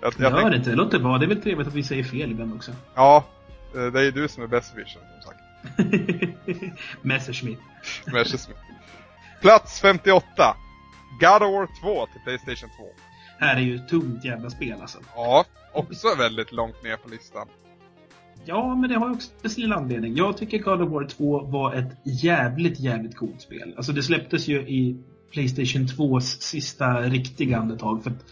[0.00, 1.18] Jag, jag tänk, inte, låt det vara.
[1.18, 2.72] Det är väl trevligt att vi säger fel ibland också.
[2.94, 3.24] ja,
[3.74, 5.40] eh, det är ju du som är bäst vision som sagt.
[7.02, 7.58] Messerschmitt.
[8.12, 8.56] Messerschmitt.
[9.40, 10.56] Plats 58.
[11.20, 12.84] God of War 2 till Playstation 2.
[13.38, 14.98] Här är ju ett tungt jävla spel alltså.
[15.14, 17.48] Ja, också väldigt långt ner på listan.
[18.44, 20.16] Ja, men det har ju också sin anledning.
[20.16, 23.74] Jag tycker God of War 2 var ett jävligt, jävligt coolt spel.
[23.76, 28.02] Alltså det släpptes ju i Playstation 2s sista riktiga andetag.
[28.02, 28.24] För att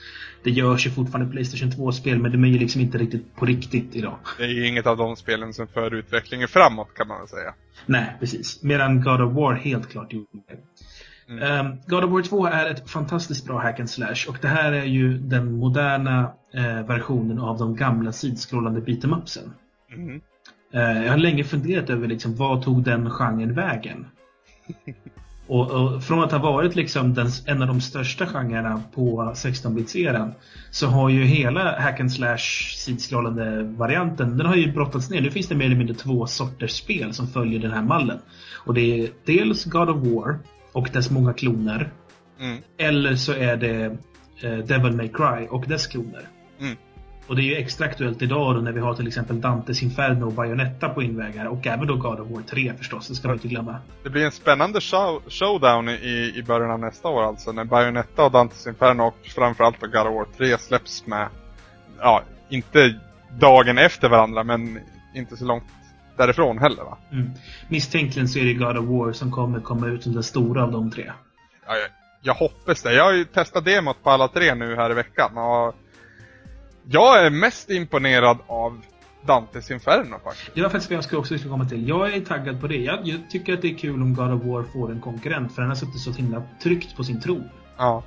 [0.45, 3.97] det görs ju fortfarande Playstation 2-spel, men de är ju liksom inte riktigt på riktigt
[3.97, 4.19] idag.
[4.39, 7.55] Det är ju inget av de spelen som för utvecklingen framåt kan man väl säga.
[7.87, 8.63] Nej, precis.
[8.63, 10.59] Medan God of War helt klart gjorde det.
[11.29, 11.67] Mm.
[11.67, 14.73] Um, God of War 2 är ett fantastiskt bra hack and slash och det här
[14.73, 19.55] är ju den moderna eh, versionen av de gamla sidskrollande beat'em upsen.
[19.95, 20.21] Mm.
[20.75, 24.07] Eh, jag har länge funderat över liksom, vad tog den genren vägen?
[25.47, 30.33] Och, och från att ha varit liksom den, en av de största genrerna på 16-bitseran
[30.71, 35.21] så har ju hela hack and slash sidskrollande varianten, den har ju brottats ner.
[35.21, 38.19] Nu finns det mer eller mindre två sorters spel som följer den här mallen.
[38.67, 40.39] Och det är dels God of War
[40.73, 41.93] och dess många kloner.
[42.41, 42.59] Mm.
[42.79, 43.85] Eller så är det
[44.43, 46.29] eh, Devil May Cry och dess kloner.
[46.61, 46.77] Mm.
[47.27, 50.27] Och det är ju extra aktuellt idag då när vi har till exempel Dantes Inferno
[50.27, 53.37] och Bayonetta på invägar och även då God of War 3 förstås, det ska man
[53.37, 53.77] inte glömma.
[54.03, 57.53] Det blir en spännande show, showdown i, i början av nästa år alltså.
[57.53, 61.29] När Bayonetta och Dantes Inferno och framförallt God of War 3 släpps med,
[61.99, 63.01] ja, inte
[63.41, 64.81] dagen efter varandra men
[65.15, 65.65] inte så långt
[66.17, 66.99] därifrån heller va?
[67.13, 67.31] Mm.
[67.69, 70.73] Misstänkligen så är det God of War som kommer komma ut som den stora av
[70.73, 71.13] de tre.
[71.67, 71.89] Ja, jag,
[72.23, 72.95] jag hoppas det.
[72.95, 75.75] Jag har ju testat demot på alla tre nu här i veckan och
[76.89, 78.81] jag är mest imponerad av
[79.27, 80.55] Dantes Inferno faktiskt.
[80.55, 81.89] Det var faktiskt vad jag också skulle komma till.
[81.89, 82.77] Jag är taggad på det.
[82.77, 85.63] Jag, jag tycker att det är kul om God of War får en konkurrent för
[85.63, 87.43] den har suttit så himla tryggt på sin tro.
[87.77, 88.03] Ja.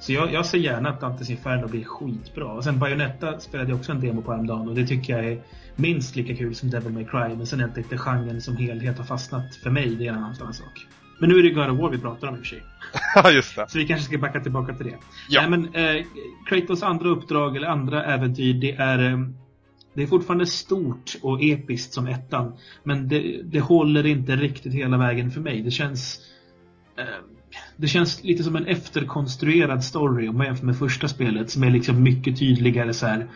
[0.00, 2.52] Så jag, jag ser gärna att Dantes Inferno blir skitbra.
[2.52, 5.42] Och sen Bayonetta spelade jag också en demo på häromdagen och det tycker jag är
[5.76, 7.36] minst lika kul som Devil May Cry.
[7.36, 9.96] Men sen är inte genren som helhet har fastnat för mig.
[9.96, 10.86] Det är en annan sak.
[11.22, 12.62] Men nu är det God of War vi pratar om i och för sig.
[13.14, 13.66] Ja, just det.
[13.68, 14.98] Så vi kanske ska backa tillbaka till det.
[15.28, 15.40] Ja.
[15.40, 16.04] Nej, men eh,
[16.48, 19.18] Kratos andra uppdrag eller andra äventyr, det är eh,
[19.94, 22.52] det är fortfarande stort och episkt som ettan.
[22.82, 25.62] Men det, det håller inte riktigt hela vägen för mig.
[25.62, 26.20] Det känns
[26.98, 27.04] eh,
[27.76, 31.70] det känns lite som en efterkonstruerad story om man jämför med första spelet som är
[31.70, 33.26] liksom mycket tydligare så här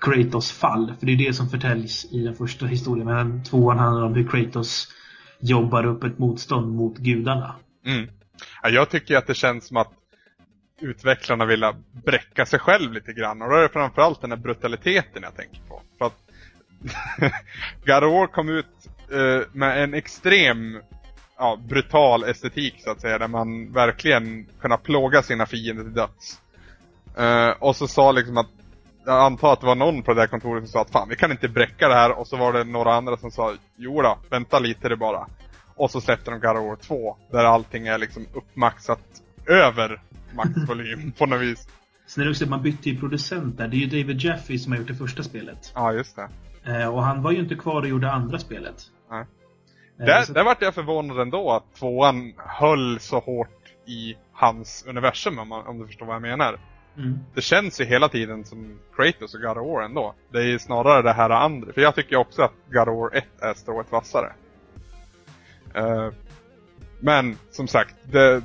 [0.00, 0.92] Kratos fall.
[0.98, 3.06] För det är det som förtäljs i den första historien.
[3.06, 4.88] Men tvåan handlar om hur Kratos
[5.40, 7.54] jobbar upp ett motstånd mot gudarna.
[7.86, 8.08] Mm.
[8.62, 9.92] Ja, jag tycker att det känns som att
[10.80, 11.72] utvecklarna vill
[12.04, 13.42] bräcka sig själv lite grann.
[13.42, 15.82] Och då är det framförallt den här brutaliteten jag tänker på.
[15.98, 16.18] För att
[17.86, 20.80] God of War kom ut eh, med en extrem
[21.38, 23.18] ja, brutal estetik så att säga.
[23.18, 26.40] Där man verkligen kunde plåga sina fiender till döds.
[27.16, 28.50] Eh, och så sa liksom att
[29.08, 31.16] jag antar att det var någon på det där kontoret som sa att fan vi
[31.16, 32.18] kan inte bräcka det här.
[32.18, 35.26] Och så var det några andra som sa jo då, vänta lite det bara.
[35.76, 39.00] Och så släppte de God of War 2 där allting är liksom uppmaxat
[39.46, 40.00] över
[40.34, 41.68] maxvolym på något vis.
[42.06, 43.68] Sen är det också att man bytte ju producent där.
[43.68, 45.72] Det är ju David Jaffe som har gjort det första spelet.
[45.74, 46.28] Ja, just det.
[46.82, 48.74] Eh, och han var ju inte kvar och gjorde andra spelet.
[49.10, 49.24] Nej.
[50.00, 53.48] Eh, Där, så- där vart jag förvånad ändå att tvåan höll så hårt
[53.86, 56.58] i hans universum om, man, om du förstår vad jag menar
[56.98, 57.18] mm.
[57.34, 60.14] Det känns ju hela tiden som Kratos och God of War ändå.
[60.32, 61.72] Det är ju snarare det här andra.
[61.72, 64.32] För jag tycker också att God of War 1 är strået vassare.
[65.76, 66.10] Uh,
[67.00, 68.42] men som sagt, det,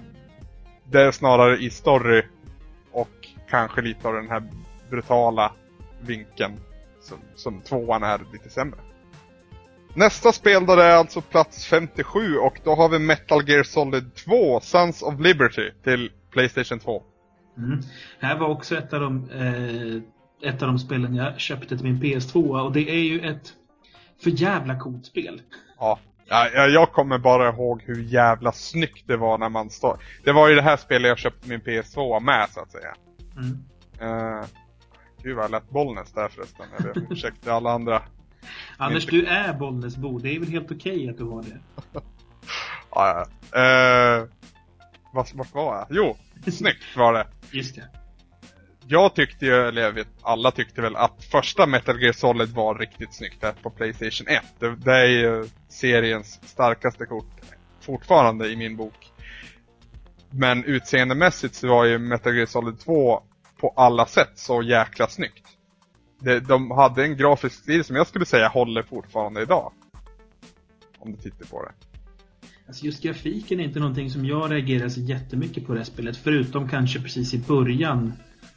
[0.83, 2.23] det är snarare i story
[2.91, 4.43] och kanske lite av den här
[4.89, 5.51] brutala
[6.01, 6.59] vinkeln
[7.01, 8.79] som, som tvåan är lite sämre.
[9.95, 14.15] Nästa spel då det är alltså plats 57 och då har vi Metal Gear Solid
[14.15, 17.03] 2, Sons of Liberty till Playstation 2.
[17.57, 17.79] Mm.
[18.19, 20.01] Här var också ett av de eh,
[20.49, 23.53] ett av de spelen jag köpte till min PS2 och det är ju ett
[24.23, 25.41] för jävla coolt spel.
[25.79, 25.99] Ja.
[26.25, 29.97] Ja, ja, jag kommer bara ihåg hur jävla snyggt det var när man stod.
[30.23, 32.95] Det var ju det här spelet jag köpte min PS2 med så att säga.
[33.37, 33.63] Mm.
[34.11, 34.45] Uh,
[35.23, 36.65] gud vad jag lät Bollnäs där förresten.
[36.79, 38.01] Eller ursäkta alla andra.
[38.77, 40.19] Anders, du är Bollnäsbo.
[40.19, 41.59] Det är väl helt okej att du har det?
[42.95, 44.21] Ja, ja.
[44.21, 44.27] Uh,
[45.13, 45.87] vart var jag?
[45.89, 46.17] Jo,
[46.51, 47.27] snyggt var det.
[47.51, 47.89] Just det.
[48.87, 52.75] Jag tyckte ju, eller jag vet, alla tyckte väl att första Metal Gear Solid var
[52.75, 54.43] riktigt snyggt där på Playstation 1.
[54.59, 57.31] Det, det är ju seriens starkaste kort
[57.81, 59.11] fortfarande i min bok.
[60.29, 63.23] Men utseendemässigt så var ju Metal Gear Solid 2
[63.59, 65.47] på alla sätt så jäkla snyggt.
[66.19, 69.73] Det, de hade en grafisk stil som jag skulle säga håller fortfarande idag.
[70.99, 71.92] Om du tittar på det.
[72.67, 76.17] Alltså just grafiken är inte någonting som jag reagerar så jättemycket på det här spelet.
[76.17, 78.13] Förutom kanske precis i början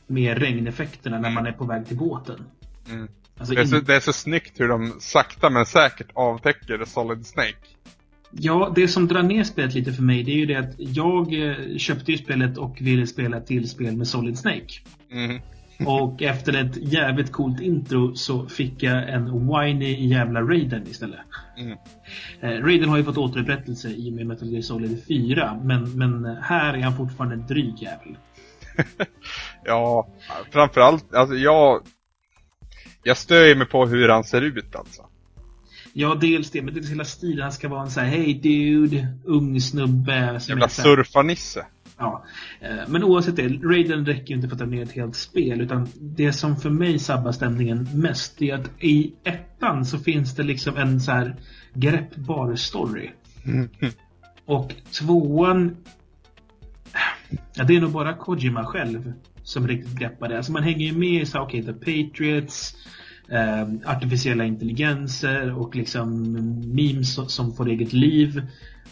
[0.06, 2.44] med regneffekterna när man är på väg till båten.
[2.90, 3.08] Mm.
[3.38, 3.84] Alltså Det, är så, in...
[3.84, 7.56] det är så snyggt hur de sakta men säkert avtäcker Solid Snake.
[8.30, 11.34] Ja, det som drar ner spelet lite för mig det är ju det att jag
[11.34, 14.80] eh, köpte ju spelet och ville spela till spel med Solid Snake.
[15.10, 15.40] Mm.
[15.84, 21.20] Och efter ett jävligt coolt intro så fick jag en whiny jävla Raiden istället.
[21.58, 21.78] Mm.
[22.40, 26.36] Eh, Raiden har ju fått återupprättelse i och med Metal Gear Solid 4, men, men
[26.36, 28.16] här är han fortfarande en dryg jävel.
[29.64, 30.08] Ja,
[30.50, 31.82] framförallt, alltså jag...
[33.02, 35.02] Jag stör mig på hur han ser ut alltså.
[35.92, 37.42] Ja, dels det, men det är hela stilen.
[37.42, 40.40] Han ska vara en sån här Hey dude, ung snubbe.
[40.48, 41.66] Jävla surfarnisse.
[41.98, 42.24] Ja.
[42.60, 45.60] Eh, Men oavsett det, Raiden räcker inte för att ta ner ett helt spel.
[45.60, 50.42] Utan det som för mig sabbar stämningen mest är att i ettan så finns det
[50.42, 51.36] liksom en så här
[51.74, 53.10] greppbar story.
[54.44, 55.76] Och tvåan...
[57.54, 59.12] Ja, det är nog bara Kojima själv
[59.42, 60.36] som riktigt greppar det.
[60.36, 62.74] Alltså man hänger ju med i så okej, The Patriots,
[63.28, 66.32] eh, artificiella intelligenser och liksom
[66.74, 68.42] memes som får eget liv.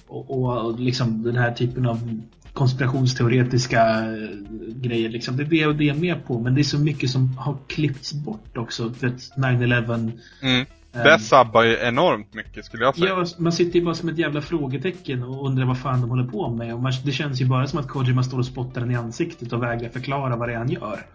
[0.06, 2.20] Och, och liksom den här typen av
[2.54, 4.28] konspirationsteoretiska eh,
[4.74, 5.08] grejer.
[5.08, 5.36] Liksom.
[5.36, 8.92] Det är är med på, men det är så mycket som har klippts bort också.
[8.92, 10.12] För att 9-11
[10.42, 10.66] Mm.
[10.94, 11.04] Ehm.
[11.04, 13.08] Det sabbar ju enormt mycket skulle jag säga.
[13.08, 16.24] Ja, man sitter ju bara som ett jävla frågetecken och undrar vad fan de håller
[16.24, 16.74] på med.
[16.74, 19.52] Och man, det känns ju bara som att Kojima står och spottar den i ansiktet
[19.52, 21.06] och vägrar förklara vad det är han gör.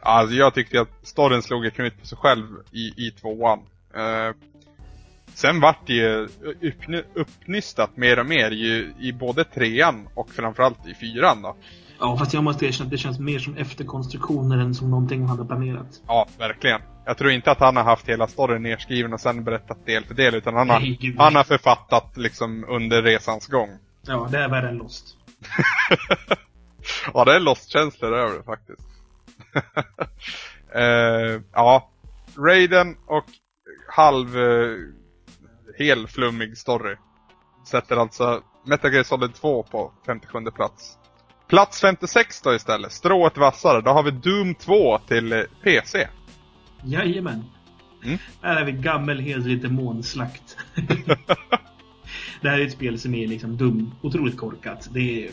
[0.00, 3.58] Alltså jag tyckte att storyn slog ett knut på sig själv i, i tvåan.
[3.58, 4.36] Uh,
[5.40, 6.28] sen vart det ju
[6.62, 11.56] uppny, uppnystat mer och mer ju, i både trean och framförallt i fyran då.
[12.00, 15.28] Ja, fast jag måste erkänna att det känns mer som efterkonstruktioner än som någonting han
[15.28, 16.02] hade planerat.
[16.06, 16.80] Ja, verkligen.
[17.06, 20.14] Jag tror inte att han har haft hela storyn nedskriven och sen berättat del för
[20.14, 23.68] del, utan han har, Nej, han har författat liksom under resans gång.
[24.06, 25.04] Ja, det är värre än Lost.
[27.14, 28.88] Ja, det är Lost-känslor över det faktiskt.
[30.74, 31.90] Eh, ja,
[32.36, 33.24] Raiden och
[33.88, 34.94] halv, uh,
[35.78, 36.96] hel flummig story.
[37.66, 40.98] Sätter alltså Metal Gear Solid 2 på 57 plats.
[41.48, 43.80] Plats 56 då istället, strået vassare.
[43.80, 46.08] Då har vi Doom 2 till eh, PC.
[46.84, 47.44] Jajamän.
[48.04, 48.18] Mm.
[48.42, 50.56] Här är vi gammelhederlig demonslakt.
[52.40, 54.88] det här är ett spel som är liksom dum, otroligt korkat.
[54.92, 55.28] Det är,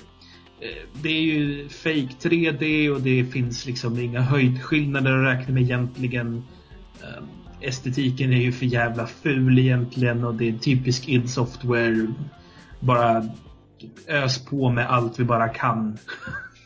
[0.60, 5.64] eh, det är ju fake 3D och det finns liksom inga höjdskillnader att räkna med
[5.64, 6.44] egentligen.
[7.68, 12.08] Estetiken är ju för jävla ful egentligen och det är typisk id Software.
[12.80, 13.24] Bara
[14.08, 15.98] ös på med allt vi bara kan.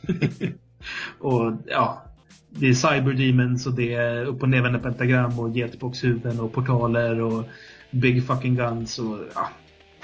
[1.20, 2.04] och ja,
[2.50, 7.44] det är Cyberdemons och det är upp och nervända pentagram och jetboxhuvuden och portaler och
[7.92, 9.50] big fucking guns och ja,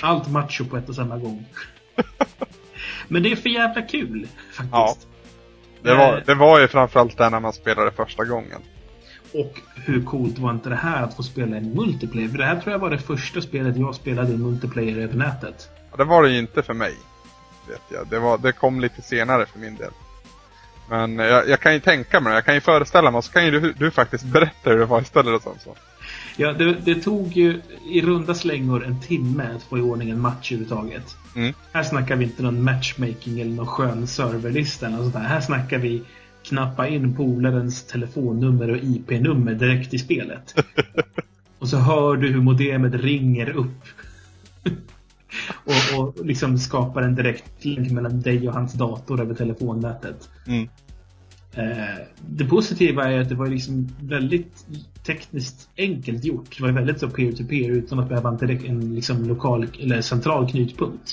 [0.02, 1.46] allt macho på ett och samma gång.
[3.08, 4.72] Men det är för jävla kul faktiskt.
[4.72, 4.96] Ja.
[5.82, 6.24] Det var, Eh.
[6.26, 8.62] det var ju framförallt där när man spelade första gången.
[9.34, 12.30] Och hur coolt var inte det här att få spela i multiplayer?
[12.30, 15.70] För det här tror jag var det första spelet jag spelade i multiplayer över nätet.
[15.92, 16.94] Ja, det var det ju inte för mig.
[17.68, 18.08] Vet jag.
[18.08, 19.92] Det, var, det kom lite senare för min del.
[20.90, 23.32] Men jag, jag kan ju tänka mig det, jag kan ju föreställa mig och så
[23.32, 25.34] kan ju du, du faktiskt berätta hur det var istället.
[25.34, 25.76] Och sånt, så.
[26.38, 30.20] Ja, det, det tog ju i runda slängor en timme att få i ordning en
[30.20, 31.16] match överhuvudtaget.
[31.36, 31.54] Mm.
[31.74, 35.22] Här snackar vi inte någon matchmaking eller någon skön serverlista eller sånt där.
[35.22, 36.04] Här snackar vi
[36.50, 40.56] knappa in polarens telefonnummer och IP-nummer direkt i spelet.
[41.60, 43.84] och så hör du hur modemet ringer upp.
[45.64, 50.30] och, och liksom skapar en direkt länk mellan dig och hans dator över telefonnätet.
[50.48, 50.70] Mm.
[51.54, 54.66] Eh, det positiva är att det var liksom väldigt
[55.06, 56.58] tekniskt enkelt gjort.
[56.58, 60.50] Det var väldigt så peer-to-peer utan att behöva en, direkt, en liksom lokal eller central
[60.50, 61.08] knutpunkt.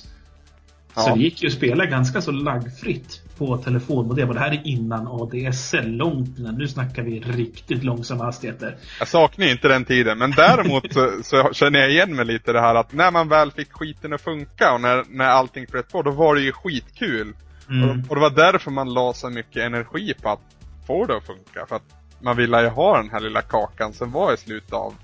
[0.95, 1.15] Så Ja.
[1.15, 4.29] det gick ju att spela ganska så laggfritt på telefonmodem.
[4.29, 6.55] Och det här är innan ADSL, långt innan.
[6.55, 8.77] Nu snackar vi riktigt långsamma hastigheter.
[8.99, 12.61] Jag saknar inte den tiden, men däremot så, så känner jag igen mig lite det
[12.61, 16.03] här att när man väl fick skiten att funka och när, när allting flöt på,
[16.03, 17.35] då var det ju skitkul.
[17.69, 17.91] Mm.
[17.91, 20.41] Och, och det var därför man la så mycket energi på att
[20.87, 21.67] få det att funka.
[21.69, 21.83] För att
[22.21, 24.95] man ville ju ha den här lilla kakan som var i slutet av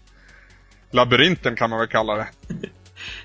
[0.91, 2.29] labyrinten kan man väl kalla det.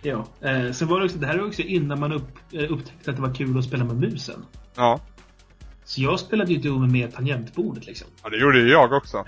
[0.01, 0.27] Ja.
[0.41, 3.15] Eh, sen var det också, det här var också innan man upp, eh, upptäckte att
[3.15, 4.45] det var kul att spela med musen.
[4.75, 4.99] Ja,
[5.85, 8.07] Så jag spelade ju Doom med tangentbordet liksom.
[8.23, 9.25] ja det gjorde ju jag också.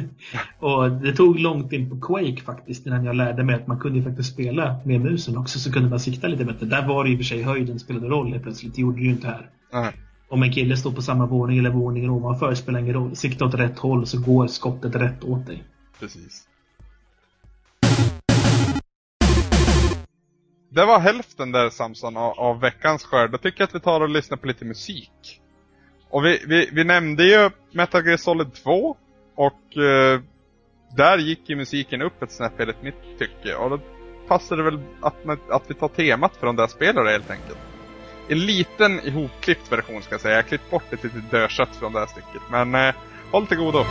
[0.58, 3.98] Och det tog långt in på Quake faktiskt innan jag lärde mig att man kunde
[3.98, 6.66] ju faktiskt spela med musen också så kunde man sikta lite bättre.
[6.66, 8.74] Där var det i och för sig höjden spelade roll helt plötsligt.
[8.74, 9.50] Det gjorde det ju inte här.
[9.72, 9.92] Nej.
[10.28, 13.16] Om en kille står på samma våning eller våningen ovanför spelar ingen roll.
[13.16, 15.64] Sikta åt rätt håll så går skottet rätt åt dig.
[16.00, 16.48] Precis.
[20.74, 23.30] Det var hälften där Samson av, av veckans skörd.
[23.30, 25.40] Då tycker jag att vi tar och lyssnar på lite musik.
[26.10, 28.96] Och vi, vi, vi nämnde ju Metal Gear Solid 2
[29.34, 30.20] och eh,
[30.96, 33.54] där gick ju musiken upp ett snäpp enligt mitt tycke.
[33.54, 33.80] Och då
[34.28, 37.58] passar det väl att, att vi tar temat från det där spelare helt enkelt.
[38.28, 40.34] En liten ihopklippt version ska jag säga.
[40.34, 42.42] Jag har klippt bort ett litet dödkött från det här stycket.
[42.50, 42.94] Men eh,
[43.30, 43.84] håll till godo.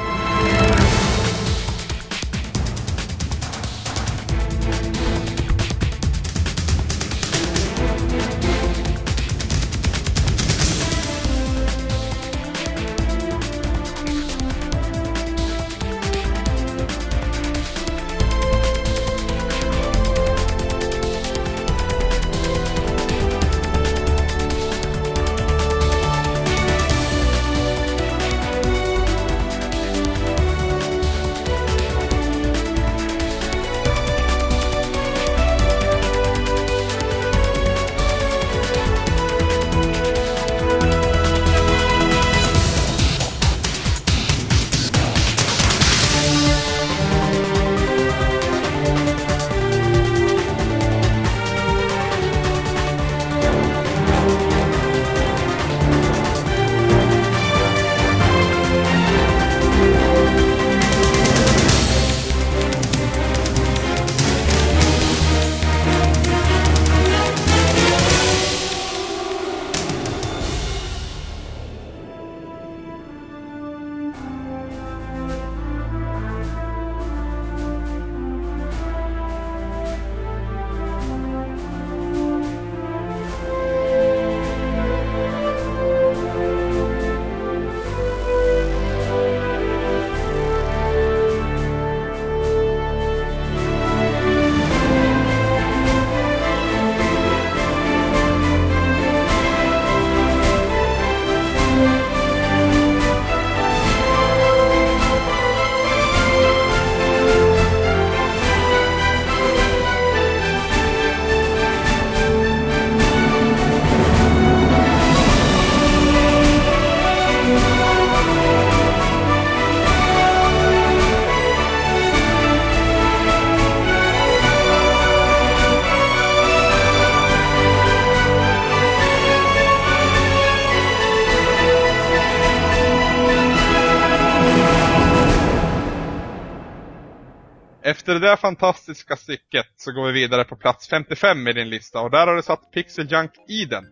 [137.92, 142.02] Efter det där fantastiska stycket så går vi vidare på plats 55 i din lista
[142.02, 143.86] och där har du satt Pixel Junk Eden.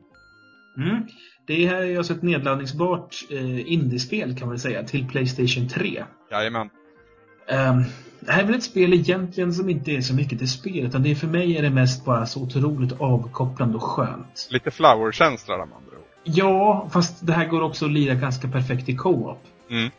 [0.78, 1.08] Mm.
[1.48, 6.04] Det här är alltså ett nedladdningsbart eh, indiespel kan man säga till Playstation 3.
[6.32, 6.70] Jajamän.
[7.50, 7.84] Ehm,
[8.20, 11.04] det här är väl ett spel egentligen som inte är så mycket till spel utan
[11.04, 14.48] det är för mig är det mest bara så otroligt avkopplande och skönt.
[14.52, 16.06] Lite flower-känsla där med andra ord.
[16.24, 19.44] Ja, fast det här går också att lira ganska perfekt i co-op.
[19.70, 19.90] Mm.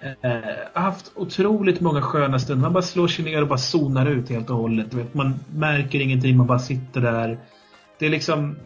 [0.00, 2.62] Eh, haft otroligt många sköna stunder.
[2.62, 4.94] Man bara slår sig ner och bara zonar ut helt och hållet.
[4.94, 7.38] Vet, man märker ingenting, man bara sitter där.
[7.98, 8.56] Det är liksom...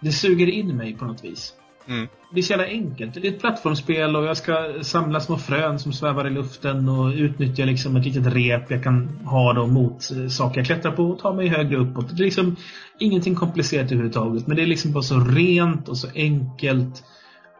[0.00, 1.54] Det suger in mig på något vis.
[1.88, 2.08] Mm.
[2.34, 3.14] Det är så jävla enkelt.
[3.14, 7.12] Det är ett plattformsspel och jag ska samla små frön som svävar i luften och
[7.14, 11.04] utnyttja liksom ett litet rep jag kan ha då mot eh, saker jag klättrar på
[11.04, 12.16] och ta mig högre uppåt.
[12.16, 12.56] Det är liksom
[12.98, 14.46] ingenting komplicerat överhuvudtaget.
[14.46, 17.04] Men det är liksom bara så rent och så enkelt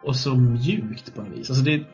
[0.03, 1.51] och så mjukt på något vis.
[1.51, 1.85] Alltså det,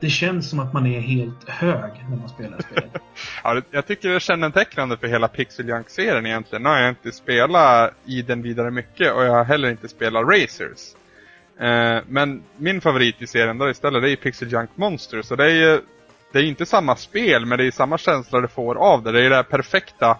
[0.00, 2.92] det känns som att man är helt hög när man spelar spelet.
[3.44, 6.62] Ja, jag tycker det är kännetecknande för hela Pixel Junk-serien egentligen.
[6.62, 10.28] Nu har jag inte spelat i den vidare mycket och jag har heller inte spelat
[10.28, 10.94] Racers.
[11.60, 15.30] Eh, men min favorit i serien då istället det är Pixel Junk Monsters.
[15.30, 15.80] Och det är ju
[16.32, 19.12] det är inte samma spel men det är samma känsla du får av det.
[19.12, 20.18] Det är det här perfekta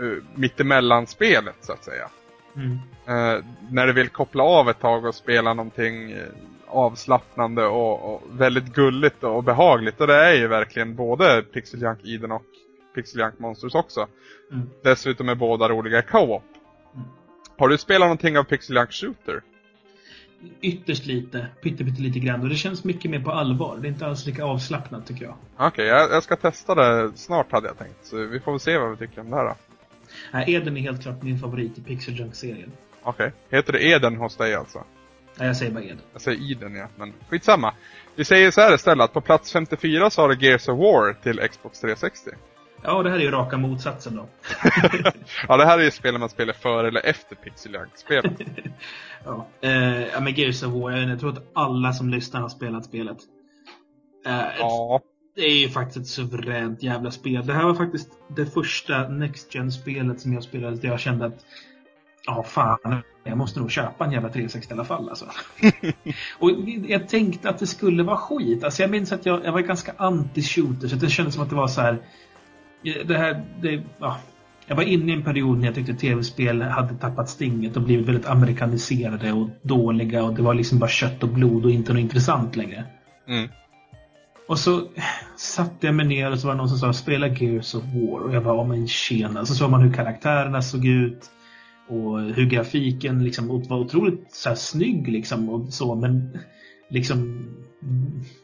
[0.00, 2.08] uh, mittemellan-spelet så att säga.
[2.56, 2.78] Mm.
[3.06, 6.18] Eh, när du vill koppla av ett tag och spela någonting eh,
[6.70, 10.00] avslappnande och, och väldigt gulligt och behagligt.
[10.00, 12.42] Och det är ju verkligen både Pixel Junk Eden och
[12.94, 14.06] Pixel Junk Monsters också.
[14.52, 14.70] Mm.
[14.82, 16.42] Dessutom är båda roliga co-op.
[16.94, 17.06] Mm.
[17.58, 19.42] Har du spelat någonting av Pixel Junk Shooter?
[20.60, 22.40] Ytterst lite, pytte, pytte lite grann.
[22.40, 23.78] Och det känns mycket mer på allvar.
[23.80, 25.34] Det är inte alls lika avslappnat tycker jag.
[25.56, 27.98] Okej, jag, jag ska testa det snart hade jag tänkt.
[28.02, 29.54] Så vi får väl se vad vi tycker om det här då.
[30.32, 32.72] Nej, Eden är helt klart min favorit i Pixel Junk-serien.
[33.02, 33.32] Okej.
[33.50, 34.84] Heter det Eden hos dig alltså?
[35.38, 36.00] Nej, jag säger bara Eden.
[36.12, 37.74] Jag säger Eden ja, men skitsamma.
[38.14, 41.12] Vi säger så här istället, att på plats 54 så har du Gears of War
[41.22, 42.30] till Xbox 360.
[42.82, 44.28] Ja, det här är ju raka motsatsen då.
[45.48, 48.32] ja, det här är ju spel man spelar före eller efter Pixel Junk-spelet.
[49.24, 52.84] Ja, eh, ja men Gears of War, jag tror att alla som lyssnar har spelat
[52.84, 53.18] spelet.
[54.26, 55.00] Eh, ja.
[55.34, 57.46] Det är ju faktiskt ett suveränt jävla spel.
[57.46, 61.26] Det här var faktiskt det första Next gen spelet som jag spelade där jag kände
[61.26, 61.44] att
[62.26, 63.02] Ja, fan.
[63.24, 65.24] Jag måste nog köpa en jävla 360 i alla fall alltså.
[66.38, 66.50] och
[66.88, 68.64] jag tänkte att det skulle vara skit.
[68.64, 71.56] Alltså jag minns att jag, jag var ganska anti-shooter så det kändes som att det
[71.56, 71.98] var så här.
[73.06, 74.16] Det här, det, ja.
[74.66, 78.08] Jag var inne i en period när jag tyckte tv-spel hade tappat stinget och blivit
[78.08, 82.00] väldigt amerikaniserade och dåliga och det var liksom bara kött och blod och inte något
[82.00, 82.84] intressant längre.
[83.28, 83.48] Mm.
[84.48, 84.82] Och så
[85.36, 88.20] satte jag mig ner och så var det någon som sa spela Gears of War
[88.20, 89.46] och jag bara, ja men tjena.
[89.46, 91.30] Så såg man hur karaktärerna såg ut
[91.90, 96.38] och hur grafiken liksom var otroligt så här snygg liksom och så men
[96.88, 97.46] liksom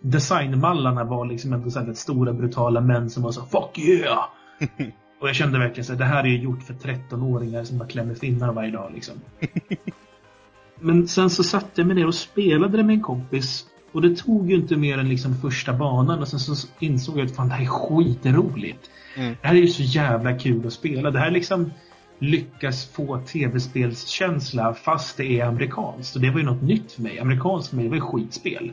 [0.00, 4.24] designmallarna var liksom ändå så här stora brutala män som var så fuck yeah!
[5.20, 7.88] och jag kände verkligen så här, det här är ju gjort för 13-åringar som bara
[7.88, 9.14] klämmer finnar varje dag liksom.
[10.80, 14.16] men sen så satte jag mig ner och spelade det med en kompis och det
[14.16, 17.48] tog ju inte mer än liksom första banan och sen så insåg jag att fan
[17.48, 18.90] det här är skitroligt.
[19.16, 19.36] Mm.
[19.42, 21.10] Det här är ju så jävla kul att spela.
[21.10, 21.70] Det här liksom
[22.18, 26.16] lyckas få tv-spelskänsla fast det är amerikanskt.
[26.16, 27.18] Och det var ju något nytt för mig.
[27.18, 28.72] Amerikanskt för mig, det var ju skitspel.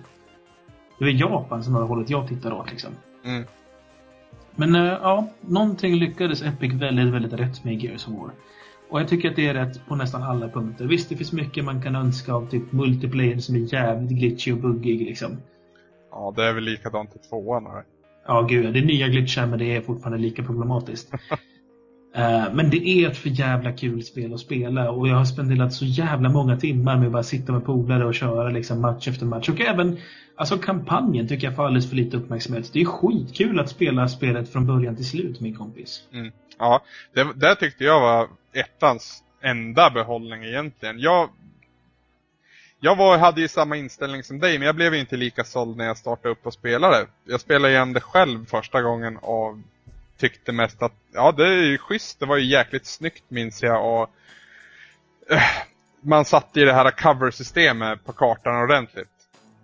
[0.99, 2.91] Det var Japan som var hållet jag tittar åt liksom.
[3.25, 3.43] Mm.
[4.55, 8.31] Men äh, ja, någonting lyckades Epic väldigt, väldigt rätt med i Gears of War.
[8.89, 10.85] Och jag tycker att det är rätt på nästan alla punkter.
[10.85, 14.57] Visst, det finns mycket man kan önska av typ multiplayer som är jävligt glitchy och
[14.57, 15.37] buggig liksom.
[16.11, 17.65] Ja, det är väl likadant i tvåan.
[17.65, 17.83] Här.
[18.27, 18.73] Ja, gud.
[18.73, 21.11] Det är nya glitchar men det är fortfarande lika problematiskt.
[22.15, 25.73] Eh, men det är ett för jävla kul spel att spela och jag har spenderat
[25.73, 29.25] så jävla många timmar med att bara sitta med polare och köra liksom match efter
[29.25, 29.49] match.
[29.49, 29.97] Och även
[30.35, 32.73] alltså kampanjen tycker jag får alldeles för lite uppmärksamhet.
[32.73, 36.03] Det är skitkul att spela spelet från början till slut, min kompis.
[36.13, 36.31] Mm.
[36.59, 36.83] Ja,
[37.13, 40.99] det, det tyckte jag var ettans enda behållning egentligen.
[40.99, 41.29] Jag,
[42.79, 45.85] jag var, hade ju samma inställning som dig, men jag blev inte lika såld när
[45.85, 47.05] jag startade upp och spelade.
[47.25, 49.61] Jag spelade igen det själv första gången av
[50.23, 53.85] tyckte mest att, ja det är ju schysst, det var ju jäkligt snyggt minns jag
[53.85, 54.09] och
[55.31, 55.37] uh,
[56.01, 59.09] man satte i det här cover-systemet på kartan ordentligt.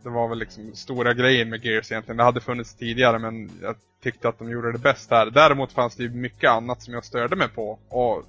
[0.03, 2.17] Det var väl liksom stora grejen med Gears egentligen.
[2.17, 5.25] Det hade funnits tidigare men jag tyckte att de gjorde det bäst här.
[5.25, 7.79] Däremot fanns det ju mycket annat som jag störde mig på.
[7.89, 8.23] Och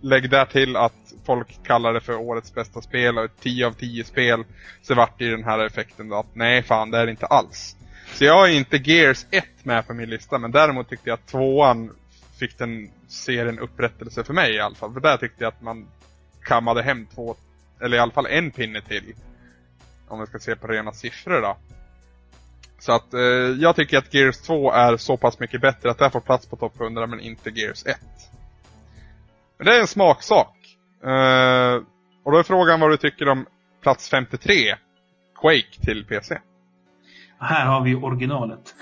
[0.00, 4.04] lägg där till att folk kallar det för årets bästa spel och 10 av 10
[4.04, 4.44] spel.
[4.82, 7.26] Så vart det ju den här effekten då att nej fan det är det inte
[7.26, 7.76] alls.
[8.14, 11.26] Så jag har inte Gears 1 med på min lista men däremot tyckte jag att
[11.26, 11.90] tvåan
[12.38, 14.92] fick den serien upprättelse för mig i alla fall.
[14.92, 15.86] För där tyckte jag att man
[16.42, 17.36] kammade hem två,
[17.80, 19.14] eller i alla fall en pinne till.
[20.08, 21.56] Om vi ska se på rena siffror då.
[22.78, 23.20] Så att eh,
[23.60, 26.56] jag tycker att Gears 2 är så pass mycket bättre att det får plats på
[26.56, 27.96] topp 100 men inte Gears 1.
[29.58, 30.56] Men det är en smaksak.
[31.04, 31.74] Eh,
[32.24, 33.46] och då är frågan vad du tycker om
[33.82, 34.76] plats 53.
[35.40, 36.38] Quake till PC.
[37.38, 38.74] Här har vi originalet.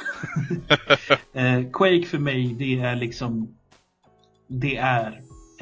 [1.33, 3.55] eh, Quake för mig, det är liksom...
[4.49, 5.21] Det är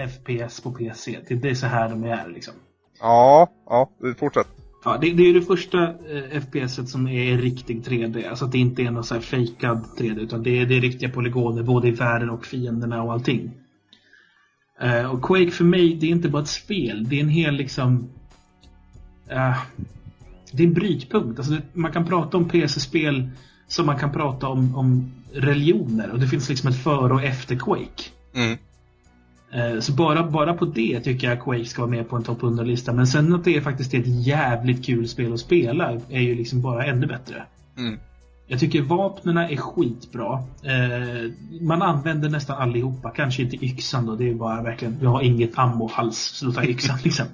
[0.09, 1.19] FPS på PC.
[1.29, 2.55] Det, det är så här de är liksom.
[3.01, 4.49] Ja, ja, fortsätt.
[4.85, 8.29] Ja, det, det är det första eh, FPSet som är riktig 3D.
[8.29, 10.21] Alltså att det inte är någon så här fejkad 3D.
[10.21, 13.51] Utan det är, det är riktiga polygoner både i världen och fienderna och allting.
[14.81, 17.09] Eh, och Quake för mig, det är inte bara ett spel.
[17.09, 18.09] Det är en hel liksom...
[19.29, 19.57] eh,
[20.52, 21.39] det är en brytpunkt.
[21.39, 23.31] Alltså det, man kan prata om PC-spel
[23.68, 26.10] som man kan prata om, om religioner.
[26.10, 28.02] Och det finns liksom ett före och efter Quake.
[28.35, 28.59] Mm.
[29.52, 32.40] Eh, Så bara, bara på det tycker jag Quake ska vara med på en topp
[32.40, 32.93] 100-lista.
[32.93, 36.62] Men sen att det är faktiskt ett jävligt kul spel att spela är ju liksom
[36.62, 37.44] bara ännu bättre.
[37.78, 37.98] Mm.
[38.47, 40.32] Jag tycker vapnen är skitbra.
[40.62, 43.10] Eh, man använder nästan allihopa.
[43.10, 44.16] Kanske inte yxan då.
[44.16, 45.55] Det är bara verkligen, jag har inget
[46.43, 47.27] då tar jag yxan liksom.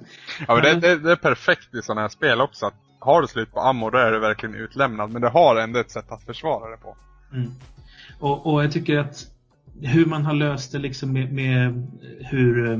[0.47, 2.65] Ja, men det, det, det är perfekt i sådana här spel också.
[2.65, 5.11] Att har du slut på ammo då är du verkligen utlämnad.
[5.11, 6.97] Men du har ändå ett sätt att försvara det på.
[7.33, 7.51] Mm.
[8.19, 9.25] Och, och jag tycker att
[9.81, 11.87] hur man har löst det liksom med, med
[12.19, 12.71] hur...
[12.71, 12.77] Eh,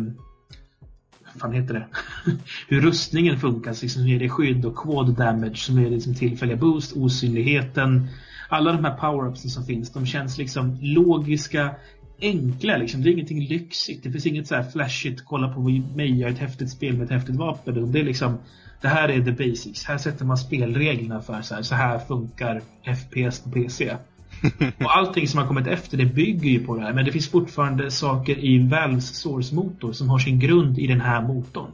[1.34, 1.88] vad fan heter det?
[2.68, 6.16] hur rustningen funkar, liksom, som ger dig skydd och quad damage som ger dig liksom
[6.16, 8.08] tillfälliga boost, osynligheten.
[8.50, 11.76] Alla de här power-upsen som finns, de känns liksom logiska,
[12.22, 13.02] enkla liksom.
[13.02, 14.04] Det är ingenting lyxigt.
[14.04, 15.60] Det finns inget så här flashigt, kolla på
[15.96, 17.92] mig, jag är ett häftigt spel med ett häftigt vapen.
[17.92, 18.38] Det är liksom,
[18.82, 19.86] det här är the basics.
[19.86, 23.96] Här sätter man spelreglerna för så här, så här funkar FPS på PC.
[24.80, 26.94] och allting som har kommit efter det bygger ju på det här.
[26.94, 31.22] Men det finns fortfarande saker i Valves Source-motor som har sin grund i den här
[31.22, 31.72] motorn.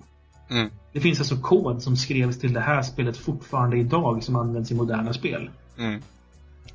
[0.49, 0.69] Mm.
[0.93, 4.75] Det finns alltså kod som skrevs till det här spelet fortfarande idag som används i
[4.75, 5.49] moderna spel.
[5.77, 6.01] Mm.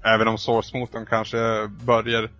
[0.02, 2.30] Även om Source-motorn kanske börjar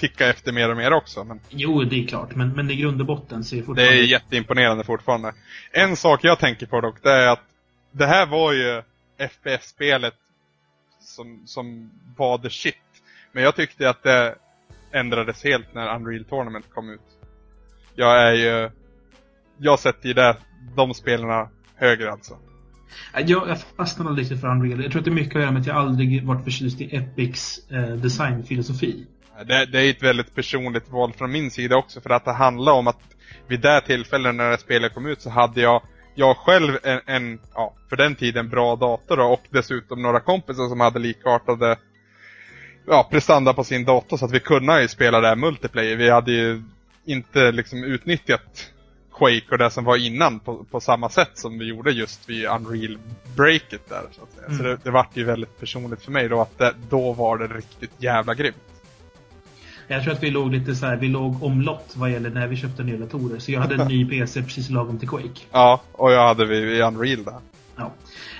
[0.00, 1.24] ticka efter mer och mer också.
[1.24, 2.34] Men Jo, det är klart.
[2.34, 3.98] Men, men i grund och botten så är det det fortfarande...
[3.98, 5.32] är jätteimponerande fortfarande.
[5.72, 7.44] En sak jag tänker på dock, det är att
[7.92, 8.82] det här var ju
[9.18, 10.14] FPS-spelet
[11.00, 12.74] som, som var the shit.
[13.32, 14.34] Men jag tyckte att det
[14.92, 17.00] ändrades helt när Unreal Tournament kom ut.
[17.94, 18.70] Jag är ju...
[19.58, 20.36] Jag sätter ju det,
[20.76, 22.36] de spelarna högre alltså.
[23.14, 24.82] Jag, jag fastnade lite för Unreal.
[24.82, 26.96] Jag tror att det är mycket att göra med att jag aldrig varit förtjust i
[26.96, 29.06] Epics eh, designfilosofi.
[29.44, 32.72] Det, det är ett väldigt personligt val från min sida också för att det handlar
[32.72, 33.00] om att
[33.46, 35.82] vid det tillfället när det spelet kom ut så hade jag
[36.14, 40.68] jag själv en, en ja, för den tiden bra dator då, och dessutom några kompisar
[40.68, 41.76] som hade likartade
[42.86, 45.96] ja, prestanda på sin dator så att vi kunde ju spela det här multiplayer.
[45.96, 46.62] Vi hade ju
[47.04, 48.70] inte liksom utnyttjat
[49.12, 52.46] Quake och det som var innan på, på samma sätt som vi gjorde just vid
[52.46, 52.98] Unreal
[53.36, 54.46] Breaket där så att säga.
[54.46, 54.64] Så Mm.
[54.64, 57.92] det, det vart ju väldigt personligt för mig då att det, då var det riktigt
[57.98, 58.69] jävla grymt.
[59.90, 62.56] Jag tror att vi låg lite så här, vi låg omlott vad gäller när vi
[62.56, 63.38] köpte nya datorer.
[63.38, 65.40] Så jag hade en ny PC precis lagom till Quake.
[65.52, 67.34] Ja, och jag hade vi i Unreal där.
[67.76, 67.92] Ja.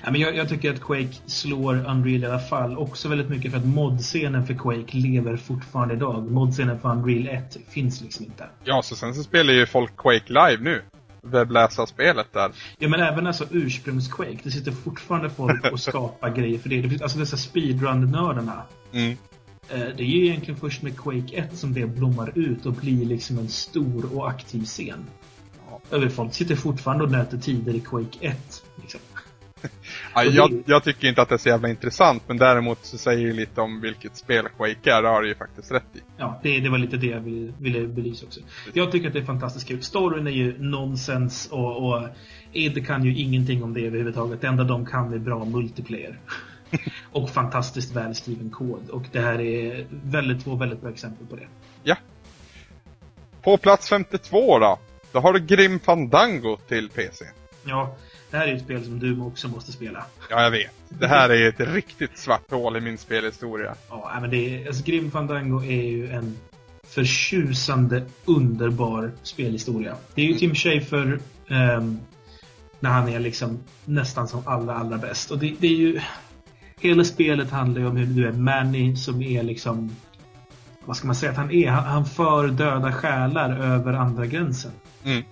[0.05, 2.79] Ja, men jag, jag tycker att Quake slår Unreal i alla fall.
[2.79, 6.31] Också väldigt mycket för att modscenen för Quake lever fortfarande idag.
[6.31, 8.45] Modscenen för Unreal 1 finns liksom inte.
[8.65, 10.83] Ja, så sen så spelar ju folk Quake live nu.
[11.23, 12.51] Webbläsarspelet där.
[12.79, 14.39] Ja men även alltså ursprungs-Quake.
[14.43, 17.03] Det sitter fortfarande folk och skapar grejer för det.
[17.03, 18.63] alltså dessa speedrun-nördarna.
[18.93, 19.17] Mm.
[19.73, 23.05] Eh, Det är ju egentligen först med Quake 1 som det blommar ut och blir
[23.05, 25.07] liksom en stor och aktiv scen.
[25.91, 28.63] Över folk sitter fortfarande och nöter tider i Quake 1.
[28.81, 29.01] Liksom.
[30.15, 33.27] Ja, jag, jag tycker inte att det är så jävla intressant, men däremot så säger
[33.27, 35.99] det lite om vilket spel Quake är, det har du ju faktiskt rätt i.
[36.17, 38.41] Ja, det, det var lite det jag ville, ville belysa också.
[38.73, 39.83] Jag tycker att det är fantastiskt kul.
[39.83, 42.09] Storyn är ju nonsens och, och
[42.53, 44.41] id kan ju ingenting om det överhuvudtaget.
[44.41, 46.19] Det enda de kan är bra multiplayer.
[47.13, 48.91] och fantastiskt välskriven kod.
[48.91, 51.47] Och det här är väldigt, två väldigt bra exempel på det.
[51.83, 51.97] Ja.
[53.43, 54.79] På plats 52 då,
[55.13, 57.25] då har du Grim Fandango till PC.
[57.65, 57.97] Ja,
[58.31, 60.05] det här är ju ett spel som du också måste spela.
[60.31, 60.71] Ja, jag vet.
[60.89, 63.75] Det här är ett riktigt svart hål i min spelhistoria.
[63.89, 66.39] Ja, men det är, alltså Grim Fandango är ju en
[66.87, 69.97] förtjusande, underbar spelhistoria.
[70.15, 71.19] Det är ju Tim Schafer
[71.49, 72.01] ehm,
[72.81, 75.31] när han är liksom nästan som allra, allra bäst.
[75.31, 76.01] Och det, det är ju...
[76.81, 79.90] Hela spelet handlar ju om hur du är Manny som är liksom...
[80.85, 81.70] Vad ska man säga att han är?
[81.70, 84.70] Han, han för döda själar över andra gränsen.
[85.05, 85.23] Mm.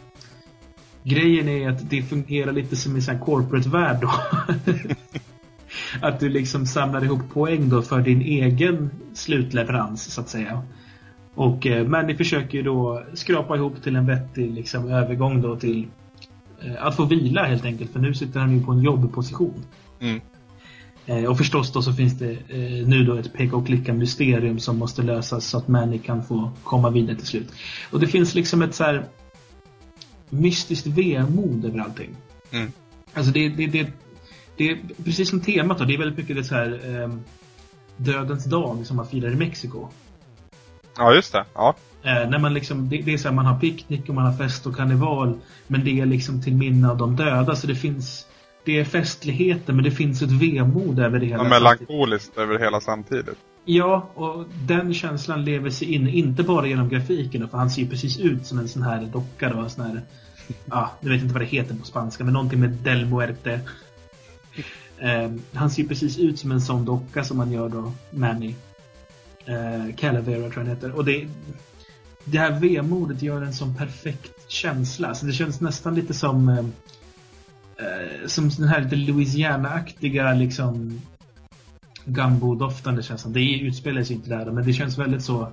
[1.02, 4.10] Grejen är att det fungerar lite som i en corporate-värld då.
[6.02, 10.62] att du liksom samlar ihop poäng då för din egen slutleverans så att säga.
[11.34, 15.86] Och eh, Manny försöker ju då skrapa ihop till en vettig liksom, övergång då till
[16.60, 17.92] eh, att få vila helt enkelt.
[17.92, 19.64] För nu sitter han ju på en jobbposition.
[20.00, 20.20] Mm.
[21.09, 24.59] Eh, och förstås då så finns det eh, nu då ett peka och klicka mysterium
[24.59, 27.52] som måste lösas så att Manny kan få komma vidare till slut.
[27.90, 29.05] Och det finns liksom ett så här
[30.30, 32.16] mystiskt vemod över allting.
[32.51, 32.72] Mm.
[33.14, 33.93] Alltså det, det, det,
[34.56, 37.14] det är precis som temat då, det är väldigt mycket det så här eh,
[37.97, 39.89] Dödens dag som man firar i Mexiko.
[40.97, 41.44] Ja, just det.
[41.55, 41.74] Ja.
[42.02, 44.32] Eh, när man liksom, det, det är så här, man har picknick och man har
[44.32, 45.39] fest och karneval.
[45.66, 47.56] Men det är liksom till minne av de döda.
[47.56, 48.27] Så det finns
[48.69, 51.43] Det är festligheter men det finns ett vemod över det hela.
[51.43, 53.39] Ja, melankoliskt över hela samtidigt.
[53.65, 57.89] Ja, och den känslan lever sig in, inte bara genom grafiken, för han ser ju
[57.89, 60.03] precis ut som en sån här docka då, en sån här,
[60.65, 63.61] ja, jag vet inte vad det heter på spanska, men någonting med Del Muerte.
[64.99, 68.55] Eh, han ser ju precis ut som en sån docka som man gör då, Manny.
[69.45, 70.93] Eh, Calavera tror jag han heter.
[70.93, 71.28] Och det,
[72.24, 75.15] det här vemodet gör en sån perfekt känsla.
[75.15, 76.73] Så det känns nästan lite som
[77.78, 81.00] eh, som den här lite Louisiana-aktiga liksom
[82.05, 83.32] Gumbo-doftande känslan.
[83.32, 85.52] Det utspelar sig inte där men det känns väldigt så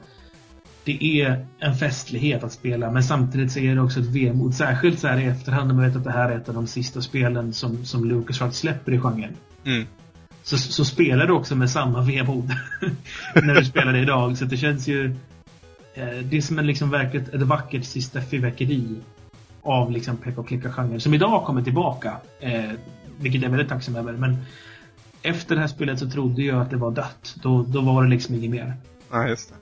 [0.84, 4.56] det är en festlighet att spela men samtidigt så är det också ett vemod.
[4.56, 6.68] Särskilt så här i efterhand när man vet att det här är ett av de
[6.68, 9.36] sista spelen som, som LucasArts släpper i genren.
[9.66, 9.86] Mm.
[10.44, 12.52] Så, så spelar du också med samma vemod
[13.36, 14.38] när du spelar det idag.
[14.38, 15.16] Så det känns ju...
[15.94, 18.96] Eh, det är som en liksom verkligt ett vackert sista fyrverkeri.
[19.66, 22.18] Av liksom peka och klicka-genren som idag kommer tillbaka.
[22.40, 22.64] Eh,
[23.18, 24.14] vilket jag är väldigt tacksam över.
[24.14, 24.38] Men
[25.22, 27.36] efter det här spelet så trodde jag att det var dött.
[27.44, 28.74] Då, då var det liksom inget mer.
[29.12, 29.56] Ja, just det.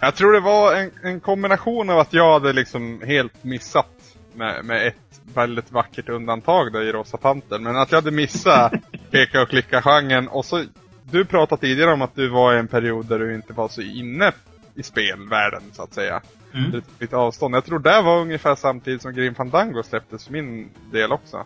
[0.00, 4.64] Jag tror det var en, en kombination av att jag hade liksom helt missat med,
[4.64, 7.58] med ett väldigt vackert undantag där i Rosa Panter.
[7.58, 8.72] Men att jag hade missat
[9.10, 10.64] peka och klicka-genren och så
[11.10, 13.82] du pratade tidigare om att du var i en period där du inte var så
[13.82, 14.32] inne
[14.74, 16.22] i spelvärlden så att säga.
[16.54, 16.70] Mm.
[16.70, 17.54] Lite, lite avstånd.
[17.54, 21.44] Jag tror det var ungefär samtidigt som Grim Fandango släpptes för min del också.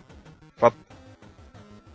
[0.58, 0.74] För att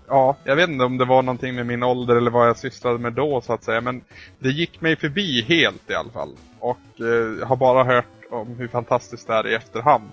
[0.09, 2.97] Ja, jag vet inte om det var någonting med min ålder eller vad jag sysslade
[2.99, 3.81] med då så att säga.
[3.81, 4.03] Men
[4.39, 6.35] det gick mig förbi helt i alla fall.
[6.59, 10.09] Och eh, har bara hört om hur fantastiskt det är i efterhand.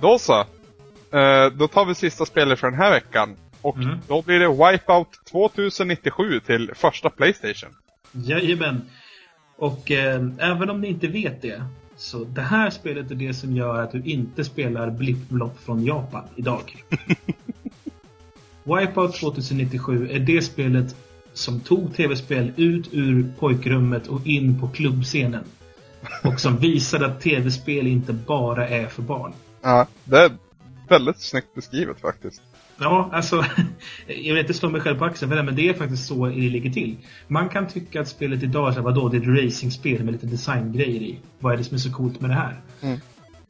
[0.00, 0.40] Då så.
[1.18, 3.36] Eh, då tar vi sista spelet för den här veckan.
[3.62, 3.98] Och Mm.
[4.08, 7.70] då blir det Wipeout 2097 till första Playstation.
[8.12, 8.90] Jajamän.
[9.56, 11.62] Och eh, även om ni inte vet det,
[11.96, 16.24] så det här spelet är det som gör att du inte spelar blipplopp från Japan
[16.36, 16.84] idag.
[18.64, 20.96] Wipeout 2097 är det spelet
[21.32, 25.44] som tog tv-spel ut ur pojkrummet och in på klubbscenen.
[26.24, 29.32] Och som visade att tv-spel inte bara är för barn.
[29.62, 30.32] Ja, det är
[30.88, 32.42] väldigt snyggt beskrivet faktiskt.
[32.78, 33.44] Ja, alltså.
[34.06, 36.26] Jag vill inte slå mig själv på axeln för det, men det är faktiskt så
[36.26, 36.96] det ligger till.
[37.28, 40.26] Man kan tycka att spelet idag så här, vadå, det är ett racingspel med lite
[40.26, 41.18] designgrejer i.
[41.38, 42.60] Vad är det som är så coolt med det här?
[42.82, 42.98] Mm.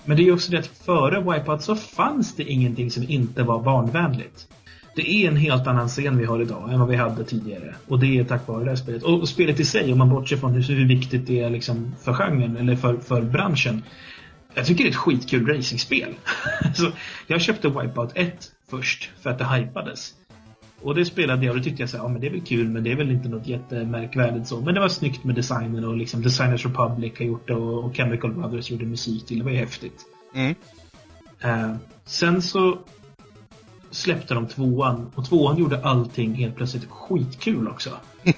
[0.04, 3.42] Men det är ju också det att före Wipeout så fanns det ingenting som inte
[3.42, 4.48] var barnvänligt.
[4.96, 7.74] Det är en helt annan scen vi har idag än vad vi hade tidigare.
[7.88, 9.02] Och det är tack vare det här spelet.
[9.02, 11.94] Och, och spelet i sig, om man bortser från hur, hur viktigt det är liksom
[12.02, 13.82] för genren, eller för, för branschen.
[14.54, 16.14] Jag tycker det är ett skitkul racingspel.
[16.74, 16.90] så
[17.26, 20.14] jag köpte Wipeout 1 först för att det hypades.
[20.82, 22.40] Och det spelade jag och då tyckte jag så här, ja men det är väl
[22.40, 24.60] kul men det är väl inte något jättemärkvärdigt så.
[24.60, 27.96] Men det var snyggt med designen och liksom Designers Republic har gjort det och, och
[27.96, 29.38] Chemical Brothers gjorde musik till.
[29.38, 30.06] Det var ju häftigt.
[30.34, 30.54] Mm.
[31.40, 32.78] Eh, sen så
[33.90, 37.90] släppte de tvåan och tvåan gjorde allting helt plötsligt skitkul också.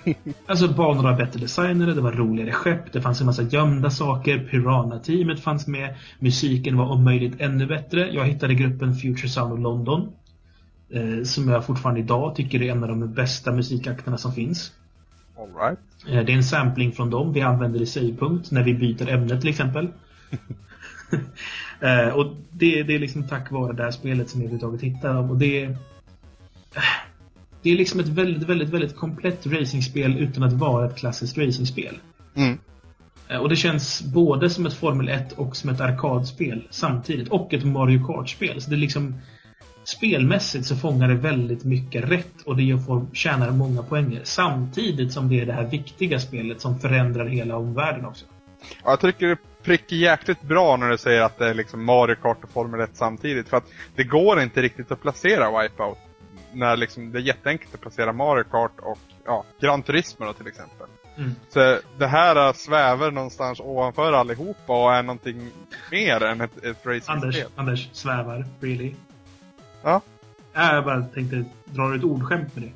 [0.47, 4.49] alltså banorna var bättre designade, det var roligare skepp, det fanns en massa gömda saker,
[4.51, 8.11] Piranha-teamet fanns med, musiken var om möjligt ännu bättre.
[8.13, 10.13] Jag hittade gruppen Future Sound of London.
[10.91, 14.73] Eh, som jag fortfarande idag tycker är en av de bästa musikakterna som finns.
[15.39, 15.79] All right.
[16.09, 19.41] Eh, Det är en sampling från dem vi använder i savepunkt när vi byter ämne
[19.41, 19.89] till exempel.
[21.81, 25.15] Eh, och det, det är liksom tack vare det här spelet som jag överhuvudtaget hittar
[25.15, 25.31] dem.
[25.31, 26.83] Och det är, eh,
[27.63, 31.99] det är liksom ett väldigt, väldigt, väldigt komplett racingspel utan att vara ett klassiskt racingspel.
[32.35, 32.59] Mm.
[33.29, 37.29] Eh, Och det känns både som ett Formel 1 och som ett arkadspel samtidigt.
[37.29, 38.61] Och ett Mario Kart-spel.
[38.63, 39.15] Så det är liksom
[39.89, 44.21] Spelmässigt så fångar det väldigt mycket rätt och det får, tjänar många poänger.
[44.25, 48.25] Samtidigt som det är det här viktiga spelet som förändrar hela omvärlden också.
[48.85, 52.15] Ja, jag tycker det prickar jäkligt bra när du säger att det är liksom Mario
[52.15, 53.49] Kart och Formel 1 samtidigt.
[53.49, 55.99] För att det går inte riktigt att placera Wipeout.
[56.53, 60.47] När liksom det är jätteenkelt att placera Mario Kart och ja, Gran Turismo då, till
[60.47, 60.87] exempel.
[61.17, 61.35] Mm.
[61.49, 65.51] Så det här svävar någonstans ovanför allihopa och är någonting
[65.91, 67.47] mer än ett, ett Anders, racingspel.
[67.57, 68.45] Anders svävar.
[68.61, 68.95] Really?
[69.89, 70.01] Ja.
[70.53, 72.73] Ja, Jag bara tänkte dra ett ordskämt med det.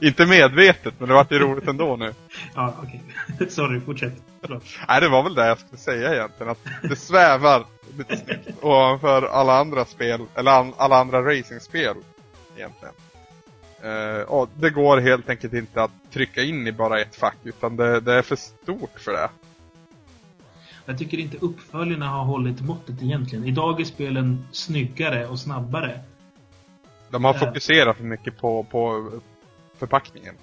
[0.06, 2.12] Inte medvetet, men det vart ju roligt ändå nu.
[2.54, 3.02] Ja, okej.
[3.50, 4.22] Sorry, fortsätt.
[4.40, 4.64] Förlåt.
[4.88, 6.50] Nej, det var väl det jag skulle säga egentligen.
[6.52, 7.64] Att det svävar
[7.98, 11.96] lite snyggt ovanför alla andra spel, eller an, alla andra racingspel
[12.56, 12.94] egentligen.
[13.82, 17.76] Eh, och det går helt enkelt inte att trycka in i bara ett fack, utan
[17.76, 19.28] det, det är för stort för det.
[20.84, 23.44] Jag tycker inte uppföljarna har hållit måttet egentligen.
[23.44, 26.00] Idag är spelen snyggare och snabbare.
[27.10, 27.38] De har Eh.
[27.40, 29.10] fokuserat för mycket på, på
[29.78, 30.34] förpackningen.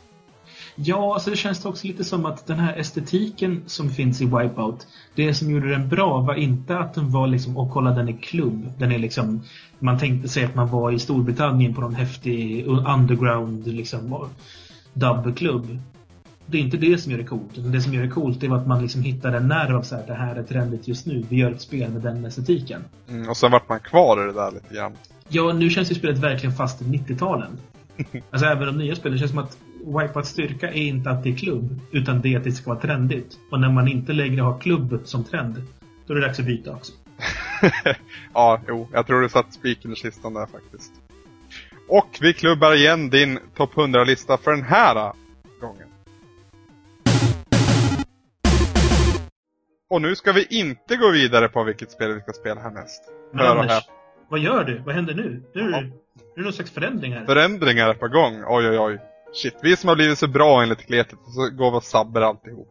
[0.76, 4.88] Ja, alltså det känns också lite som att den här estetiken som finns i Wipeout,
[5.16, 8.18] det som gjorde den bra var inte att den var liksom, åh kolla den är
[8.18, 8.72] klubb.
[8.78, 9.44] Den är liksom,
[9.80, 14.30] man tänkte sig att man var i Storbritannien på någon häftig underground liksom
[14.94, 15.80] dubbklubb.
[16.46, 17.52] Det är inte det som gör det coolt.
[17.56, 20.04] Det som gör det coolt var att man liksom hittade en nerv av så här,
[20.08, 21.26] det här är trendigt just nu.
[21.30, 22.84] Vi gör ett spel med den estetiken.
[23.10, 24.94] Mm, och sen vart man kvar i det där lite grann.
[25.30, 27.58] Ja, nu känns ju spelet verkligen fast i 90-talen.
[28.32, 31.30] Alltså även de nya spelen, det känns som att Wipeouts styrka är inte att det
[31.30, 33.38] är klubb, utan det är att det ska vara trendigt.
[33.52, 35.64] Och när man inte längre har klubb som trend,
[36.08, 36.94] då är det dags att byta också.
[38.34, 40.92] ja, jo, jag tror du satt spiken i kistan där faktiskt.
[41.88, 45.14] Och vi klubbar igen din topp 100-lista för den här äh,
[45.62, 45.88] gången.
[49.90, 53.04] Och nu ska vi inte gå vidare på vilket spel vi ska spela härnäst.
[53.34, 53.97] Hör och häpna.
[54.30, 54.80] Vad gör du?
[54.86, 55.44] Vad händer nu?
[55.54, 55.84] Nu är, Ja.
[56.36, 57.26] det, någon slags förändring här.
[57.26, 58.44] Förändringar är på gång.
[58.48, 59.00] Oj, oj, oj.
[59.34, 62.22] Shit, vi som har blivit så bra enligt kletet och så går vi och sabbar
[62.22, 62.68] alltihop.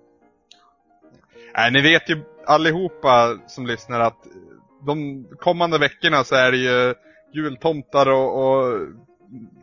[1.57, 4.19] Nej, ni vet ju allihopa som lyssnar att
[4.87, 6.95] de kommande veckorna så är det ju
[7.35, 8.81] jultomtar och, och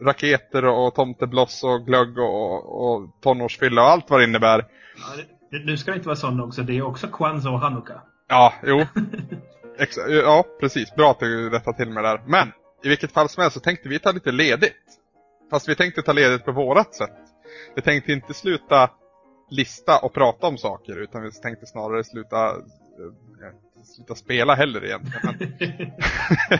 [0.02, 4.65] raketer och tomtebloss och glögg och, och tonårsfylla och allt vad det innebär.
[5.49, 6.61] Ja, Nu ska det inte vara sån också.
[6.61, 8.02] Det är också Kwanzaa och Hanukka.
[8.28, 8.78] Ja, jo.
[9.78, 10.95] Exa ja, precis.
[10.95, 12.22] Bra att du rättade till mig där.
[12.28, 12.52] Men,
[12.84, 15.00] i vilket fall som helst så tänkte vi ta lite ledigt.
[15.50, 17.18] Fast vi tänkte ta ledigt på vårat sätt.
[17.76, 18.90] Vi tänkte inte sluta
[19.50, 25.38] lista och prata om saker, utan vi tänkte snarare sluta, eh, sluta spela heller egentligen.
[26.50, 26.60] Men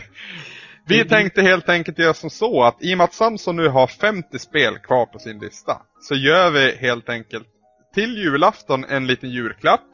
[0.86, 3.86] vi tänkte helt enkelt göra som så att i och med att Samson nu har
[3.86, 7.46] 50 spel kvar på sin lista, så gör vi helt enkelt
[7.94, 9.93] till julafton en liten julklapp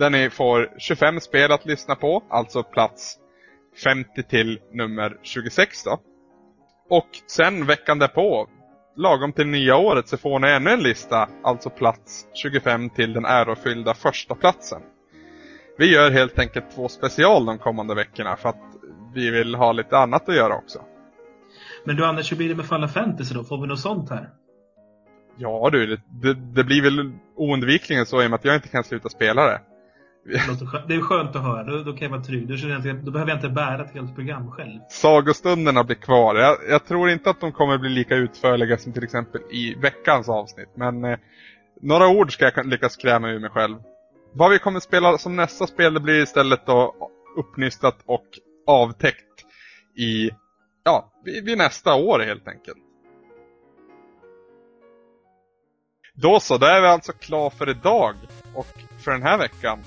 [0.00, 3.16] där ni får 25 spel att lyssna på, alltså plats
[3.84, 6.00] 50 till nummer 26 då.
[6.88, 8.48] Och sen veckan därpå,
[8.96, 13.24] lagom till nya året, så får ni ännu en lista, alltså plats 25 till den
[13.24, 14.82] ärofyllda första platsen.
[15.78, 18.62] Vi gör helt enkelt två special de kommande veckorna för att
[19.14, 20.78] vi vill ha lite annat att göra också.
[21.84, 23.44] Men du Anders, hur blir det med Final Fantasy då?
[23.44, 24.30] Får vi något sånt här?
[25.36, 28.68] Ja du, det, det, det blir väl oundvikligen så i och med att jag inte
[28.68, 29.60] kan sluta spela det.
[30.88, 31.62] Det är skönt att höra.
[31.62, 32.48] Då, då kan jag vara trygg.
[32.48, 34.80] Då, jag behöver jag inte bära ett helt program själv.
[34.90, 36.34] Sagostunderna blir kvar.
[36.34, 40.28] Jag, jag tror inte att de kommer bli lika utförliga som till exempel i veckans
[40.28, 40.68] avsnitt.
[40.74, 41.18] Men eh,
[41.82, 43.76] några ord ska jag lyckas kräma ur mig själv.
[44.32, 46.94] Vad vi kommer spela som nästa spel det blir istället då
[47.36, 48.26] uppnystat och
[48.66, 49.44] avtäckt
[49.96, 50.30] i,
[50.84, 52.78] ja, vid, vid nästa år helt enkelt.
[56.14, 58.14] Då så, då är vi alltså klar för idag
[58.54, 58.66] och
[58.98, 59.78] för den här veckan.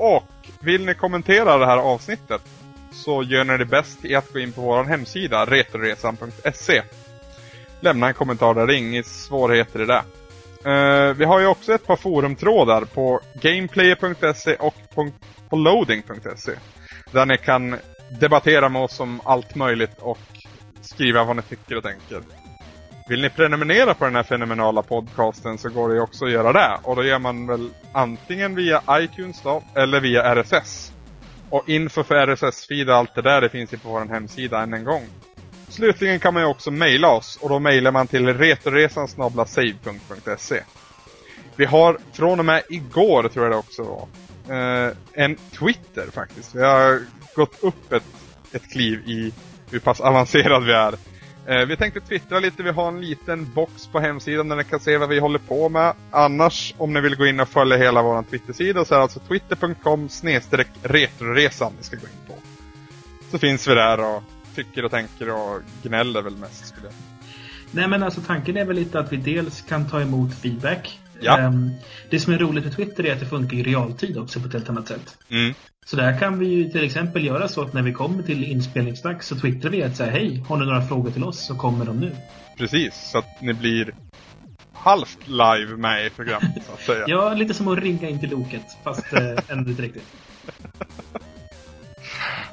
[0.00, 2.42] Och vill ni kommentera det här avsnittet
[2.92, 6.82] så gör ni det bäst i att gå in på vår hemsida retroresan.se.
[7.80, 10.02] Lämna en kommentar där, det är inga svårigheter i det.
[10.66, 14.74] Uh, vi har ju också ett par forumtrådar på gameplayer.se och
[15.48, 16.52] på loading.se.
[17.12, 17.76] Där ni kan
[18.20, 20.18] debattera med oss om allt möjligt och
[20.80, 22.22] skriva vad ni tycker och tänker.
[23.10, 26.52] Vill ni prenumerera på den här fenomenala podcasten så går det ju också att göra
[26.52, 26.78] det.
[26.82, 30.92] Och då gör man väl antingen via iTunes då, eller via RSS.
[31.50, 34.74] Och info för RSS-feed och allt det där det finns ju på vår hemsida än
[34.74, 35.02] en gång.
[35.68, 40.60] Slutligen kan man ju också mejla oss och då mejlar man till retoresan.save.se
[41.56, 44.08] Vi har från och med igår, tror jag det också var,
[44.56, 46.54] eh, en Twitter faktiskt.
[46.54, 47.00] Vi har
[47.34, 48.04] gått upp ett,
[48.52, 49.32] ett kliv i
[49.70, 50.94] hur pass avancerad vi är.
[51.50, 54.80] Eh, vi tänkte twittra lite, vi har en liten box på hemsidan där ni kan
[54.80, 55.94] se vad vi håller på med.
[56.10, 59.20] Annars, om ni vill gå in och följa hela vår Twittersida så är det alltså
[59.20, 60.08] twitter.com
[60.82, 62.34] retroresan ni ska gå in på.
[63.30, 64.22] Så finns vi där och
[64.54, 66.94] tycker och tänker och gnäller väl mest skulle jag
[67.70, 71.00] Nej men alltså tanken är väl lite att vi dels kan ta emot feedback.
[71.20, 71.38] Ja.
[71.38, 71.70] Ehm,
[72.10, 74.52] det som är roligt med Twitter är att det funkar i realtid också på ett
[74.52, 75.18] helt annat sätt.
[75.28, 75.54] mm.
[75.90, 79.26] Så där kan vi ju till exempel göra så att när vi kommer till inspelningsdags
[79.26, 82.00] så twittrar vi att säga hej, har ni några frågor till oss så kommer de
[82.00, 82.16] nu.
[82.58, 83.94] Precis, så att ni blir
[84.72, 87.04] halvt live med i programmet så att säga.
[87.08, 90.06] Ja, lite som att ringa in till Loket, fast eh, ändå inte riktigt.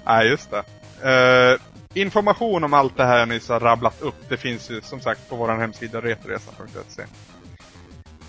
[0.06, 0.64] Nej, just det.
[1.12, 1.60] Eh,
[2.02, 5.30] information om allt det här jag nyss har rabblat upp, det finns ju som sagt
[5.30, 7.04] på vår hemsida retoresan.se.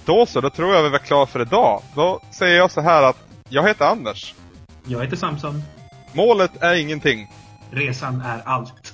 [0.05, 1.83] Då så, då tror jag vi var klara för idag.
[1.95, 4.35] Då säger jag så här att jag heter Anders.
[4.91, 5.63] Jag heter Samson.
[6.13, 7.29] Målet är ingenting.
[7.71, 8.88] Resan är allt.